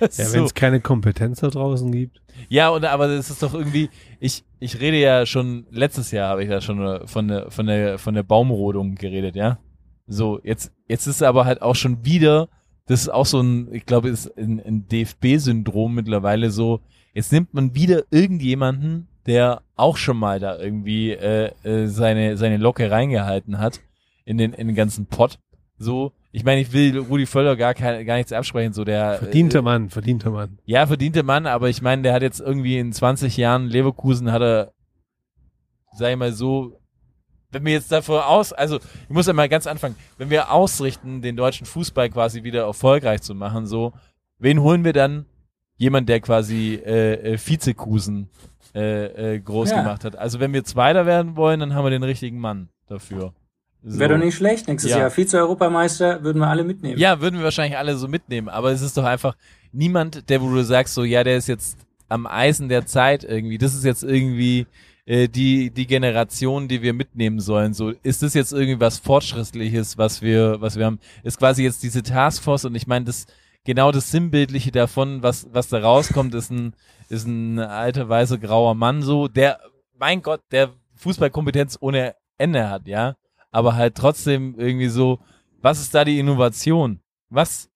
Ja, 0.00 0.08
So. 0.10 0.32
wenn 0.32 0.44
es 0.44 0.54
keine 0.54 0.80
Kompetenz 0.80 1.40
da 1.40 1.48
draußen 1.48 1.90
gibt. 1.92 2.20
Ja, 2.48 2.68
und 2.70 2.84
aber 2.84 3.08
das 3.08 3.30
ist 3.30 3.42
doch 3.42 3.54
irgendwie, 3.54 3.90
ich, 4.20 4.44
ich 4.58 4.80
rede 4.80 4.98
ja 4.98 5.26
schon, 5.26 5.66
letztes 5.70 6.10
Jahr 6.10 6.30
habe 6.30 6.44
ich 6.44 6.50
ja 6.50 6.60
schon 6.60 6.80
äh, 6.84 7.06
von 7.06 7.28
der, 7.28 7.50
von 7.50 7.66
der, 7.66 7.98
von 7.98 8.14
der 8.14 8.22
Baumrodung 8.22 8.94
geredet, 8.94 9.36
ja. 9.36 9.58
So, 10.06 10.40
jetzt, 10.42 10.72
jetzt 10.88 11.06
ist 11.06 11.22
aber 11.22 11.44
halt 11.44 11.62
auch 11.62 11.74
schon 11.74 12.04
wieder, 12.04 12.48
das 12.86 13.02
ist 13.02 13.08
auch 13.08 13.26
so 13.26 13.40
ein, 13.40 13.72
ich 13.72 13.86
glaube, 13.86 14.08
ist 14.08 14.36
ein, 14.38 14.60
ein 14.60 14.86
DFB-Syndrom 14.88 15.94
mittlerweile 15.94 16.50
so, 16.50 16.80
jetzt 17.14 17.32
nimmt 17.32 17.54
man 17.54 17.74
wieder 17.74 18.04
irgendjemanden, 18.10 19.08
der 19.26 19.62
auch 19.74 19.96
schon 19.96 20.16
mal 20.16 20.38
da 20.38 20.58
irgendwie 20.58 21.10
äh, 21.10 21.50
äh, 21.64 21.86
seine, 21.88 22.36
seine 22.36 22.58
Locke 22.58 22.90
reingehalten 22.90 23.58
hat 23.58 23.80
in 24.24 24.38
den, 24.38 24.52
in 24.52 24.68
den 24.68 24.76
ganzen 24.76 25.06
Pott. 25.06 25.38
So, 25.78 26.12
ich 26.32 26.44
meine, 26.44 26.60
ich 26.60 26.72
will 26.72 26.98
Rudi 26.98 27.26
Völler 27.26 27.56
gar, 27.56 27.74
kein, 27.74 28.04
gar 28.06 28.16
nichts 28.16 28.32
absprechen, 28.32 28.72
so 28.72 28.84
der 28.84 29.18
Verdienter 29.18 29.58
äh, 29.58 29.62
Mann, 29.62 29.90
verdienter 29.90 30.30
Mann. 30.30 30.58
ja, 30.64 30.86
verdiente 30.86 31.22
Mann, 31.22 31.46
aber 31.46 31.68
ich 31.68 31.82
meine, 31.82 32.02
der 32.02 32.12
hat 32.12 32.22
jetzt 32.22 32.40
irgendwie 32.40 32.78
in 32.78 32.92
20 32.92 33.36
Jahren 33.36 33.66
Leverkusen 33.66 34.30
hat 34.30 34.42
er, 34.42 34.72
sag 35.92 36.10
ich 36.12 36.16
mal 36.16 36.32
so, 36.32 36.78
wenn 37.50 37.64
wir 37.64 37.72
jetzt 37.72 37.90
davor 37.92 38.26
aus, 38.28 38.52
also 38.52 38.76
ich 38.78 39.10
muss 39.10 39.26
ja 39.26 39.32
mal 39.32 39.48
ganz 39.48 39.66
anfangen, 39.66 39.96
wenn 40.18 40.30
wir 40.30 40.50
ausrichten, 40.52 41.22
den 41.22 41.36
deutschen 41.36 41.66
Fußball 41.66 42.10
quasi 42.10 42.42
wieder 42.42 42.62
erfolgreich 42.64 43.22
zu 43.22 43.34
machen, 43.34 43.66
so, 43.66 43.92
wen 44.38 44.60
holen 44.60 44.84
wir 44.84 44.92
dann? 44.92 45.26
Jemand, 45.78 46.08
der 46.08 46.20
quasi 46.20 46.80
äh, 46.84 47.34
äh, 47.34 47.38
Vizekusen 47.38 48.30
äh, 48.74 49.34
äh, 49.34 49.40
groß 49.40 49.70
Ja. 49.70 49.82
gemacht 49.82 50.04
hat. 50.04 50.16
Also 50.16 50.40
wenn 50.40 50.52
wir 50.54 50.64
Zweiter 50.64 51.04
werden 51.04 51.36
wollen, 51.36 51.60
dann 51.60 51.74
haben 51.74 51.84
wir 51.84 51.90
den 51.90 52.02
richtigen 52.02 52.38
Mann 52.38 52.70
dafür. 52.88 53.34
So. 53.82 53.98
Wäre 54.00 54.14
doch 54.16 54.24
nicht 54.24 54.34
schlecht. 54.34 54.68
Nächstes 54.68 54.90
Ja. 54.90 54.98
Jahr 55.00 55.10
Vize-Europameister 55.10 56.22
würden 56.24 56.38
wir 56.40 56.48
alle 56.48 56.64
mitnehmen. 56.64 56.98
Ja, 56.98 57.20
würden 57.20 57.36
wir 57.38 57.44
wahrscheinlich 57.44 57.78
alle 57.78 57.96
so 57.96 58.08
mitnehmen, 58.08 58.48
aber 58.48 58.72
es 58.72 58.80
ist 58.82 58.96
doch 58.96 59.04
einfach 59.04 59.36
niemand, 59.70 60.28
der, 60.30 60.40
wo 60.42 60.48
du 60.50 60.64
sagst, 60.64 60.94
so, 60.94 61.04
ja, 61.04 61.22
der 61.22 61.36
ist 61.36 61.46
jetzt 61.46 61.78
am 62.08 62.26
Eisen 62.26 62.68
der 62.68 62.86
Zeit 62.86 63.22
irgendwie. 63.22 63.58
Das 63.58 63.74
ist 63.74 63.84
jetzt 63.84 64.02
irgendwie 64.02 64.66
äh, 65.06 65.28
die 65.28 65.70
die 65.70 65.86
Generation, 65.86 66.68
die 66.68 66.82
wir 66.82 66.92
mitnehmen 66.92 67.40
sollen. 67.40 67.72
So 67.72 67.90
ist 67.90 68.22
das 68.22 68.34
jetzt 68.34 68.52
irgendwie 68.52 68.80
was 68.80 68.98
fortschrittliches, 68.98 69.96
was 69.96 70.20
wir 70.20 70.60
was 70.60 70.76
wir 70.76 70.84
haben? 70.84 70.98
Ist 71.22 71.38
quasi 71.38 71.62
jetzt 71.62 71.82
diese 71.82 72.02
Taskforce 72.02 72.64
und 72.66 72.74
ich 72.74 72.86
meine 72.86 73.06
das 73.06 73.26
genau 73.64 73.92
das 73.92 74.10
Sinnbildliche 74.10 74.72
davon, 74.72 75.22
was 75.22 75.48
was 75.52 75.68
da 75.68 75.78
rauskommt, 75.78 76.34
ist 76.34 76.50
ein 76.50 76.74
ist 77.08 77.26
ein 77.26 77.60
alter 77.60 78.08
weißer 78.08 78.38
grauer 78.38 78.74
Mann 78.74 79.00
so, 79.02 79.28
der 79.28 79.60
mein 79.94 80.22
Gott, 80.22 80.42
der 80.50 80.74
Fußballkompetenz 80.96 81.78
ohne 81.80 82.16
Ende 82.36 82.68
hat, 82.68 82.88
ja, 82.88 83.14
aber 83.50 83.76
halt 83.76 83.94
trotzdem 83.94 84.58
irgendwie 84.58 84.88
so, 84.88 85.20
was 85.62 85.80
ist 85.80 85.94
da 85.94 86.04
die 86.04 86.18
Innovation? 86.18 87.00
Was 87.30 87.70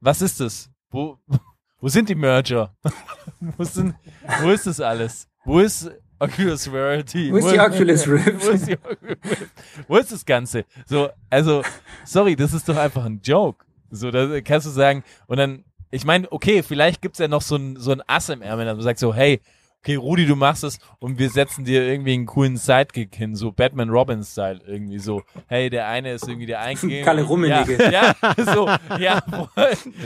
was 0.00 0.22
ist 0.22 0.40
das? 0.40 0.70
Wo 0.90 1.18
wo 1.80 1.88
sind 1.88 2.08
die 2.08 2.14
Merger? 2.14 2.74
wo, 3.40 3.64
sind, 3.64 3.94
wo 4.40 4.50
ist 4.50 4.66
das 4.66 4.80
alles? 4.80 5.28
Wo 5.44 5.60
ist 5.60 5.90
Oculus 6.20 6.70
Rarity? 6.70 7.32
Wo 7.32 7.38
ist 7.38 7.50
die 7.50 7.58
Oculus 7.58 8.06
Rift? 8.06 8.46
wo, 8.46 8.50
ist 8.50 8.68
die 8.68 8.76
Oculus 8.76 9.18
Rift? 9.24 9.52
wo 9.88 9.96
ist 9.96 10.12
das 10.12 10.24
Ganze? 10.24 10.64
So, 10.86 11.08
also, 11.30 11.62
sorry, 12.04 12.36
das 12.36 12.52
ist 12.52 12.68
doch 12.68 12.76
einfach 12.76 13.04
ein 13.04 13.20
Joke. 13.24 13.64
So, 13.90 14.10
da 14.10 14.40
kannst 14.42 14.66
du 14.66 14.70
sagen, 14.70 15.02
und 15.26 15.38
dann, 15.38 15.64
ich 15.90 16.04
meine, 16.04 16.30
okay, 16.30 16.62
vielleicht 16.62 17.02
gibt's 17.02 17.18
ja 17.18 17.26
noch 17.26 17.42
so 17.42 17.56
ein, 17.56 17.76
so 17.76 17.90
ein 17.90 18.02
Ass 18.06 18.28
im 18.28 18.42
Ärmel, 18.42 18.66
dann 18.66 18.80
sagt 18.80 18.98
so, 18.98 19.14
hey, 19.14 19.40
okay, 19.82 19.94
Rudi, 19.96 20.26
du 20.26 20.36
machst 20.36 20.62
es 20.62 20.78
und 20.98 21.18
wir 21.18 21.30
setzen 21.30 21.64
dir 21.64 21.82
irgendwie 21.82 22.12
einen 22.12 22.26
coolen 22.26 22.58
Sidekick 22.58 23.14
hin, 23.16 23.34
so 23.34 23.50
Batman 23.50 23.88
Robin 23.88 24.22
Style 24.22 24.60
irgendwie 24.66 24.98
so. 24.98 25.22
Hey, 25.46 25.70
der 25.70 25.88
eine 25.88 26.12
ist 26.12 26.28
irgendwie 26.28 26.46
der 26.46 26.60
Einige. 26.60 27.00
Kalle 27.04 27.22
Rummenigge. 27.22 27.90
Ja, 27.90 28.14
ja, 28.22 28.44
so, 28.54 28.68
ja, 28.98 29.22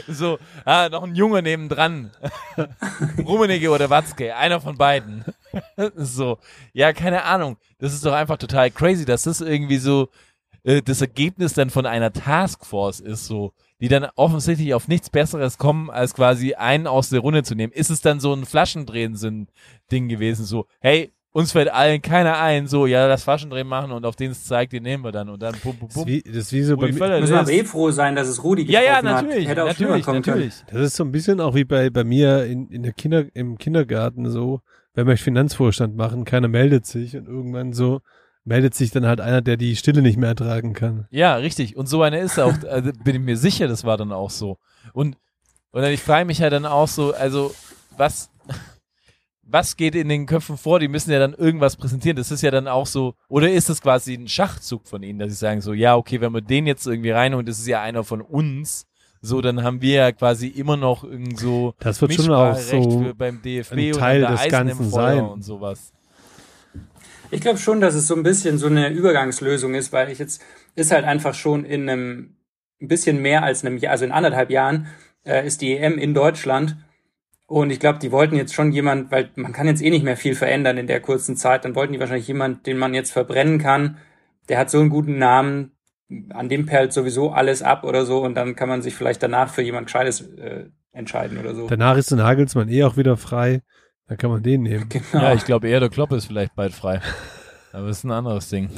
so, 0.06 0.38
ah, 0.64 0.88
noch 0.88 1.02
ein 1.02 1.16
Junge 1.16 1.42
nebendran. 1.42 2.12
Rummenigge 3.18 3.70
oder 3.70 3.90
Watzke, 3.90 4.36
einer 4.36 4.60
von 4.60 4.76
beiden. 4.76 5.24
so, 5.96 6.38
ja, 6.72 6.92
keine 6.92 7.24
Ahnung. 7.24 7.56
Das 7.78 7.92
ist 7.92 8.04
doch 8.04 8.12
einfach 8.12 8.36
total 8.38 8.70
crazy, 8.70 9.04
dass 9.04 9.24
das 9.24 9.40
irgendwie 9.40 9.78
so 9.78 10.08
äh, 10.64 10.82
das 10.82 11.00
Ergebnis 11.00 11.54
dann 11.54 11.70
von 11.70 11.86
einer 11.86 12.12
Taskforce 12.12 13.00
ist, 13.00 13.26
so 13.26 13.52
die 13.80 13.88
dann 13.88 14.08
offensichtlich 14.16 14.72
auf 14.74 14.88
nichts 14.88 15.10
Besseres 15.10 15.58
kommen, 15.58 15.90
als 15.90 16.14
quasi 16.14 16.54
einen 16.54 16.86
aus 16.86 17.10
der 17.10 17.20
Runde 17.20 17.42
zu 17.42 17.54
nehmen. 17.54 17.72
Ist 17.72 17.90
es 17.90 18.00
dann 18.00 18.20
so 18.20 18.32
ein 18.32 18.46
Flaschendrehen-Ding 18.46 20.08
gewesen, 20.08 20.44
so, 20.44 20.66
hey, 20.80 21.12
uns 21.34 21.50
fällt 21.50 21.68
allen 21.68 22.00
keiner 22.00 22.38
ein, 22.38 22.68
so, 22.68 22.86
ja, 22.86 23.08
das 23.08 23.24
Flaschendrehen 23.24 23.66
machen 23.66 23.90
und 23.90 24.06
auf 24.06 24.14
den 24.14 24.30
es 24.30 24.44
zeigt, 24.44 24.72
den 24.72 24.84
nehmen 24.84 25.02
wir 25.02 25.10
dann 25.10 25.28
und 25.28 25.42
dann 25.42 25.54
pum, 25.56 25.76
pum, 25.76 25.88
Das 25.88 25.96
ist 25.96 26.02
pum. 26.02 26.06
wie, 26.06 26.22
das 26.22 26.36
ist 26.36 26.52
wie 26.52 26.62
so 26.62 26.76
bei 26.76 26.82
Rudi 26.82 26.92
mir, 26.92 26.98
Völler, 26.98 27.20
Müssen 27.20 27.34
aber 27.34 27.50
eh 27.50 27.64
froh 27.64 27.90
sein, 27.90 28.14
dass 28.14 28.28
es 28.28 28.44
Rudi 28.44 28.62
ja, 28.70 28.80
getroffen 28.80 29.06
ja, 29.06 29.14
hat. 29.14 29.24
natürlich, 29.24 29.48
Hätte 29.48 29.64
auch 29.64 29.66
natürlich, 29.66 30.04
kommen 30.04 30.22
können. 30.22 30.36
natürlich. 30.36 30.64
das 30.70 30.80
ist 30.80 30.96
so 30.96 31.02
ein 31.02 31.10
bisschen 31.10 31.40
auch 31.40 31.56
wie 31.56 31.64
bei, 31.64 31.90
bei 31.90 32.04
mir 32.04 32.44
in, 32.44 32.68
in 32.68 32.84
der 32.84 32.92
Kinder, 32.92 33.24
im 33.34 33.58
Kindergarten 33.58 34.30
so, 34.30 34.60
wenn 34.94 35.08
wir 35.08 35.16
Finanzvorstand 35.16 35.96
machen, 35.96 36.24
keiner 36.24 36.46
meldet 36.46 36.86
sich 36.86 37.16
und 37.16 37.26
irgendwann 37.26 37.72
so 37.72 38.00
meldet 38.44 38.74
sich 38.74 38.92
dann 38.92 39.04
halt 39.04 39.20
einer, 39.20 39.42
der 39.42 39.56
die 39.56 39.74
Stille 39.74 40.02
nicht 40.02 40.18
mehr 40.18 40.28
ertragen 40.28 40.72
kann. 40.72 41.08
Ja, 41.10 41.34
richtig. 41.34 41.76
Und 41.76 41.88
so 41.88 42.02
eine 42.02 42.20
ist 42.20 42.38
auch, 42.38 42.54
also 42.68 42.92
bin 43.02 43.16
ich 43.16 43.22
mir 43.22 43.36
sicher, 43.36 43.66
das 43.66 43.82
war 43.82 43.96
dann 43.96 44.12
auch 44.12 44.30
so. 44.30 44.58
Und, 44.92 45.16
und 45.72 45.82
dann, 45.82 45.90
ich 45.90 46.00
frage 46.02 46.26
mich 46.26 46.40
halt 46.42 46.52
dann 46.52 46.66
auch 46.66 46.86
so, 46.86 47.12
also, 47.12 47.52
was, 47.96 48.30
was 49.46 49.76
geht 49.76 49.94
in 49.94 50.08
den 50.08 50.26
Köpfen 50.26 50.56
vor? 50.56 50.80
Die 50.80 50.88
müssen 50.88 51.10
ja 51.10 51.18
dann 51.18 51.34
irgendwas 51.34 51.76
präsentieren. 51.76 52.16
Das 52.16 52.30
ist 52.30 52.42
ja 52.42 52.50
dann 52.50 52.68
auch 52.68 52.86
so, 52.86 53.14
oder 53.28 53.50
ist 53.50 53.68
das 53.68 53.80
quasi 53.80 54.14
ein 54.14 54.28
Schachzug 54.28 54.86
von 54.86 55.02
ihnen, 55.02 55.18
dass 55.18 55.30
sie 55.30 55.36
sagen 55.36 55.60
so, 55.60 55.72
ja, 55.72 55.96
okay, 55.96 56.20
wenn 56.20 56.32
wir 56.32 56.40
den 56.40 56.66
jetzt 56.66 56.86
irgendwie 56.86 57.10
reinholen, 57.10 57.46
das 57.46 57.58
ist 57.58 57.66
ja 57.66 57.82
einer 57.82 58.04
von 58.04 58.20
uns, 58.20 58.86
so, 59.20 59.40
dann 59.40 59.62
haben 59.62 59.80
wir 59.80 59.94
ja 59.94 60.12
quasi 60.12 60.48
immer 60.48 60.76
noch 60.76 61.02
irgend 61.02 61.38
so 61.38 61.74
Das 61.78 62.00
wird 62.02 62.12
schon 62.12 62.30
auch 62.30 62.56
so 62.56 63.02
für 63.02 63.14
beim 63.14 63.40
DFB 63.40 63.72
ein 63.72 63.92
und 63.92 63.98
Teil 63.98 64.20
des 64.20 64.40
Eisen 64.40 64.50
Ganzen 64.50 64.90
sein. 64.90 65.24
und 65.24 65.42
sowas. 65.42 65.92
Ich 67.30 67.40
glaube 67.40 67.58
schon, 67.58 67.80
dass 67.80 67.94
es 67.94 68.06
so 68.06 68.14
ein 68.14 68.22
bisschen 68.22 68.58
so 68.58 68.66
eine 68.66 68.90
Übergangslösung 68.90 69.74
ist, 69.74 69.92
weil 69.92 70.10
ich 70.10 70.18
jetzt 70.18 70.42
ist 70.74 70.92
halt 70.92 71.04
einfach 71.04 71.32
schon 71.34 71.64
in 71.64 71.88
einem 71.88 72.36
ein 72.82 72.88
bisschen 72.88 73.22
mehr 73.22 73.42
als 73.42 73.64
einem 73.64 73.78
Jahr, 73.78 73.92
also 73.92 74.04
in 74.04 74.12
anderthalb 74.12 74.50
Jahren 74.50 74.88
äh, 75.24 75.46
ist 75.46 75.62
die 75.62 75.76
EM 75.76 75.96
in 75.96 76.12
Deutschland 76.12 76.76
und 77.46 77.70
ich 77.70 77.80
glaube, 77.80 77.98
die 77.98 78.12
wollten 78.12 78.36
jetzt 78.36 78.54
schon 78.54 78.72
jemand, 78.72 79.10
weil 79.10 79.30
man 79.36 79.52
kann 79.52 79.66
jetzt 79.66 79.82
eh 79.82 79.90
nicht 79.90 80.04
mehr 80.04 80.16
viel 80.16 80.34
verändern 80.34 80.78
in 80.78 80.86
der 80.86 81.00
kurzen 81.00 81.36
Zeit, 81.36 81.64
dann 81.64 81.74
wollten 81.74 81.92
die 81.92 82.00
wahrscheinlich 82.00 82.28
jemand, 82.28 82.66
den 82.66 82.78
man 82.78 82.94
jetzt 82.94 83.12
verbrennen 83.12 83.58
kann. 83.58 83.98
Der 84.48 84.58
hat 84.58 84.70
so 84.70 84.80
einen 84.80 84.90
guten 84.90 85.18
Namen, 85.18 85.72
an 86.30 86.48
dem 86.48 86.66
perlt 86.66 86.92
sowieso 86.92 87.30
alles 87.30 87.62
ab 87.62 87.84
oder 87.84 88.06
so 88.06 88.22
und 88.22 88.34
dann 88.34 88.56
kann 88.56 88.68
man 88.68 88.82
sich 88.82 88.94
vielleicht 88.94 89.22
danach 89.22 89.50
für 89.52 89.62
jemand 89.62 89.86
Gescheites 89.86 90.20
äh, 90.20 90.66
entscheiden 90.92 91.38
oder 91.38 91.54
so. 91.54 91.66
Danach 91.66 91.96
ist 91.96 92.10
der 92.10 92.18
Nagelsmann 92.18 92.68
eh 92.68 92.84
auch 92.84 92.96
wieder 92.96 93.16
frei. 93.16 93.62
Dann 94.06 94.18
kann 94.18 94.30
man 94.30 94.42
den 94.42 94.62
nehmen. 94.62 94.88
Genau. 94.88 95.24
Ja, 95.24 95.34
ich 95.34 95.44
glaube 95.44 95.68
eher, 95.68 95.80
der 95.80 95.88
Klopp 95.88 96.12
ist 96.12 96.26
vielleicht 96.26 96.54
bald 96.54 96.74
frei. 96.74 97.00
Aber 97.72 97.88
das 97.88 97.98
ist 97.98 98.04
ein 98.04 98.10
anderes 98.12 98.48
Ding. 98.48 98.70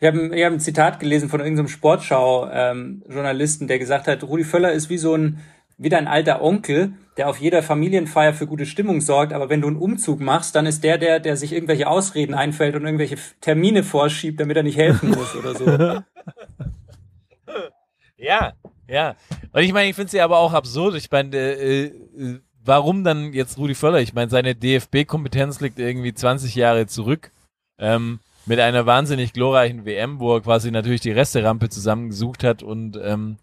Ich 0.00 0.06
habe 0.06 0.36
ich 0.36 0.44
hab 0.44 0.52
ein 0.52 0.60
Zitat 0.60 1.00
gelesen 1.00 1.28
von 1.28 1.40
irgendeinem 1.40 1.66
Sportschau-Journalisten, 1.68 3.66
der 3.66 3.80
gesagt 3.80 4.06
hat, 4.06 4.22
Rudi 4.22 4.44
Völler 4.44 4.72
ist 4.72 4.90
wie 4.90 4.98
so 4.98 5.14
ein, 5.14 5.40
wie 5.78 5.88
dein 5.88 6.08
alter 6.08 6.42
Onkel, 6.42 6.92
der 7.16 7.28
auf 7.28 7.38
jeder 7.38 7.62
Familienfeier 7.62 8.34
für 8.34 8.46
gute 8.46 8.66
Stimmung 8.66 9.00
sorgt, 9.00 9.32
aber 9.32 9.48
wenn 9.48 9.60
du 9.60 9.68
einen 9.68 9.76
Umzug 9.76 10.20
machst, 10.20 10.54
dann 10.54 10.66
ist 10.66 10.84
der 10.84 10.98
der, 10.98 11.20
der 11.20 11.36
sich 11.36 11.52
irgendwelche 11.52 11.88
Ausreden 11.88 12.34
einfällt 12.34 12.76
und 12.76 12.84
irgendwelche 12.84 13.16
Termine 13.40 13.82
vorschiebt, 13.82 14.40
damit 14.40 14.56
er 14.56 14.62
nicht 14.62 14.76
helfen 14.76 15.10
muss 15.10 15.34
oder 15.34 15.54
so. 15.54 16.02
Ja, 18.18 18.52
ja. 18.88 19.14
Und 19.52 19.62
ich 19.62 19.72
meine, 19.72 19.88
ich 19.88 19.94
finde 19.94 20.06
es 20.06 20.12
ja 20.12 20.24
aber 20.24 20.38
auch 20.38 20.52
absurd. 20.52 20.96
Ich 20.96 21.10
meine, 21.10 21.36
äh, 21.36 21.84
äh, 21.84 22.40
warum 22.64 23.04
dann 23.04 23.32
jetzt 23.32 23.56
Rudi 23.58 23.74
Völler? 23.74 24.00
Ich 24.00 24.12
meine, 24.12 24.28
seine 24.28 24.54
DFB-Kompetenz 24.54 25.60
liegt 25.60 25.78
irgendwie 25.78 26.12
20 26.12 26.54
Jahre 26.54 26.86
zurück. 26.86 27.30
Ähm, 27.78 28.18
mit 28.44 28.58
einer 28.58 28.86
wahnsinnig 28.86 29.32
glorreichen 29.32 29.84
WM, 29.84 30.20
wo 30.20 30.34
er 30.34 30.40
quasi 30.40 30.70
natürlich 30.70 31.00
die 31.00 31.12
Resterampe 31.12 31.68
zusammengesucht 31.68 32.42
hat 32.42 32.62
und 32.62 32.98
ähm, 33.00 33.36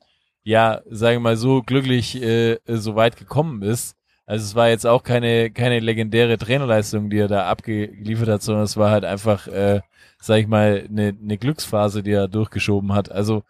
ja, 0.46 0.82
sagen 0.90 1.18
wir 1.18 1.22
mal 1.22 1.38
so 1.38 1.64
glücklich 1.64 2.22
äh, 2.22 2.60
so 2.68 2.96
weit 2.96 3.18
gekommen 3.18 3.64
ist. 3.64 3.98
Also 4.28 4.46
es 4.46 4.56
war 4.56 4.70
jetzt 4.70 4.86
auch 4.88 5.04
keine 5.04 5.52
keine 5.52 5.80
legendäre 5.80 6.38
Trainerleistung, 6.38 7.10
die 7.10 7.18
er 7.18 7.28
da 7.28 7.48
abgeliefert 7.50 8.30
hat, 8.30 8.44
sondern 8.44 8.64
es 8.64 8.78
war 8.78 8.92
halt 8.92 9.06
einfach, 9.06 9.48
äh, 9.48 9.82
sag 10.22 10.40
ich 10.40 10.48
mal, 10.48 10.86
eine 10.90 11.14
ne 11.14 11.38
Glücksphase, 11.38 12.04
die 12.04 12.12
er 12.12 12.28
durchgeschoben 12.28 12.94
hat. 12.94 13.12
Also 13.12 13.44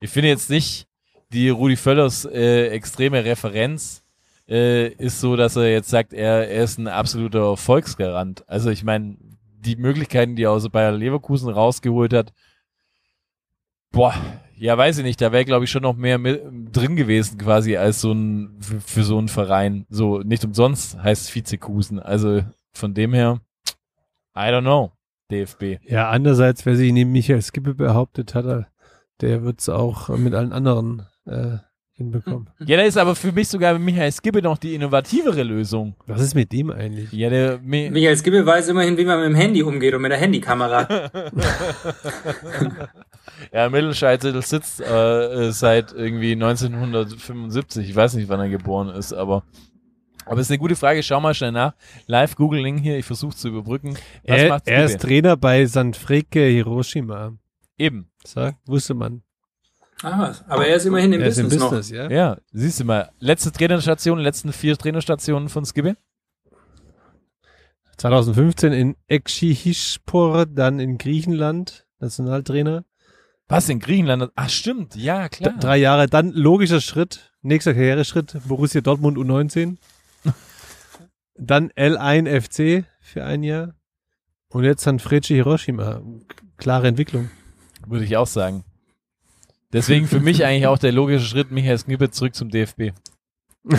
ich 0.00 0.10
finde 0.10 0.28
jetzt 0.28 0.50
nicht, 0.50 0.86
die 1.32 1.48
Rudi 1.48 1.76
Völlers 1.76 2.26
äh, 2.26 2.68
extreme 2.68 3.24
Referenz 3.24 4.02
äh, 4.48 4.88
ist 4.88 5.20
so, 5.20 5.36
dass 5.36 5.56
er 5.56 5.70
jetzt 5.70 5.88
sagt, 5.90 6.12
er, 6.12 6.48
er 6.48 6.64
ist 6.64 6.78
ein 6.78 6.88
absoluter 6.88 7.50
Erfolgsgarant. 7.50 8.44
Also 8.48 8.70
ich 8.70 8.84
meine, 8.84 9.16
die 9.60 9.76
Möglichkeiten, 9.76 10.36
die 10.36 10.44
er 10.44 10.52
aus 10.52 10.68
Bayer 10.68 10.92
Leverkusen 10.92 11.50
rausgeholt 11.50 12.12
hat, 12.12 12.32
boah, 13.90 14.14
ja, 14.56 14.76
weiß 14.78 14.98
ich 14.98 15.04
nicht, 15.04 15.20
da 15.20 15.32
wäre, 15.32 15.44
glaube 15.44 15.64
ich, 15.64 15.70
schon 15.70 15.82
noch 15.82 15.96
mehr 15.96 16.18
mit, 16.18 16.42
drin 16.74 16.96
gewesen 16.96 17.38
quasi 17.38 17.76
als 17.76 18.00
so 18.00 18.12
ein, 18.12 18.56
für, 18.60 18.80
für 18.80 19.02
so 19.04 19.18
einen 19.18 19.28
Verein. 19.28 19.86
So, 19.88 20.20
nicht 20.20 20.44
umsonst 20.44 20.96
heißt 21.02 21.34
Vizekusen. 21.34 21.98
Also 22.00 22.42
von 22.72 22.94
dem 22.94 23.12
her, 23.14 23.40
I 24.36 24.40
don't 24.50 24.62
know, 24.62 24.92
DFB. 25.30 25.80
Ja, 25.88 26.10
andererseits, 26.10 26.66
wer 26.66 26.76
sich 26.76 26.92
neben 26.92 27.12
Michael 27.12 27.42
Skippe 27.42 27.74
behauptet 27.74 28.34
hat, 28.34 28.44
er- 28.46 28.68
der 29.20 29.42
wird 29.44 29.60
es 29.60 29.68
auch 29.68 30.08
mit 30.08 30.34
allen 30.34 30.52
anderen 30.52 31.06
äh, 31.26 31.58
hinbekommen. 31.96 32.48
Ja, 32.66 32.76
da 32.76 32.82
ist 32.82 32.96
aber 32.96 33.14
für 33.14 33.32
mich 33.32 33.48
sogar 33.48 33.78
Michael 33.78 34.12
Skibbe 34.12 34.42
noch 34.42 34.58
die 34.58 34.74
innovativere 34.74 35.42
Lösung. 35.42 35.94
Was 36.06 36.20
ist 36.20 36.34
mit 36.34 36.52
dem 36.52 36.70
eigentlich? 36.70 37.12
Ja, 37.12 37.30
der, 37.30 37.58
Mi 37.58 37.90
Michael 37.90 38.16
Skibbe 38.16 38.44
weiß 38.44 38.68
immerhin, 38.68 38.96
wie 38.96 39.04
man 39.04 39.20
mit 39.20 39.28
dem 39.28 39.34
Handy 39.34 39.62
umgeht 39.62 39.94
und 39.94 40.02
mit 40.02 40.10
der 40.10 40.18
Handykamera. 40.18 40.88
Ja, 43.52 43.68
Mittelscheitel 43.68 44.40
sitzt 44.42 44.80
äh, 44.80 45.46
äh, 45.48 45.52
seit 45.52 45.92
irgendwie 45.92 46.32
1975. 46.32 47.88
Ich 47.88 47.96
weiß 47.96 48.14
nicht, 48.14 48.28
wann 48.28 48.40
er 48.40 48.48
geboren 48.48 48.88
ist, 48.88 49.12
aber 49.12 49.44
aber 50.26 50.40
ist 50.40 50.50
eine 50.50 50.58
gute 50.58 50.76
Frage. 50.76 51.02
Schau 51.02 51.20
mal 51.20 51.34
schnell 51.34 51.52
nach. 51.52 51.74
Live 52.06 52.36
Googling 52.36 52.78
hier. 52.78 52.96
Ich 52.96 53.04
versuche 53.04 53.36
zu 53.36 53.48
überbrücken. 53.48 53.90
Was 54.26 54.40
Er, 54.40 54.60
er 54.64 54.84
ist? 54.86 55.00
Trainer 55.00 55.36
bei 55.36 55.66
Sanfrecce 55.66 56.48
Hiroshima. 56.48 57.34
Eben. 57.76 58.08
So, 58.24 58.50
wusste 58.64 58.94
man. 58.94 59.22
Ah, 60.04 60.18
was. 60.18 60.44
Aber 60.48 60.66
er 60.66 60.76
ist 60.76 60.84
immerhin 60.84 61.12
im 61.12 61.20
er 61.20 61.28
ist 61.28 61.38
im 61.38 61.48
Business, 61.48 61.70
Business, 61.70 61.90
ja. 61.90 62.10
Ja, 62.10 62.36
siehst 62.52 62.80
du 62.80 62.84
mal. 62.84 63.10
Letzte 63.20 63.52
Trainerstation, 63.52 64.18
letzten 64.18 64.52
vier 64.52 64.76
Trainerstationen 64.76 65.48
von 65.48 65.64
Skibbe. 65.64 65.96
2015 67.96 68.72
in 68.72 68.96
Ekşihirspor, 69.08 70.46
dann 70.46 70.78
in 70.80 70.98
Griechenland, 70.98 71.86
Nationaltrainer. 72.00 72.84
Was 73.48 73.68
in 73.68 73.78
Griechenland? 73.78 74.30
Ach, 74.34 74.48
stimmt. 74.48 74.96
Ja, 74.96 75.28
D 75.28 75.36
klar. 75.36 75.54
drei 75.58 75.76
Jahre, 75.76 76.06
dann 76.08 76.32
logischer 76.32 76.80
Schritt, 76.80 77.32
nächster 77.42 77.74
Karriereschritt, 77.74 78.36
Borussia 78.46 78.80
Dortmund 78.80 79.16
U19. 79.16 79.76
dann 81.36 81.70
L1 81.70 82.40
FC 82.40 82.84
für 83.00 83.24
ein 83.24 83.42
Jahr. 83.42 83.74
Und 84.48 84.64
jetzt 84.64 84.82
Sanfrecce 84.82 85.34
Hiroshima. 85.34 86.00
Klare 86.56 86.88
Entwicklung. 86.88 87.30
Würde 87.86 88.04
ich 88.04 88.16
auch 88.16 88.26
sagen. 88.26 88.64
Deswegen 89.74 90.06
für 90.06 90.20
mich 90.20 90.44
eigentlich 90.46 90.68
auch 90.68 90.78
der 90.78 90.92
logische 90.92 91.26
Schritt, 91.26 91.50
Michael 91.50 91.78
Skibbe 91.78 92.10
zurück 92.10 92.34
zum 92.34 92.48
DFB. 92.48 92.92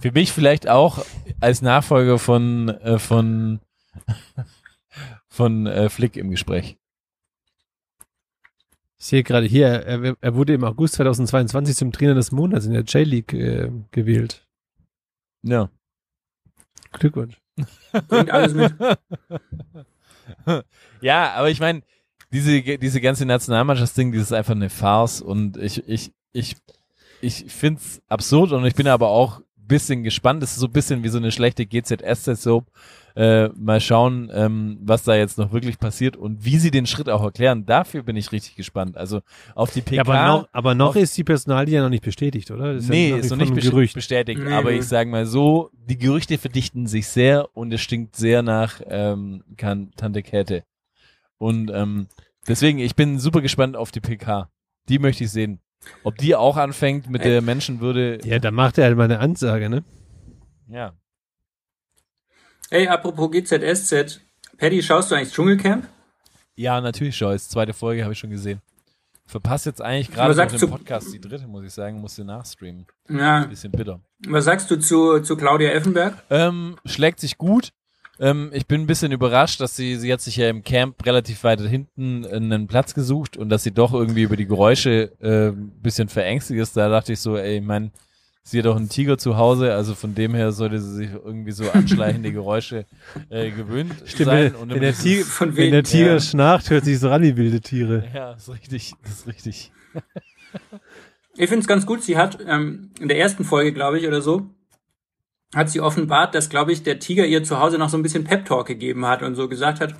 Für 0.00 0.12
mich 0.12 0.32
vielleicht 0.32 0.68
auch 0.68 1.04
als 1.40 1.60
Nachfolger 1.60 2.18
von, 2.18 2.68
äh, 2.68 2.98
von, 2.98 3.60
von 5.28 5.66
äh, 5.66 5.90
Flick 5.90 6.16
im 6.16 6.30
Gespräch. 6.30 6.78
Ich 8.98 9.06
sehe 9.06 9.22
gerade 9.22 9.46
hier, 9.46 9.66
er, 9.66 10.16
er 10.20 10.34
wurde 10.34 10.54
im 10.54 10.64
August 10.64 10.94
2022 10.94 11.76
zum 11.76 11.92
Trainer 11.92 12.14
des 12.14 12.32
Monats 12.32 12.66
in 12.66 12.72
der 12.72 12.84
J-League 12.84 13.32
äh, 13.32 13.70
gewählt. 13.90 14.46
Ja. 15.42 15.70
Glückwunsch. 16.92 17.40
Bringt 18.08 18.30
alles 18.30 18.54
mit. 18.54 18.74
ja, 21.00 21.32
aber 21.32 21.50
ich 21.50 21.60
meine, 21.60 21.82
diese, 22.32 22.78
diese 22.78 23.00
ganze 23.00 23.26
Nationalmannschaftsding, 23.26 24.12
das 24.12 24.22
ist 24.22 24.32
einfach 24.32 24.54
eine 24.54 24.70
Farce 24.70 25.20
und 25.20 25.56
ich, 25.56 25.86
ich, 25.88 26.12
ich, 26.32 26.56
ich 27.20 27.44
find's 27.48 28.00
absurd 28.08 28.52
und 28.52 28.64
ich 28.64 28.74
bin 28.74 28.86
aber 28.86 29.08
auch 29.08 29.40
bisschen 29.70 30.02
gespannt. 30.02 30.42
Das 30.42 30.50
ist 30.52 30.58
so 30.58 30.66
ein 30.66 30.72
bisschen 30.72 31.02
wie 31.02 31.08
so 31.08 31.16
eine 31.16 31.32
schlechte 31.32 31.64
GZSZ-Soap. 31.64 32.66
Äh, 33.16 33.48
mal 33.48 33.80
schauen, 33.80 34.30
ähm, 34.32 34.78
was 34.82 35.02
da 35.02 35.16
jetzt 35.16 35.36
noch 35.36 35.52
wirklich 35.52 35.78
passiert 35.78 36.16
und 36.16 36.44
wie 36.44 36.58
sie 36.58 36.70
den 36.70 36.86
Schritt 36.86 37.08
auch 37.08 37.24
erklären. 37.24 37.66
Dafür 37.66 38.04
bin 38.04 38.16
ich 38.16 38.30
richtig 38.30 38.54
gespannt. 38.54 38.96
Also 38.96 39.20
auf 39.56 39.72
die 39.72 39.80
PK. 39.80 39.96
Ja, 39.96 40.02
aber 40.02 40.26
noch, 40.26 40.48
aber 40.52 40.74
noch 40.76 40.96
ist 40.96 41.16
die 41.16 41.24
Personalie 41.24 41.74
ja 41.74 41.82
noch 41.82 41.88
nicht 41.88 42.04
bestätigt, 42.04 42.50
oder? 42.52 42.74
Das 42.74 42.88
nee, 42.88 43.10
ja 43.10 43.16
ist 43.16 43.30
noch 43.30 43.36
nicht 43.36 43.54
Gerücht. 43.54 43.94
bestätigt. 43.94 44.40
Nee, 44.40 44.52
aber 44.52 44.70
nee. 44.70 44.78
ich 44.78 44.86
sage 44.86 45.10
mal 45.10 45.26
so, 45.26 45.70
die 45.88 45.98
Gerüchte 45.98 46.38
verdichten 46.38 46.86
sich 46.86 47.08
sehr 47.08 47.48
und 47.56 47.72
es 47.72 47.80
stinkt 47.80 48.14
sehr 48.14 48.42
nach 48.42 48.80
ähm, 48.88 49.42
Tante 49.56 50.22
Käthe. 50.22 50.62
Und 51.40 51.70
ähm, 51.72 52.06
deswegen, 52.46 52.78
ich 52.78 52.94
bin 52.94 53.18
super 53.18 53.40
gespannt 53.40 53.74
auf 53.74 53.90
die 53.90 54.00
PK. 54.00 54.50
Die 54.90 54.98
möchte 54.98 55.24
ich 55.24 55.30
sehen. 55.30 55.58
Ob 56.04 56.18
die 56.18 56.36
auch 56.36 56.58
anfängt 56.58 57.08
mit 57.08 57.24
der 57.24 57.40
Menschenwürde. 57.40 58.20
Ja, 58.24 58.38
da 58.38 58.50
macht 58.50 58.76
er 58.76 58.84
halt 58.84 58.96
mal 58.96 59.04
eine 59.04 59.20
Ansage, 59.20 59.70
ne? 59.70 59.82
Ja. 60.68 60.92
Ey, 62.68 62.86
apropos 62.86 63.30
GZSZ. 63.30 64.20
Paddy, 64.58 64.82
schaust 64.82 65.10
du 65.10 65.14
eigentlich 65.14 65.32
Dschungelcamp? 65.32 65.88
Ja, 66.56 66.78
natürlich, 66.82 67.18
Joyce. 67.18 67.48
Zweite 67.48 67.72
Folge 67.72 68.02
habe 68.02 68.12
ich 68.12 68.18
schon 68.18 68.30
gesehen. 68.30 68.60
Verpasst 69.24 69.64
jetzt 69.64 69.80
eigentlich 69.80 70.10
gerade 70.10 70.36
noch 70.36 70.58
den 70.58 70.70
Podcast, 70.70 71.14
die 71.14 71.20
dritte, 71.20 71.46
muss 71.46 71.64
ich 71.64 71.72
sagen, 71.72 72.00
musste 72.00 72.24
nachstreamen. 72.24 72.86
Ja. 73.08 73.46
Bisschen 73.46 73.72
bitter. 73.72 74.00
Was 74.26 74.44
sagst 74.44 74.70
du 74.70 74.76
zu, 74.78 75.20
zu 75.20 75.36
Claudia 75.36 75.70
Effenberg? 75.70 76.22
Ähm, 76.28 76.76
schlägt 76.84 77.20
sich 77.20 77.38
gut. 77.38 77.72
Ähm, 78.20 78.50
ich 78.52 78.66
bin 78.66 78.82
ein 78.82 78.86
bisschen 78.86 79.12
überrascht, 79.12 79.60
dass 79.60 79.74
sie, 79.76 79.96
sie 79.96 80.12
hat 80.12 80.20
sich 80.20 80.36
ja 80.36 80.48
im 80.50 80.62
Camp 80.62 81.04
relativ 81.06 81.42
weit 81.42 81.60
hinten 81.60 82.26
einen 82.26 82.66
Platz 82.66 82.92
gesucht 82.94 83.36
und 83.38 83.48
dass 83.48 83.62
sie 83.62 83.72
doch 83.72 83.94
irgendwie 83.94 84.22
über 84.22 84.36
die 84.36 84.46
Geräusche 84.46 85.12
äh, 85.20 85.48
ein 85.48 85.72
bisschen 85.82 86.08
verängstigt 86.08 86.60
ist. 86.60 86.76
Da 86.76 86.88
dachte 86.90 87.14
ich 87.14 87.20
so, 87.20 87.38
ey, 87.38 87.56
ich 87.58 87.64
mein, 87.64 87.92
sie 88.42 88.58
hat 88.58 88.66
doch 88.66 88.76
einen 88.76 88.90
Tiger 88.90 89.16
zu 89.16 89.38
Hause, 89.38 89.72
also 89.74 89.94
von 89.94 90.14
dem 90.14 90.34
her 90.34 90.52
sollte 90.52 90.80
sie 90.80 90.94
sich 90.96 91.10
irgendwie 91.12 91.52
so 91.52 91.70
anschleichende 91.70 92.30
Geräusche 92.30 92.84
äh, 93.30 93.50
gewöhnt 93.50 93.94
sein. 94.06 94.52
wenn, 94.52 94.54
Und 94.54 94.70
wenn, 94.74 94.80
der 94.82 94.92
Tiger, 94.94 95.24
Von 95.24 95.56
wenn 95.56 95.64
wem? 95.64 95.70
der 95.72 95.82
Tiger 95.84 96.12
Ja. 96.12 96.20
schnarcht, 96.20 96.68
hört 96.68 96.84
sich 96.84 96.98
so 96.98 97.08
an 97.10 97.22
wie 97.22 97.36
wilde 97.38 97.62
Tiere. 97.62 98.04
Ja, 98.14 98.32
ist 98.32 98.50
richtig, 98.52 98.92
das 99.02 99.12
ist 99.12 99.26
richtig. 99.28 99.72
Ich 101.36 101.48
finde 101.48 101.60
es 101.60 101.68
ganz 101.68 101.86
gut. 101.86 102.02
Sie 102.02 102.18
hat 102.18 102.38
ähm, 102.46 102.90
in 103.00 103.08
der 103.08 103.18
ersten 103.18 103.44
Folge, 103.44 103.72
glaube 103.72 103.98
ich, 103.98 104.06
oder 104.06 104.20
so, 104.20 104.50
hat 105.54 105.70
sie 105.70 105.80
offenbart, 105.80 106.34
dass, 106.34 106.48
glaube 106.48 106.72
ich, 106.72 106.82
der 106.82 106.98
Tiger 106.98 107.26
ihr 107.26 107.42
zu 107.42 107.58
Hause 107.58 107.78
noch 107.78 107.88
so 107.88 107.96
ein 107.96 108.02
bisschen 108.02 108.24
Pep-Talk 108.24 108.66
gegeben 108.66 109.06
hat 109.06 109.22
und 109.22 109.34
so 109.34 109.48
gesagt 109.48 109.80
hat, 109.80 109.94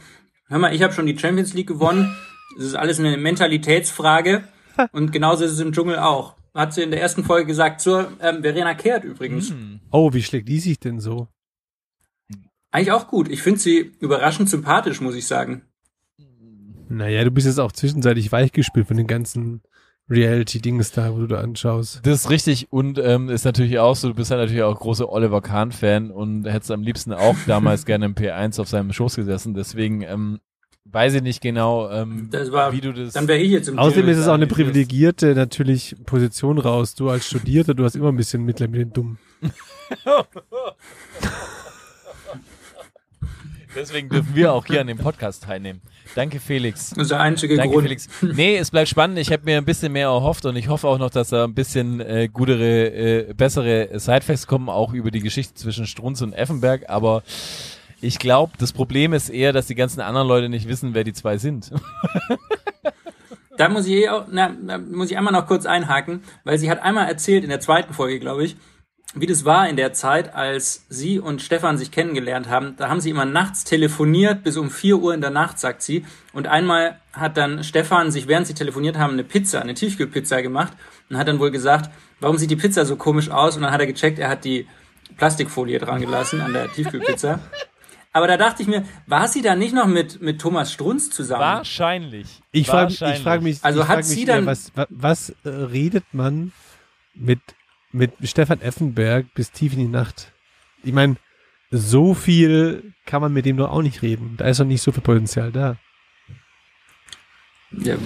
hör 0.46 0.58
mal, 0.58 0.74
ich 0.74 0.82
habe 0.82 0.92
schon 0.92 1.06
die 1.06 1.18
Champions 1.18 1.54
League 1.54 1.68
gewonnen. 1.68 2.14
Das 2.56 2.66
ist 2.66 2.74
alles 2.74 2.98
eine 2.98 3.16
Mentalitätsfrage. 3.16 4.44
Und 4.92 5.12
genauso 5.12 5.44
ist 5.44 5.52
es 5.52 5.60
im 5.60 5.72
Dschungel 5.72 5.98
auch. 5.98 6.36
Hat 6.54 6.74
sie 6.74 6.82
in 6.82 6.90
der 6.90 7.00
ersten 7.00 7.24
Folge 7.24 7.46
gesagt, 7.46 7.80
zur 7.80 8.12
ähm, 8.20 8.42
Verena 8.42 8.74
Kehrt 8.74 9.04
übrigens. 9.04 9.52
Oh, 9.90 10.12
wie 10.12 10.22
schlägt 10.22 10.48
die 10.48 10.58
sich 10.58 10.80
denn 10.80 10.98
so? 10.98 11.28
Eigentlich 12.72 12.92
auch 12.92 13.08
gut. 13.08 13.28
Ich 13.28 13.42
finde 13.42 13.60
sie 13.60 13.92
überraschend 14.00 14.48
sympathisch, 14.48 15.00
muss 15.00 15.14
ich 15.14 15.26
sagen. 15.26 15.62
Naja, 16.88 17.22
du 17.22 17.30
bist 17.30 17.46
jetzt 17.46 17.60
auch 17.60 17.72
zwischenzeitlich 17.72 18.32
weichgespült 18.32 18.88
von 18.88 18.96
den 18.96 19.06
ganzen 19.06 19.62
Reality-Dings 20.10 20.90
da, 20.92 21.14
wo 21.14 21.18
du 21.18 21.26
da 21.26 21.40
anschaust. 21.40 22.00
Das 22.02 22.14
ist 22.22 22.30
richtig 22.30 22.72
und 22.72 22.98
ähm, 22.98 23.28
ist 23.28 23.44
natürlich 23.44 23.78
auch 23.78 23.94
so, 23.94 24.08
du 24.08 24.14
bist 24.14 24.30
halt 24.30 24.40
natürlich 24.40 24.62
auch 24.62 24.78
großer 24.78 25.10
Oliver 25.10 25.40
Kahn-Fan 25.40 26.10
und 26.10 26.44
hättest 26.46 26.70
am 26.72 26.82
liebsten 26.82 27.12
auch 27.12 27.36
damals 27.46 27.86
gerne 27.86 28.06
im 28.06 28.14
P1 28.14 28.60
auf 28.60 28.68
seinem 28.68 28.92
Schoß 28.92 29.16
gesessen. 29.16 29.54
Deswegen 29.54 30.02
ähm, 30.02 30.40
weiß 30.84 31.14
ich 31.14 31.22
nicht 31.22 31.40
genau, 31.40 31.88
ähm, 31.90 32.28
Das 32.30 32.50
war, 32.50 32.72
wie 32.72 32.80
du 32.80 32.92
das. 32.92 33.12
dann 33.12 33.28
wäre 33.28 33.38
ich 33.38 33.52
jetzt 33.52 33.68
im 33.68 33.78
Außerdem 33.78 34.02
Dschungel 34.02 34.14
ist 34.14 34.18
es 34.20 34.28
auch 34.28 34.34
eine 34.34 34.48
privilegierte 34.48 35.34
natürlich 35.34 35.94
Position 36.04 36.58
raus. 36.58 36.94
Du 36.96 37.08
als 37.08 37.26
Studierter, 37.26 37.74
du 37.74 37.84
hast 37.84 37.94
immer 37.94 38.08
ein 38.08 38.16
bisschen 38.16 38.44
Mitleid 38.44 38.70
mit 38.70 38.80
den 38.80 38.92
Dummen. 38.92 39.18
Deswegen 43.74 44.08
dürfen 44.08 44.34
wir 44.34 44.52
auch 44.52 44.66
hier 44.66 44.80
an 44.80 44.86
dem 44.86 44.98
Podcast 44.98 45.44
teilnehmen. 45.44 45.80
Danke, 46.14 46.40
Felix. 46.40 46.90
Das 46.90 47.04
ist 47.04 47.10
der 47.10 47.20
einzige 47.20 47.56
Danke, 47.56 47.72
Grund. 47.72 47.84
Felix. 47.84 48.08
Nee, 48.22 48.56
es 48.56 48.70
bleibt 48.70 48.88
spannend. 48.88 49.18
Ich 49.18 49.32
habe 49.32 49.44
mir 49.44 49.58
ein 49.58 49.64
bisschen 49.64 49.92
mehr 49.92 50.08
erhofft 50.08 50.44
und 50.46 50.56
ich 50.56 50.68
hoffe 50.68 50.88
auch 50.88 50.98
noch, 50.98 51.10
dass 51.10 51.28
da 51.28 51.44
ein 51.44 51.54
bisschen 51.54 52.00
äh, 52.00 52.28
gutere, 52.32 53.28
äh, 53.28 53.34
bessere 53.34 53.98
Sidefacts 53.98 54.46
kommen, 54.46 54.68
auch 54.68 54.92
über 54.92 55.10
die 55.10 55.20
Geschichte 55.20 55.54
zwischen 55.54 55.86
Strunz 55.86 56.20
und 56.20 56.32
Effenberg. 56.32 56.88
Aber 56.88 57.22
ich 58.00 58.18
glaube, 58.18 58.52
das 58.58 58.72
Problem 58.72 59.12
ist 59.12 59.28
eher, 59.28 59.52
dass 59.52 59.66
die 59.66 59.74
ganzen 59.74 60.00
anderen 60.00 60.26
Leute 60.26 60.48
nicht 60.48 60.66
wissen, 60.68 60.94
wer 60.94 61.04
die 61.04 61.12
zwei 61.12 61.38
sind. 61.38 61.70
Da 63.56 63.68
muss 63.68 63.86
ich 63.86 63.92
eh 63.92 64.08
auch, 64.08 64.24
na, 64.30 64.56
da 64.66 64.78
muss 64.78 65.10
ich 65.10 65.18
einmal 65.18 65.34
noch 65.34 65.46
kurz 65.46 65.66
einhaken, 65.66 66.22
weil 66.44 66.56
sie 66.56 66.70
hat 66.70 66.80
einmal 66.82 67.08
erzählt 67.08 67.44
in 67.44 67.50
der 67.50 67.60
zweiten 67.60 67.92
Folge, 67.92 68.18
glaube 68.18 68.42
ich, 68.42 68.56
wie 69.14 69.26
das 69.26 69.44
war 69.44 69.68
in 69.68 69.76
der 69.76 69.92
Zeit, 69.92 70.34
als 70.34 70.86
sie 70.88 71.18
und 71.18 71.42
Stefan 71.42 71.76
sich 71.76 71.90
kennengelernt 71.90 72.48
haben. 72.48 72.74
Da 72.76 72.88
haben 72.88 73.00
sie 73.00 73.10
immer 73.10 73.24
nachts 73.24 73.64
telefoniert, 73.64 74.44
bis 74.44 74.56
um 74.56 74.70
4 74.70 74.98
Uhr 74.98 75.14
in 75.14 75.20
der 75.20 75.30
Nacht, 75.30 75.58
sagt 75.58 75.82
sie. 75.82 76.04
Und 76.32 76.46
einmal 76.46 77.00
hat 77.12 77.36
dann 77.36 77.64
Stefan 77.64 78.12
sich, 78.12 78.28
während 78.28 78.46
sie 78.46 78.54
telefoniert 78.54 78.96
haben, 78.98 79.14
eine 79.14 79.24
Pizza, 79.24 79.60
eine 79.60 79.74
Tiefkühlpizza 79.74 80.40
gemacht 80.42 80.72
und 81.08 81.18
hat 81.18 81.26
dann 81.26 81.40
wohl 81.40 81.50
gesagt, 81.50 81.90
warum 82.20 82.38
sieht 82.38 82.50
die 82.52 82.56
Pizza 82.56 82.84
so 82.86 82.94
komisch 82.94 83.30
aus? 83.30 83.56
Und 83.56 83.62
dann 83.62 83.72
hat 83.72 83.80
er 83.80 83.88
gecheckt, 83.88 84.20
er 84.20 84.28
hat 84.28 84.44
die 84.44 84.68
Plastikfolie 85.16 85.78
dran 85.80 86.00
gelassen 86.00 86.40
an 86.40 86.52
der 86.52 86.70
Tiefkühlpizza. 86.72 87.40
Aber 88.12 88.26
da 88.28 88.36
dachte 88.36 88.62
ich 88.62 88.68
mir, 88.68 88.84
war 89.06 89.26
sie 89.26 89.42
da 89.42 89.56
nicht 89.56 89.74
noch 89.74 89.86
mit, 89.86 90.22
mit 90.22 90.40
Thomas 90.40 90.72
Strunz 90.72 91.10
zusammen? 91.10 91.42
Wahrscheinlich. 91.42 92.40
Ich 92.52 92.68
frage 92.68 92.92
frag 92.92 93.42
mich, 93.42 93.58
Also 93.62 93.80
ich 93.80 93.88
hat 93.88 93.94
frag 93.96 94.04
mich 94.06 94.14
sie 94.14 94.20
eher, 94.24 94.36
dann- 94.36 94.46
was, 94.46 94.70
was, 94.76 94.86
was 94.90 95.30
äh, 95.44 95.48
redet 95.48 96.04
man 96.12 96.52
mit, 97.14 97.40
mit 97.92 98.12
Stefan 98.22 98.60
Effenberg 98.60 99.32
bis 99.34 99.50
tief 99.50 99.72
in 99.72 99.78
die 99.80 99.88
Nacht? 99.88 100.32
Ich 100.82 100.92
meine, 100.92 101.16
so 101.70 102.14
viel 102.14 102.92
kann 103.06 103.22
man 103.22 103.32
mit 103.32 103.46
dem 103.46 103.56
doch 103.56 103.70
auch 103.70 103.82
nicht 103.82 104.02
reden. 104.02 104.34
Da 104.36 104.46
ist 104.46 104.60
doch 104.60 104.64
nicht 104.64 104.82
so 104.82 104.92
viel 104.92 105.02
Potenzial 105.02 105.52
da. 105.52 105.76
Ja, 107.72 107.96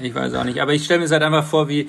ich 0.00 0.14
weiß 0.14 0.34
auch 0.34 0.44
nicht. 0.44 0.60
Aber 0.60 0.72
ich 0.74 0.84
stelle 0.84 1.00
mir 1.00 1.06
es 1.06 1.12
halt 1.12 1.22
einfach 1.22 1.44
vor, 1.44 1.68
wie 1.68 1.88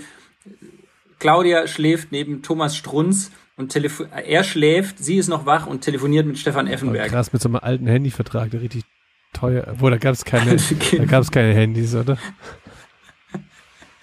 Claudia 1.20 1.68
schläft 1.68 2.12
neben 2.12 2.44
Thomas 2.44 2.76
Strunz 2.78 3.32
und 3.56 3.70
telefo 3.70 4.04
er 4.04 4.44
schläft, 4.44 5.00
sie 5.00 5.18
ist 5.18 5.28
noch 5.28 5.46
wach 5.46 5.66
und 5.66 5.82
telefoniert 5.82 6.26
mit 6.26 6.38
Stefan 6.38 6.66
Aber 6.66 6.74
Effenberg. 6.76 7.10
krass, 7.10 7.34
mit 7.34 7.42
so 7.42 7.50
einem 7.50 7.56
alten 7.58 7.88
Handyvertrag, 7.88 8.52
der 8.52 8.62
richtig 8.62 8.84
teuer. 9.32 9.66
Obwohl, 9.72 9.92
da 9.92 9.98
gab 9.98 10.14
es 10.14 10.26
keine, 10.26 10.58
da 10.98 11.06
gab's 11.06 11.32
keine 11.32 11.54
Handys, 11.54 11.96
oder? 11.96 12.18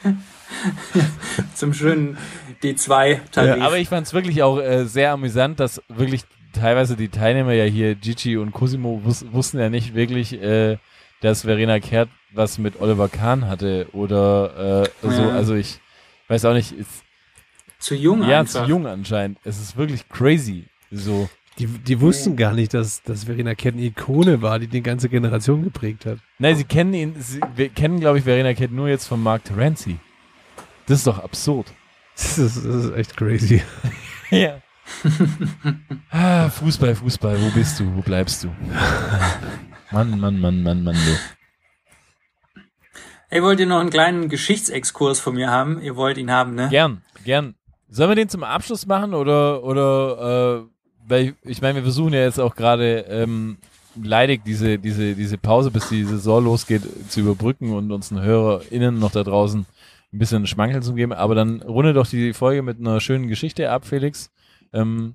Zum 1.54 1.72
schönen 1.74 2.16
D2-Tarif. 2.62 3.62
Aber 3.62 3.78
ich 3.78 3.88
fand 3.88 4.06
es 4.06 4.12
wirklich 4.12 4.42
auch 4.42 4.58
äh, 4.58 4.84
sehr 4.84 5.12
amüsant, 5.12 5.60
dass 5.60 5.82
wirklich 5.88 6.22
teilweise 6.52 6.96
die 6.96 7.08
Teilnehmer 7.08 7.52
ja 7.52 7.64
hier, 7.64 7.94
Gigi 7.94 8.36
und 8.36 8.52
Cosimo, 8.52 9.00
wus 9.04 9.24
wussten 9.32 9.58
ja 9.58 9.68
nicht 9.68 9.94
wirklich, 9.94 10.40
äh, 10.40 10.78
dass 11.20 11.42
Verena 11.42 11.80
Kehrt 11.80 12.08
was 12.32 12.58
mit 12.58 12.80
Oliver 12.80 13.08
Kahn 13.08 13.48
hatte 13.48 13.88
oder 13.92 14.84
äh, 15.02 15.08
so. 15.08 15.22
Ja. 15.22 15.30
Also 15.30 15.54
ich 15.54 15.80
weiß 16.28 16.44
auch 16.44 16.54
nicht, 16.54 16.72
ist, 16.72 17.04
zu 17.78 17.94
jung 17.94 18.22
ja, 18.28 18.40
einfach. 18.40 18.64
zu 18.64 18.68
jung 18.68 18.86
anscheinend. 18.86 19.38
Es 19.44 19.60
ist 19.60 19.76
wirklich 19.76 20.08
crazy. 20.08 20.64
So. 20.90 21.28
Die, 21.58 21.66
die 21.66 22.00
wussten 22.00 22.36
gar 22.36 22.54
nicht, 22.54 22.72
dass, 22.72 23.02
dass 23.02 23.24
Verena 23.24 23.54
Kehrt 23.54 23.74
eine 23.74 23.84
Ikone 23.84 24.40
war, 24.40 24.58
die 24.58 24.66
die 24.66 24.82
ganze 24.82 25.08
Generation 25.08 25.62
geprägt 25.62 26.06
hat. 26.06 26.18
Nein, 26.38 26.56
sie 26.56 26.64
kennen 26.64 26.94
ihn, 26.94 27.14
sie 27.18 27.40
wir 27.54 27.68
kennen, 27.68 28.00
glaube 28.00 28.18
ich, 28.18 28.24
Verena 28.24 28.54
Kehrt 28.54 28.70
nur 28.70 28.88
jetzt 28.88 29.06
von 29.06 29.22
Mark 29.22 29.44
Terenzi. 29.44 29.98
Das 30.86 30.98
ist 30.98 31.06
doch 31.06 31.18
absurd. 31.18 31.66
Das 32.16 32.38
ist, 32.38 32.56
das 32.56 32.84
ist 32.84 32.92
echt 32.94 33.16
crazy. 33.16 33.62
Ja. 34.30 34.60
ah, 36.10 36.48
Fußball, 36.48 36.94
Fußball, 36.94 37.36
wo 37.42 37.50
bist 37.50 37.80
du? 37.80 37.96
Wo 37.96 38.00
bleibst 38.00 38.44
du? 38.44 38.48
Mann, 39.90 40.20
Mann, 40.20 40.38
Mann, 40.38 40.62
Mann, 40.62 40.84
Mann, 40.84 40.94
du. 40.94 42.60
Ey, 43.28 43.42
wollt 43.42 43.58
ihr 43.58 43.66
noch 43.66 43.80
einen 43.80 43.90
kleinen 43.90 44.28
Geschichtsexkurs 44.28 45.18
von 45.18 45.34
mir 45.34 45.50
haben? 45.50 45.82
Ihr 45.82 45.96
wollt 45.96 46.16
ihn 46.16 46.30
haben, 46.30 46.54
ne? 46.54 46.68
Gern, 46.68 47.02
gern. 47.24 47.56
Sollen 47.88 48.10
wir 48.10 48.14
den 48.14 48.28
zum 48.28 48.44
Abschluss 48.44 48.86
machen 48.86 49.14
oder, 49.14 49.64
oder, 49.64 50.60
äh, 50.60 51.08
weil 51.08 51.24
ich, 51.24 51.34
ich 51.42 51.62
meine, 51.62 51.76
wir 51.76 51.82
versuchen 51.82 52.12
ja 52.12 52.20
jetzt 52.20 52.38
auch 52.38 52.54
gerade 52.54 53.04
ähm, 53.08 53.58
leidig 54.00 54.42
diese, 54.44 54.78
diese, 54.78 55.14
diese 55.14 55.38
Pause, 55.38 55.72
bis 55.72 55.88
die 55.88 56.04
Saison 56.04 56.44
losgeht, 56.44 56.82
zu 57.08 57.20
überbrücken 57.20 57.72
und 57.72 57.90
unseren 57.90 58.22
HörerInnen 58.22 58.98
noch 58.98 59.10
da 59.10 59.24
draußen 59.24 59.66
ein 60.12 60.18
bisschen 60.18 60.46
Schmankel 60.46 60.82
zu 60.82 60.94
geben. 60.94 61.12
Aber 61.12 61.34
dann 61.34 61.62
runde 61.62 61.92
doch 61.92 62.06
die 62.06 62.32
Folge 62.32 62.62
mit 62.62 62.78
einer 62.78 63.00
schönen 63.00 63.28
Geschichte 63.28 63.70
ab, 63.70 63.84
Felix. 63.86 64.30
Ähm, 64.72 65.14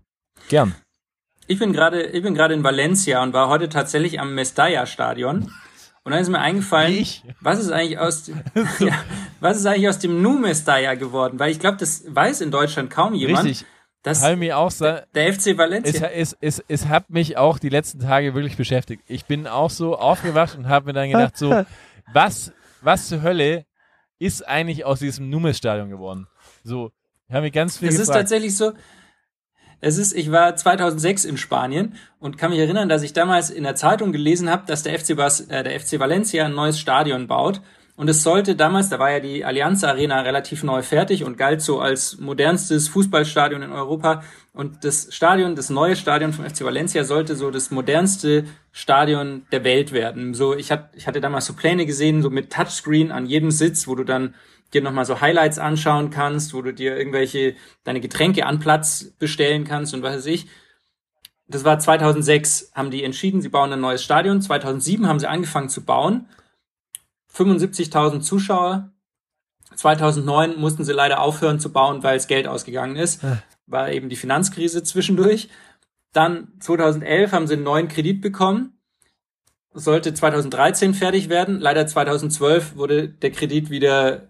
Gern. 0.50 0.76
Ich 1.48 1.60
bin 1.60 1.74
gerade, 1.74 2.04
ich 2.04 2.24
bin 2.24 2.34
gerade 2.34 2.54
in 2.54 2.64
Valencia 2.64 3.22
und 3.24 3.34
war 3.34 3.50
heute 3.50 3.70
tatsächlich 3.70 4.20
am 4.20 4.34
Mestalla-Stadion. 4.36 5.52
Und 6.04 6.12
dann 6.12 6.22
ist 6.22 6.30
mir 6.30 6.40
eingefallen, 6.40 6.94
ich. 6.94 7.24
was 7.42 7.60
ist 7.60 7.72
eigentlich 7.72 7.98
aus, 7.98 8.28
ja, 8.80 8.94
was 9.40 9.58
ist 9.58 9.66
eigentlich 9.66 9.90
aus 9.90 10.00
dem 10.00 10.22
Nu 10.22 10.38
Mestalla 10.40 10.94
geworden? 10.96 11.40
Weil 11.40 11.52
ich 11.52 11.60
glaube, 11.60 11.78
das 11.78 12.04
weiß 12.08 12.42
in 12.42 12.52
Deutschland 12.52 12.90
kaum 12.92 13.14
jemand. 13.16 13.46
Richtig. 13.46 13.66
dass 14.04 14.24
Habe 14.24 14.36
mich 14.36 14.54
auch 14.54 14.70
sa- 14.70 15.04
der 15.16 15.34
FC 15.34 15.48
es, 15.48 15.58
Valencia. 15.58 16.08
es, 16.10 16.38
es, 16.42 16.64
es 16.68 16.88
hat 16.88 17.10
mich 17.10 17.38
auch 17.38 17.58
die 17.58 17.70
letzten 17.70 18.00
Tage 18.00 18.36
wirklich 18.36 18.56
beschäftigt. 18.56 19.04
Ich 19.08 19.26
bin 19.26 19.48
auch 19.48 19.72
so 19.72 19.98
aufgewacht 19.98 20.56
und 20.58 20.68
habe 20.68 20.88
mir 20.88 20.94
dann 20.94 21.10
gedacht, 21.10 21.38
so, 21.38 21.64
was, 22.14 22.54
was 22.82 23.08
zur 23.08 23.24
Hölle 23.24 23.66
ist 24.20 24.48
eigentlich 24.48 24.86
aus 24.86 25.00
diesem 25.00 25.30
Numes-Stadion 25.30 25.90
geworden? 25.90 26.28
So, 26.64 26.92
ich 27.28 27.34
habe 27.34 27.44
mich 27.44 27.54
ganz 27.54 27.78
viel 27.78 27.90
Es 27.90 28.00
ist 28.00 28.08
tatsächlich 28.08 28.56
so. 28.56 28.74
Es 29.82 29.98
ist, 29.98 30.14
ich 30.14 30.32
war 30.32 30.56
2006 30.56 31.26
in 31.26 31.38
Spanien 31.38 31.96
und 32.20 32.38
kann 32.38 32.52
mich 32.52 32.60
erinnern, 32.60 32.90
dass 32.90 33.04
ich 33.04 33.14
damals 33.14 33.50
in 33.50 33.64
der 33.64 33.76
Zeitung 33.76 34.12
gelesen 34.12 34.50
habe, 34.50 34.66
dass 34.66 34.84
der 34.84 34.98
FC, 34.98 35.16
Bas, 35.16 35.42
äh, 35.42 35.64
der 35.64 35.80
FC 35.80 36.00
Valencia 36.00 36.46
ein 36.46 36.56
neues 36.56 36.80
Stadion 36.80 37.28
baut. 37.28 37.62
Und 37.98 38.10
es 38.10 38.24
sollte 38.24 38.58
damals, 38.58 38.90
da 38.90 39.00
war 39.00 39.10
ja 39.10 39.22
die 39.22 39.46
Allianz 39.46 39.86
Arena 39.86 40.20
relativ 40.22 40.64
neu 40.64 40.82
fertig 40.82 41.24
und 41.24 41.38
galt 41.38 41.62
so 41.62 41.80
als 41.80 42.18
modernstes 42.20 42.90
Fußballstadion 42.90 43.62
in 43.62 43.72
Europa. 43.72 44.22
Und 44.54 44.84
das 44.84 45.08
Stadion, 45.12 45.56
das 45.56 45.70
neue 45.70 45.96
Stadion 45.96 46.34
vom 46.34 46.44
FC 46.44 46.66
Valencia 46.66 47.06
sollte 47.06 47.38
so 47.38 47.52
das 47.52 47.72
modernste 47.72 48.44
Stadion 48.74 49.46
der 49.54 49.64
Welt 49.64 49.94
werden. 49.94 50.34
So, 50.34 50.56
ich, 50.56 50.72
hat, 50.72 50.90
ich 50.96 51.08
hatte 51.08 51.22
damals 51.22 51.46
so 51.46 51.54
Pläne 51.54 51.86
gesehen, 51.86 52.22
so 52.22 52.30
mit 52.30 52.52
Touchscreen 52.52 53.14
an 53.14 53.28
jedem 53.28 53.50
Sitz, 53.50 53.88
wo 53.88 53.96
du 53.96 54.04
dann 54.04 54.36
dir 54.74 54.82
nochmal 54.82 55.06
so 55.06 55.22
Highlights 55.22 55.58
anschauen 55.58 56.10
kannst, 56.10 56.54
wo 56.54 56.62
du 56.62 56.74
dir 56.74 56.98
irgendwelche, 56.98 57.56
deine 57.86 58.02
Getränke 58.02 58.46
an 58.46 58.60
Platz 58.60 59.14
bestellen 59.20 59.64
kannst 59.64 59.94
und 59.94 60.04
was 60.04 60.18
weiß 60.18 60.26
ich. 60.26 60.48
Das 61.48 61.64
war 61.64 61.80
2006, 61.80 62.72
haben 62.74 62.92
die 62.92 63.04
entschieden, 63.04 63.42
sie 63.42 63.50
bauen 63.50 63.72
ein 63.72 63.80
neues 63.80 64.04
Stadion. 64.04 64.42
2007 64.42 65.08
haben 65.08 65.20
sie 65.20 65.30
angefangen 65.30 65.70
zu 65.70 65.86
bauen. 65.86 66.28
75.000 67.36 68.22
Zuschauer. 68.22 68.92
2009 69.76 70.60
mussten 70.60 70.84
sie 70.84 70.94
leider 70.94 71.20
aufhören 71.20 71.60
zu 71.60 71.72
bauen, 71.72 72.04
weil 72.04 72.18
es 72.18 72.28
Geld 72.28 72.48
ausgegangen 72.48 72.96
ist. 72.96 73.22
War 73.68 73.92
eben 73.92 74.10
die 74.10 74.16
Finanzkrise 74.16 74.84
zwischendurch. 74.84 75.50
Dann 76.14 76.54
2011 76.60 77.32
haben 77.32 77.48
sie 77.48 77.56
einen 77.56 77.64
neuen 77.64 77.88
Kredit 77.88 78.22
bekommen. 78.22 78.80
Sollte 79.74 80.14
2013 80.14 80.94
fertig 80.94 81.28
werden. 81.28 81.60
Leider 81.60 81.86
2012 81.86 82.78
wurde 82.78 83.10
der 83.10 83.32
Kredit 83.32 83.70
wieder 83.70 84.30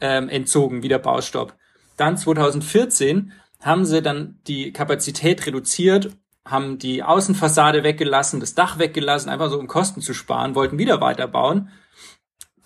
ähm, 0.00 0.28
entzogen, 0.28 0.84
wieder 0.84 1.00
Baustopp. 1.00 1.56
Dann 1.96 2.16
2014 2.16 3.32
haben 3.60 3.84
sie 3.84 4.02
dann 4.02 4.38
die 4.46 4.72
Kapazität 4.72 5.46
reduziert, 5.46 6.10
haben 6.44 6.78
die 6.78 7.02
Außenfassade 7.02 7.82
weggelassen, 7.82 8.38
das 8.38 8.54
Dach 8.54 8.78
weggelassen, 8.78 9.30
einfach 9.30 9.50
so 9.50 9.58
um 9.58 9.66
Kosten 9.66 10.02
zu 10.02 10.12
sparen, 10.12 10.54
wollten 10.54 10.78
wieder 10.78 11.00
weiterbauen, 11.00 11.70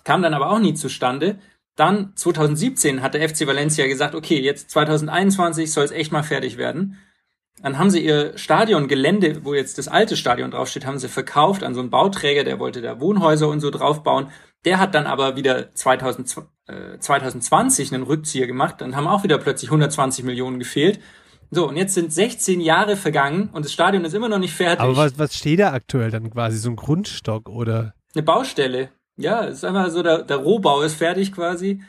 kam 0.03 0.21
dann 0.21 0.33
aber 0.33 0.49
auch 0.49 0.59
nie 0.59 0.73
zustande. 0.73 1.39
Dann 1.75 2.11
2017 2.15 3.01
hat 3.01 3.13
der 3.13 3.27
FC 3.27 3.47
Valencia 3.47 3.87
gesagt, 3.87 4.13
okay, 4.13 4.39
jetzt 4.39 4.69
2021 4.71 5.71
soll 5.71 5.85
es 5.85 5.91
echt 5.91 6.11
mal 6.11 6.23
fertig 6.23 6.57
werden. 6.57 6.97
Dann 7.61 7.77
haben 7.77 7.89
sie 7.89 8.03
ihr 8.03 8.37
Stadiongelände, 8.37 9.43
wo 9.43 9.53
jetzt 9.53 9.77
das 9.77 9.87
alte 9.87 10.15
Stadion 10.15 10.51
draufsteht, 10.51 10.85
haben 10.85 10.99
sie 10.99 11.09
verkauft 11.09 11.63
an 11.63 11.73
so 11.73 11.81
einen 11.81 11.89
Bauträger, 11.89 12.43
der 12.43 12.59
wollte 12.59 12.81
da 12.81 12.99
Wohnhäuser 12.99 13.49
und 13.49 13.59
so 13.59 13.69
draufbauen. 13.69 14.27
Der 14.65 14.79
hat 14.79 14.95
dann 14.95 15.07
aber 15.07 15.35
wieder 15.35 15.73
2000, 15.73 16.37
äh, 16.67 16.99
2020 16.99 17.93
einen 17.93 18.03
Rückzieher 18.03 18.47
gemacht. 18.47 18.75
Dann 18.79 18.95
haben 18.95 19.07
auch 19.07 19.23
wieder 19.23 19.37
plötzlich 19.37 19.69
120 19.69 20.25
Millionen 20.25 20.59
gefehlt. 20.59 20.99
So, 21.51 21.67
und 21.67 21.77
jetzt 21.77 21.95
sind 21.95 22.13
16 22.13 22.61
Jahre 22.61 22.95
vergangen 22.95 23.49
und 23.53 23.65
das 23.65 23.73
Stadion 23.73 24.05
ist 24.05 24.13
immer 24.13 24.29
noch 24.29 24.37
nicht 24.37 24.53
fertig. 24.53 24.81
Aber 24.81 24.95
was, 24.95 25.17
was 25.17 25.35
steht 25.35 25.59
da 25.59 25.73
aktuell 25.73 26.11
dann 26.11 26.29
quasi? 26.29 26.57
So 26.57 26.69
ein 26.69 26.75
Grundstock 26.75 27.49
oder? 27.49 27.93
Eine 28.13 28.23
Baustelle. 28.23 28.89
Ja, 29.19 29.45
es 29.45 29.57
ist 29.57 29.65
einfach 29.65 29.89
so, 29.89 30.01
der, 30.01 30.23
der 30.23 30.37
Rohbau 30.37 30.81
ist 30.81 30.95
fertig 30.95 31.33
quasi. 31.33 31.81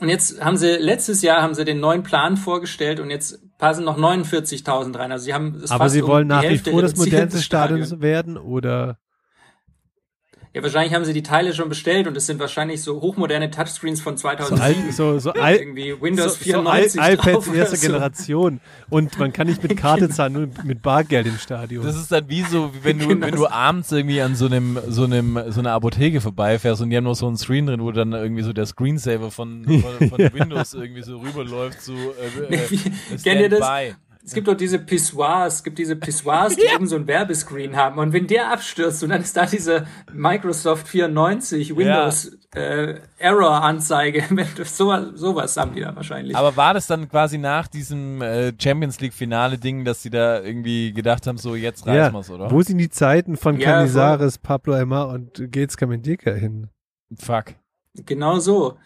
Und 0.00 0.08
jetzt 0.08 0.42
haben 0.42 0.56
sie, 0.56 0.76
letztes 0.76 1.22
Jahr 1.22 1.42
haben 1.42 1.54
sie 1.54 1.64
den 1.64 1.80
neuen 1.80 2.04
Plan 2.04 2.36
vorgestellt 2.36 3.00
und 3.00 3.10
jetzt 3.10 3.40
passen 3.58 3.84
noch 3.84 3.98
49.000 3.98 4.96
rein. 4.96 5.10
Also 5.10 5.24
sie 5.24 5.34
haben 5.34 5.56
es 5.56 5.70
Aber 5.72 5.88
sie 5.88 6.02
um 6.02 6.08
wollen 6.08 6.28
die 6.28 6.34
nach 6.34 6.42
wie 6.42 6.58
vor 6.58 6.82
das 6.82 6.94
modernste 6.96 7.42
Stadion 7.42 7.84
Stadion. 7.84 8.02
werden 8.02 8.36
oder? 8.38 8.98
Ja, 10.58 10.64
wahrscheinlich 10.64 10.92
haben 10.94 11.04
sie 11.04 11.12
die 11.12 11.22
Teile 11.22 11.54
schon 11.54 11.68
bestellt 11.68 12.06
und 12.08 12.16
es 12.16 12.26
sind 12.26 12.40
wahrscheinlich 12.40 12.82
so 12.82 13.00
hochmoderne 13.00 13.50
Touchscreens 13.50 14.00
von 14.00 14.16
So 14.16 14.28
alt, 14.28 14.38
2007. 14.40 14.92
so, 14.92 15.18
so 15.18 15.32
alt, 15.32 15.60
irgendwie 15.60 15.92
so, 15.92 16.00
Windows 16.02 16.32
so 16.34 16.44
94 16.44 17.00
Al- 17.00 17.16
drauf 17.16 17.46
iPads 17.46 17.56
erster 17.56 17.76
so. 17.76 17.86
Generation. 17.86 18.60
Und 18.90 19.18
man 19.18 19.32
kann 19.32 19.46
nicht 19.46 19.62
mit 19.62 19.76
Karte 19.78 20.08
zahlen, 20.08 20.32
nur 20.32 20.48
mit 20.64 20.82
Bargeld 20.82 21.26
im 21.28 21.38
Stadion. 21.38 21.84
Das 21.84 21.96
ist 21.96 22.10
dann 22.10 22.28
wie 22.28 22.42
so, 22.42 22.72
wie 22.74 22.84
wenn 22.84 22.98
du, 22.98 23.08
Genau. 23.08 23.26
wenn 23.26 23.34
du 23.36 23.46
abends 23.46 23.92
irgendwie 23.92 24.20
an 24.20 24.34
so 24.34 24.46
einem, 24.46 24.78
so 24.88 25.04
einem, 25.04 25.38
so 25.48 25.60
einer 25.60 25.72
Apotheke 25.72 26.20
vorbeifährst 26.20 26.82
und 26.82 26.90
die 26.90 26.96
haben 26.96 27.04
noch 27.04 27.14
so 27.14 27.26
einen 27.28 27.36
Screen 27.36 27.66
drin, 27.66 27.80
wo 27.80 27.92
dann 27.92 28.12
irgendwie 28.12 28.42
so 28.42 28.52
der 28.52 28.66
Screensaver 28.66 29.30
von, 29.30 29.64
von, 29.64 30.08
von 30.10 30.18
Windows 30.34 30.74
irgendwie 30.74 31.02
so 31.02 31.18
rüberläuft, 31.18 31.80
so, 31.82 31.92
äh, 31.92 32.54
äh, 32.54 32.58
Kennt 33.22 33.40
ihr 33.42 33.48
das? 33.48 33.60
Es 34.28 34.34
gibt 34.34 34.46
doch 34.46 34.54
diese 34.54 34.78
Pissoirs, 34.78 35.54
es 35.54 35.64
gibt 35.64 35.78
diese 35.78 35.96
Pissoirs, 35.96 36.54
die 36.54 36.66
eben 36.74 36.86
so 36.86 36.96
ein 36.96 37.06
Werbescreen 37.06 37.76
haben. 37.76 37.98
Und 37.98 38.12
wenn 38.12 38.26
der 38.26 38.52
abstürzt 38.52 39.02
und 39.02 39.08
dann 39.08 39.22
ist 39.22 39.34
da 39.34 39.46
diese 39.46 39.86
Microsoft 40.12 40.86
94 40.86 41.74
Windows 41.74 42.36
äh, 42.54 43.00
Error-Anzeige, 43.16 44.24
wenn 44.28 44.46
du- 44.54 44.64
sowas, 44.66 45.56
haben 45.56 45.74
die 45.74 45.80
da 45.80 45.96
wahrscheinlich. 45.96 46.36
Aber 46.36 46.54
war 46.58 46.74
das 46.74 46.86
dann 46.86 47.08
quasi 47.08 47.38
nach 47.38 47.68
diesem 47.68 48.20
äh, 48.20 48.52
Champions 48.60 49.00
League 49.00 49.14
Finale 49.14 49.56
Ding, 49.56 49.86
dass 49.86 50.02
sie 50.02 50.10
da 50.10 50.42
irgendwie 50.42 50.92
gedacht 50.92 51.26
haben, 51.26 51.38
so 51.38 51.54
jetzt 51.54 51.86
reißen 51.86 51.96
ja, 51.96 52.12
wir's, 52.12 52.28
oder? 52.28 52.50
wo 52.50 52.60
sind 52.60 52.76
die 52.76 52.90
Zeiten 52.90 53.38
von 53.38 53.58
Ja, 53.58 53.78
Canizares, 53.78 54.36
Pablo 54.36 54.74
Aymar 54.74 55.08
und 55.08 55.50
Gates 55.50 55.78
Kamendika 55.78 56.32
hin? 56.32 56.68
Fuck. 57.18 57.54
Genau 57.94 58.40
so. 58.40 58.76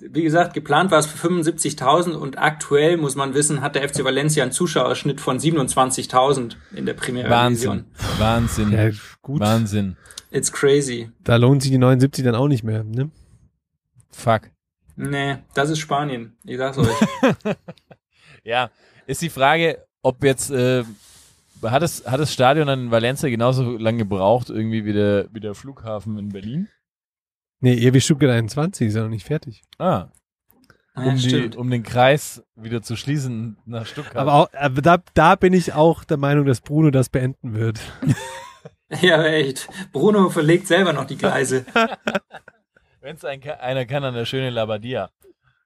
Wie 0.00 0.22
gesagt, 0.22 0.54
geplant 0.54 0.90
war 0.92 1.00
es 1.00 1.06
für 1.06 1.28
75.000 1.28 2.12
und 2.12 2.38
aktuell, 2.38 2.96
muss 2.96 3.16
man 3.16 3.34
wissen, 3.34 3.62
hat 3.62 3.74
der 3.74 3.88
FC 3.88 4.04
Valencia 4.04 4.44
einen 4.44 4.52
Zuschauerschnitt 4.52 5.20
von 5.20 5.38
27.000 5.38 6.54
in 6.72 6.86
der 6.86 6.94
Primera 6.94 7.28
Wahnsinn. 7.28 7.84
Division. 7.84 8.18
Wahnsinn. 8.18 8.72
Ja, 8.72 8.90
gut. 9.22 9.40
Wahnsinn. 9.40 9.96
It's 10.30 10.52
crazy. 10.52 11.10
Da 11.24 11.36
lohnt 11.36 11.62
sich 11.62 11.72
die 11.72 11.78
79 11.78 12.24
dann 12.24 12.36
auch 12.36 12.46
nicht 12.48 12.62
mehr, 12.62 12.84
ne? 12.84 13.10
Fuck. 14.12 14.50
Nee, 14.94 15.38
das 15.54 15.70
ist 15.70 15.78
Spanien. 15.80 16.36
Ich 16.44 16.58
sag's 16.58 16.78
euch. 16.78 16.88
Ja, 18.44 18.70
ist 19.06 19.20
die 19.20 19.28
Frage, 19.28 19.84
ob 20.00 20.24
jetzt 20.24 20.50
äh, 20.50 20.82
hat 21.62 21.82
das 21.82 22.06
hat 22.06 22.18
das 22.18 22.32
Stadion 22.32 22.68
in 22.68 22.90
Valencia 22.90 23.28
genauso 23.28 23.76
lange 23.76 23.98
gebraucht 23.98 24.48
irgendwie 24.48 24.86
wie 24.86 24.94
der 24.94 25.28
wie 25.32 25.40
der 25.40 25.54
Flughafen 25.54 26.18
in 26.18 26.30
Berlin? 26.30 26.68
Nee, 27.60 27.92
wie 27.92 28.00
Stuttgart 28.00 28.30
21, 28.30 28.88
ist 28.88 28.94
ja 28.94 29.02
noch 29.02 29.08
nicht 29.08 29.26
fertig. 29.26 29.62
Ah, 29.78 30.08
Ja, 30.96 31.02
um, 31.04 31.16
die, 31.16 31.28
stimmt. 31.28 31.56
um 31.56 31.70
den 31.70 31.82
Kreis 31.82 32.42
wieder 32.56 32.82
zu 32.82 32.96
schließen 32.96 33.56
nach 33.66 33.86
Stuttgart. 33.86 34.16
Aber, 34.16 34.34
auch, 34.34 34.48
aber 34.52 34.80
da, 34.82 34.98
da 35.14 35.34
bin 35.34 35.52
ich 35.52 35.72
auch 35.72 36.04
der 36.04 36.16
Meinung, 36.16 36.44
dass 36.46 36.60
Bruno 36.60 36.90
das 36.90 37.08
beenden 37.08 37.54
wird. 37.54 37.80
Ja, 39.02 39.22
echt. 39.22 39.68
Bruno 39.92 40.30
verlegt 40.30 40.66
selber 40.66 40.94
noch 40.94 41.04
die 41.04 41.18
Gleise. 41.18 41.66
Wenn 43.02 43.16
es 43.16 43.24
ein, 43.26 43.42
einer 43.42 43.84
kann, 43.84 44.02
dann 44.02 44.14
der 44.14 44.24
schöne 44.24 44.48
Labadia. 44.48 45.10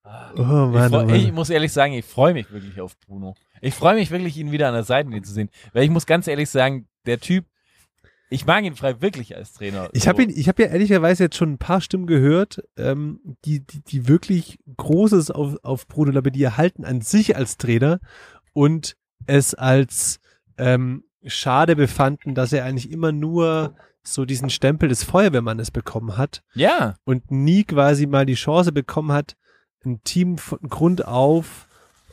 Oh 0.04 0.40
Ich, 0.40 0.44
Mann, 0.44 0.90
freu, 0.90 1.02
oh 1.02 1.06
Mann. 1.06 1.14
ich 1.14 1.32
muss 1.32 1.48
ehrlich 1.48 1.72
sagen, 1.72 1.92
ich 1.92 2.04
freue 2.04 2.34
mich 2.34 2.50
wirklich 2.50 2.80
auf 2.80 2.98
Bruno. 2.98 3.36
Ich 3.60 3.74
freue 3.74 3.94
mich 3.94 4.10
wirklich, 4.10 4.36
ihn 4.38 4.50
wieder 4.50 4.66
an 4.66 4.74
der 4.74 4.82
Seitenlinie 4.82 5.22
zu 5.22 5.32
sehen. 5.32 5.50
Weil 5.72 5.84
ich 5.84 5.90
muss 5.90 6.04
ganz 6.06 6.26
ehrlich 6.26 6.50
sagen, 6.50 6.88
der 7.06 7.20
Typ, 7.20 7.44
ich 8.32 8.46
mag 8.46 8.64
ihn 8.64 8.74
frei 8.74 9.00
wirklich 9.00 9.36
als 9.36 9.52
Trainer. 9.52 9.88
Ich 9.92 10.04
So. 10.04 10.08
habe 10.08 10.22
ihn, 10.22 10.30
ich 10.30 10.48
habe 10.48 10.62
ja 10.62 10.68
ehrlicherweise 10.70 11.24
jetzt 11.24 11.36
schon 11.36 11.52
ein 11.52 11.58
paar 11.58 11.80
Stimmen 11.80 12.06
gehört, 12.06 12.62
ähm, 12.76 13.20
die, 13.44 13.60
die, 13.60 13.80
die 13.82 14.08
wirklich 14.08 14.58
Großes 14.76 15.30
auf, 15.30 15.56
auf 15.62 15.86
Bruno 15.86 16.10
Labbadia 16.10 16.56
halten 16.56 16.84
an 16.84 17.00
sich 17.00 17.36
als 17.36 17.56
Trainer 17.56 18.00
und 18.52 18.96
es 19.26 19.54
als 19.54 20.18
ähm, 20.58 21.04
schade 21.24 21.76
befanden, 21.76 22.34
dass 22.34 22.52
er 22.52 22.64
eigentlich 22.64 22.90
immer 22.90 23.12
nur 23.12 23.76
so 24.02 24.24
diesen 24.24 24.50
Stempel 24.50 24.88
des 24.88 25.04
Feuerwehrmannes 25.04 25.70
bekommen 25.70 26.16
hat 26.16 26.42
Ja, 26.54 26.94
und 27.04 27.30
nie 27.30 27.62
quasi 27.64 28.06
mal 28.06 28.26
die 28.26 28.34
Chance 28.34 28.72
bekommen 28.72 29.12
hat, 29.12 29.36
ein 29.84 30.02
Team 30.02 30.38
von 30.38 30.58
Grund 30.68 31.06
auf 31.06 31.68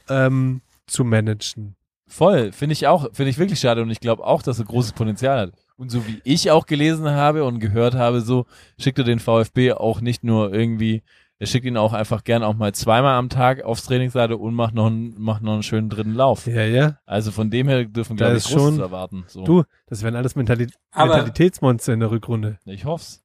ähm, 0.08 0.62
zu 0.86 1.04
managen. 1.04 1.76
Voll. 2.10 2.52
Finde 2.52 2.74
ich 2.74 2.88
auch, 2.88 3.10
finde 3.14 3.30
ich 3.30 3.38
wirklich 3.38 3.60
schade 3.60 3.82
und 3.82 3.90
ich 3.92 4.00
glaube 4.00 4.26
auch, 4.26 4.42
dass 4.42 4.60
er 4.60 4.66
großes 4.66 4.94
Potenzial 4.94 5.40
hat. 5.48 5.54
Und 5.78 5.90
so 5.92 6.06
wie 6.08 6.20
ich 6.26 6.52
auch 6.52 6.66
gelesen 6.66 7.10
habe 7.10 7.46
und 7.46 7.60
gehört 7.60 7.94
habe, 7.96 8.20
so 8.22 8.46
schickt 8.78 8.98
er 8.98 9.06
den 9.06 9.20
VfB 9.20 9.72
auch 9.74 10.02
nicht 10.02 10.24
nur 10.26 10.54
irgendwie, 10.54 11.04
er 11.38 11.48
schickt 11.48 11.66
ihn 11.66 11.78
auch 11.78 11.94
einfach 11.94 12.26
gern 12.26 12.44
auch 12.44 12.56
mal 12.56 12.74
zweimal 12.74 13.16
am 13.16 13.30
Tag 13.30 13.64
aufs 13.64 13.86
Trainingslager 13.86 14.38
und 14.38 14.54
macht 14.56 14.74
noch 14.76 14.88
einen, 14.88 15.16
macht 15.18 15.42
noch 15.42 15.54
einen 15.54 15.64
schönen 15.64 15.90
dritten 15.90 16.14
Lauf. 16.14 16.48
Ja, 16.48 16.64
ja. 16.64 16.98
Also 17.06 17.32
von 17.32 17.50
dem 17.50 17.70
her 17.70 17.86
dürfen, 17.86 18.18
glaube 18.18 18.36
ich, 18.36 18.44
Großes 18.44 18.60
schon- 18.60 18.80
erwarten. 18.82 19.24
So. 19.28 19.46
Du, 19.46 19.64
das 19.88 20.04
wären 20.04 20.18
alles 20.18 20.36
Mentali 20.36 20.68
Aber- 20.92 21.14
Mentalitätsmonster 21.14 21.94
in 21.94 22.02
der 22.02 22.12
Rückrunde. 22.12 22.58
Ich 22.66 22.84
hoff's. 22.84 23.24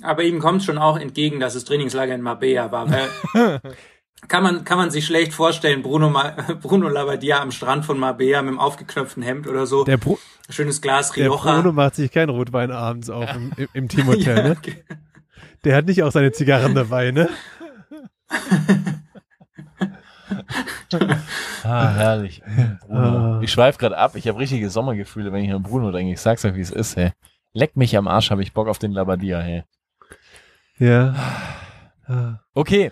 Aber 0.00 0.22
ihm 0.22 0.38
kommt 0.38 0.62
schon 0.62 0.78
auch 0.78 0.96
entgegen, 0.98 1.38
dass 1.40 1.54
das 1.54 1.64
Trainingslager 1.64 2.14
in 2.14 2.22
Marbella 2.22 2.70
war. 2.72 2.86
Kann 4.26 4.42
man, 4.42 4.64
kann 4.64 4.78
man 4.78 4.90
sich 4.90 5.06
schlecht 5.06 5.32
vorstellen, 5.32 5.82
Bruno, 5.82 6.10
Ma 6.10 6.30
Bruno 6.62 6.88
Labbadia 6.88 7.40
am 7.40 7.52
Strand 7.52 7.84
von 7.84 7.98
Marbella 7.98 8.42
mit 8.42 8.52
dem 8.52 8.58
aufgeknöpften 8.58 9.22
Hemd 9.22 9.46
oder 9.46 9.66
so. 9.66 9.84
Der, 9.84 9.96
Bru 9.96 10.18
Schönes 10.50 10.80
Glas 10.80 11.12
der 11.12 11.26
Rioja. 11.26 11.60
Bruno 11.60 11.72
macht 11.72 11.94
sich 11.94 12.10
kein 12.10 12.28
Rotwein 12.28 12.72
abends 12.72 13.10
auf 13.10 13.30
im, 13.34 13.52
im, 13.56 13.68
im 13.74 13.88
Teamhotel, 13.88 14.36
Ja, 14.36 14.42
ne? 14.48 14.56
Der 15.64 15.76
hat 15.76 15.86
nicht 15.86 16.02
auch 16.02 16.10
seine 16.10 16.32
Zigarren 16.32 16.74
dabei, 16.74 17.10
ne? 17.10 17.28
Ah, 21.62 21.92
herrlich. 21.92 22.42
Bruno. 22.86 23.36
Ah. 23.36 23.40
Ich 23.42 23.52
schweife 23.52 23.78
gerade 23.78 23.98
ab. 23.98 24.16
Ich 24.16 24.26
habe 24.26 24.38
richtige 24.38 24.70
Sommergefühle, 24.70 25.32
wenn 25.32 25.44
ich 25.44 25.52
an 25.52 25.62
Bruno 25.62 25.92
denke. 25.92 26.12
Ich 26.12 26.20
sag's 26.20 26.44
euch, 26.44 26.54
wie 26.54 26.60
es 26.60 26.70
ist, 26.70 26.96
hey. 26.96 27.12
Leck 27.52 27.76
mich 27.76 27.96
am 27.96 28.08
Arsch, 28.08 28.30
habe 28.30 28.42
ich 28.42 28.52
Bock 28.52 28.68
auf 28.68 28.78
den 28.78 28.92
Labadia, 28.92 29.40
hey. 29.40 29.64
Ja. 30.78 31.14
Ah. 32.06 32.40
Okay, 32.54 32.90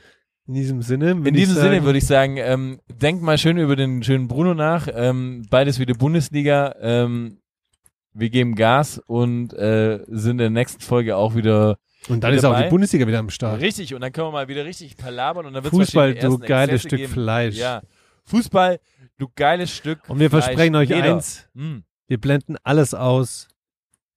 In 0.49 0.55
diesem 0.55 0.81
Sinne. 0.83 1.11
in 1.11 1.35
diesem 1.35 1.57
Sinne 1.57 1.83
würde 1.85 1.99
ich 1.99 2.07
sagen, 2.07 2.37
ähm, 2.37 2.81
denkt 2.89 3.23
mal 3.23 3.37
schön 3.37 3.59
über 3.59 3.75
den 3.75 4.03
schönen 4.05 4.29
Bruno 4.29 4.55
nach. 4.55 4.87
Ähm, 4.93 5.45
beides 5.51 5.79
wieder 5.81 5.95
Bundesliga. 5.95 6.75
Ähm, 6.81 7.39
wir 8.13 8.31
geben 8.31 8.55
Gas 8.55 8.99
und 9.07 9.53
äh, 9.55 10.05
sind 10.09 10.33
in 10.33 10.39
der 10.39 10.51
nächsten 10.51 10.81
Folge 10.81 11.17
auch 11.17 11.35
wieder 11.35 11.79
Und 12.09 12.23
dann 12.23 12.33
ist 12.33 12.45
auch 12.45 12.53
dabei. 12.53 12.65
die 12.65 12.71
Bundesliga 12.71 13.07
wieder 13.07 13.19
am 13.19 13.29
Start. 13.31 13.61
richtig. 13.61 13.93
Und 13.95 14.01
dann 14.03 14.13
können 14.13 14.29
wir 14.29 14.33
mal 14.33 14.49
wieder 14.49 14.65
richtig 14.65 14.97
palabern 14.97 15.47
und 15.47 15.53
dann 15.55 15.65
wird's 15.65 15.77
Fußball, 15.77 16.15
du 16.15 16.39
geiles 16.39 16.77
Exzesse 16.77 16.89
Stück 16.89 16.99
geben. 17.01 17.13
Fleisch. 17.13 17.57
Ja. 17.57 17.83
Fußball, 18.25 18.79
du 19.19 19.29
geiles 19.35 19.71
Stück. 19.73 19.99
Und 20.09 20.21
wir 20.21 20.31
Fleisch. 20.31 20.45
versprechen 20.45 20.75
euch 20.77 20.89
Jeder. 20.91 21.15
eins, 21.17 21.49
Mm. 21.55 21.79
wir 22.07 22.21
blenden 22.21 22.57
alles 22.63 22.95
aus. 22.95 23.49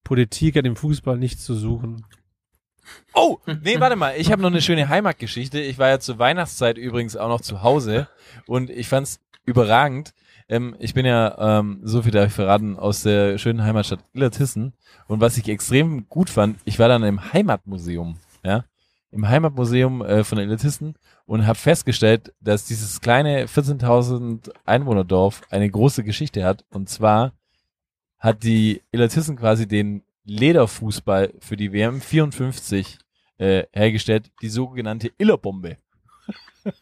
Politik 0.04 0.56
hat 0.58 0.66
im 0.66 0.76
Fußball 0.76 1.18
nichts 1.18 1.44
zu 1.44 1.54
suchen. 1.56 2.06
Oh, 3.14 3.38
nee, 3.64 3.80
warte 3.80 3.96
mal. 3.96 4.16
Ich 4.18 4.32
habe 4.32 4.42
noch 4.42 4.50
eine 4.50 4.62
schöne 4.62 4.90
Heimatgeschichte. 4.90 5.60
Ich 5.60 5.78
war 5.78 5.90
ja 5.90 6.00
zur 6.00 6.20
Weihnachtszeit 6.20 6.78
übrigens 6.78 7.16
auch 7.16 7.30
noch 7.30 7.42
zu 7.42 7.64
Hause 7.64 8.08
und 8.46 8.70
ich 8.70 8.88
fand's 8.88 9.20
überragend. 9.46 10.14
Ähm, 10.48 10.76
ich 10.80 10.94
bin 10.94 11.06
ja, 11.06 11.60
ähm, 11.60 11.80
so 11.84 12.02
viel 12.02 12.12
darf 12.12 12.28
ich 12.28 12.34
verraten, 12.34 12.78
aus 12.78 13.04
der 13.04 13.38
schönen 13.38 13.64
Heimatstadt 13.64 14.00
Illertissen. 14.14 14.74
Und 15.08 15.22
was 15.22 15.38
ich 15.38 15.48
extrem 15.48 16.08
gut 16.10 16.30
fand, 16.30 16.60
ich 16.66 16.80
war 16.80 16.88
dann 16.88 17.04
im 17.04 17.34
Heimatmuseum, 17.34 18.18
ja, 18.44 18.66
im 19.12 19.28
Heimatmuseum 19.28 20.04
äh, 20.04 20.24
von 20.24 20.38
Illertissen 20.38 20.96
und 21.26 21.46
habe 21.46 21.58
festgestellt, 21.58 22.34
dass 22.42 22.66
dieses 22.66 23.02
kleine 23.02 23.46
14.000 23.46 24.52
Einwohnerdorf 24.66 25.42
eine 25.50 25.70
große 25.70 26.04
Geschichte 26.04 26.44
hat. 26.44 26.66
Und 26.70 26.90
zwar 26.90 27.34
hat 28.18 28.44
die 28.44 28.82
Illertissen 28.92 29.36
quasi 29.36 29.68
den 29.68 30.04
Lederfußball 30.30 31.34
für 31.40 31.58
die 31.58 31.74
WM 31.74 32.00
54 32.00 33.00
äh, 33.40 33.64
hergestellt, 33.74 34.32
die 34.42 34.50
sogenannte 34.50 35.12
Illerbombe. 35.18 35.78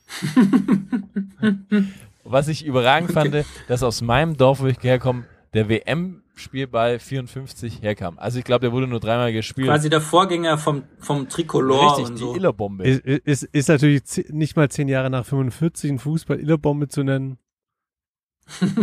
Was 2.24 2.48
ich 2.50 2.66
überragend 2.66 3.12
fand, 3.12 3.46
dass 3.68 3.84
aus 3.84 4.02
meinem 4.02 4.36
Dorf, 4.36 4.60
wo 4.60 4.68
ich 4.68 4.82
herkomme, 4.84 5.26
der 5.54 5.70
WM-Spielball 5.70 7.00
54 7.00 7.82
herkam. 7.82 8.20
Also 8.20 8.40
ich 8.40 8.44
glaube, 8.44 8.62
der 8.62 8.74
wurde 8.74 8.88
nur 8.88 9.00
dreimal 9.00 9.32
gespielt. 9.32 9.68
Quasi 9.68 9.90
der 9.90 10.02
Vorgänger 10.02 10.58
vom, 10.58 10.84
vom 11.00 11.30
Tricolor 11.30 11.92
Richtig, 11.92 12.08
und 12.08 12.16
die 12.16 12.20
so. 12.20 12.36
Illerbombe. 12.36 12.86
Ist, 12.86 13.06
ist, 13.06 13.44
ist 13.44 13.70
natürlich 13.70 14.02
nicht 14.30 14.58
mal 14.58 14.70
zehn 14.70 14.90
Jahre 14.90 15.10
nach 15.10 15.26
45 15.26 15.92
ein 15.92 16.00
Fußball 16.00 16.40
Illerbombe 16.40 16.90
zu 16.90 17.04
nennen. 17.04 17.38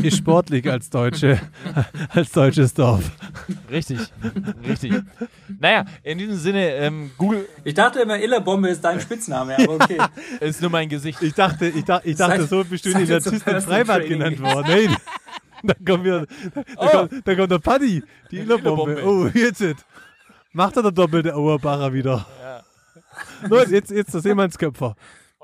Ist 0.03 0.19
sportlich 0.19 0.71
als 0.71 0.91
Deutsche, 0.91 1.41
als 2.11 2.31
deutsches 2.33 2.75
Dorf. 2.75 3.11
Richtig, 3.71 3.99
richtig. 4.67 4.93
Naja, 5.59 5.85
in 6.03 6.19
diesem 6.19 6.37
Sinne, 6.37 6.75
ähm, 6.75 7.11
Google 7.17 7.49
Ich 7.65 7.75
dachte 7.75 8.01
immer, 8.01 8.19
Illerbombe 8.19 8.69
ist 8.69 8.85
dein 8.85 9.01
Spitzname, 9.01 9.57
aber 9.59 9.75
okay. 9.75 9.99
ist 10.41 10.61
nur 10.61 10.71
mein 10.71 10.89
Gesicht. 10.89 11.23
Ich 11.23 11.35
dachte, 11.35 11.67
ich, 11.69 11.85
dachte, 11.85 12.09
ich 12.09 12.17
dachte, 12.17 12.47
so 12.47 12.63
bist 12.65 12.85
du 12.85 12.91
in 12.91 13.07
der 13.07 13.17
ihr 13.17 13.21
zum 13.23 13.33
Ziste 13.35 13.51
im 13.51 13.55
Personal 13.57 13.85
Freibad 13.85 14.07
Training 14.07 14.19
genannt 14.19 14.41
worden. 14.41 14.67
Nein. 14.69 14.97
Da 15.67 15.73
kommt, 15.83 16.05
wir, 16.05 16.27
da, 16.55 16.63
Oh. 16.77 16.87
kommt, 16.89 17.27
da 17.27 17.35
kommt 17.35 17.51
der 17.51 17.59
Paddy, 17.59 18.03
die 18.31 18.37
Illerbombe. 18.41 19.03
Oh, 19.03 19.27
jetzt. 19.33 19.63
jetzt. 19.63 19.87
Macht 20.53 20.77
er 20.77 20.83
der 20.83 20.93
doppelte 20.93 21.35
Auerbacher 21.35 21.91
wieder. 21.95 22.27
Los, 23.49 23.71
jetzt, 23.71 23.91
jetzt 23.91 24.13
der 24.13 24.21
Seemannsköpfer. 24.21 24.95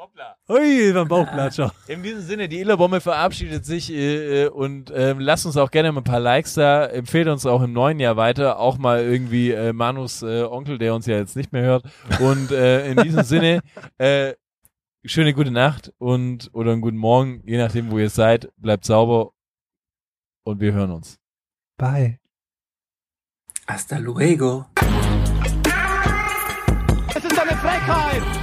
Hoppla. 0.00 0.34
Ui, 0.48 0.94
beim 0.94 1.08
Bauchplatscher. 1.08 1.74
In 1.86 2.02
diesem 2.02 2.22
Sinne, 2.22 2.48
die 2.48 2.60
Illerbombe 2.60 3.02
verabschiedet 3.02 3.66
sich 3.66 3.92
äh, 3.92 4.44
äh, 4.44 4.48
und 4.48 4.90
ähm, 4.96 5.20
lasst 5.20 5.44
uns 5.44 5.58
auch 5.58 5.70
gerne 5.70 5.92
mal 5.92 6.00
ein 6.00 6.04
paar 6.04 6.20
Likes 6.20 6.54
da. 6.54 6.86
Empfehlt 6.86 7.28
uns 7.28 7.44
auch 7.44 7.60
im 7.60 7.74
neuen 7.74 8.00
Jahr 8.00 8.16
weiter. 8.16 8.58
Auch 8.58 8.78
mal 8.78 9.02
irgendwie 9.02 9.50
äh, 9.50 9.74
Manus 9.74 10.22
äh, 10.22 10.44
Onkel, 10.44 10.78
der 10.78 10.94
uns 10.94 11.04
ja 11.04 11.18
jetzt 11.18 11.36
nicht 11.36 11.52
mehr 11.52 11.64
hört. 11.64 11.84
Und 12.18 12.50
äh, 12.50 12.90
in 12.90 12.96
diesem 12.96 13.24
Sinne, 13.24 13.60
äh, 13.98 14.32
schöne 15.04 15.34
gute 15.34 15.50
Nacht 15.50 15.92
und 15.98 16.48
oder 16.54 16.72
einen 16.72 16.80
guten 16.80 16.96
Morgen, 16.96 17.42
je 17.44 17.58
nachdem, 17.58 17.90
wo 17.90 17.98
ihr 17.98 18.08
seid. 18.08 18.50
Bleibt 18.56 18.86
sauber 18.86 19.32
und 20.44 20.60
wir 20.60 20.72
hören 20.72 20.92
uns. 20.92 21.18
Bye. 21.76 22.20
Hasta 23.66 23.98
luego. 23.98 24.64
Es 27.14 27.22
ist 27.22 27.38
eine 27.38 27.54
Frechheit! 27.58 28.39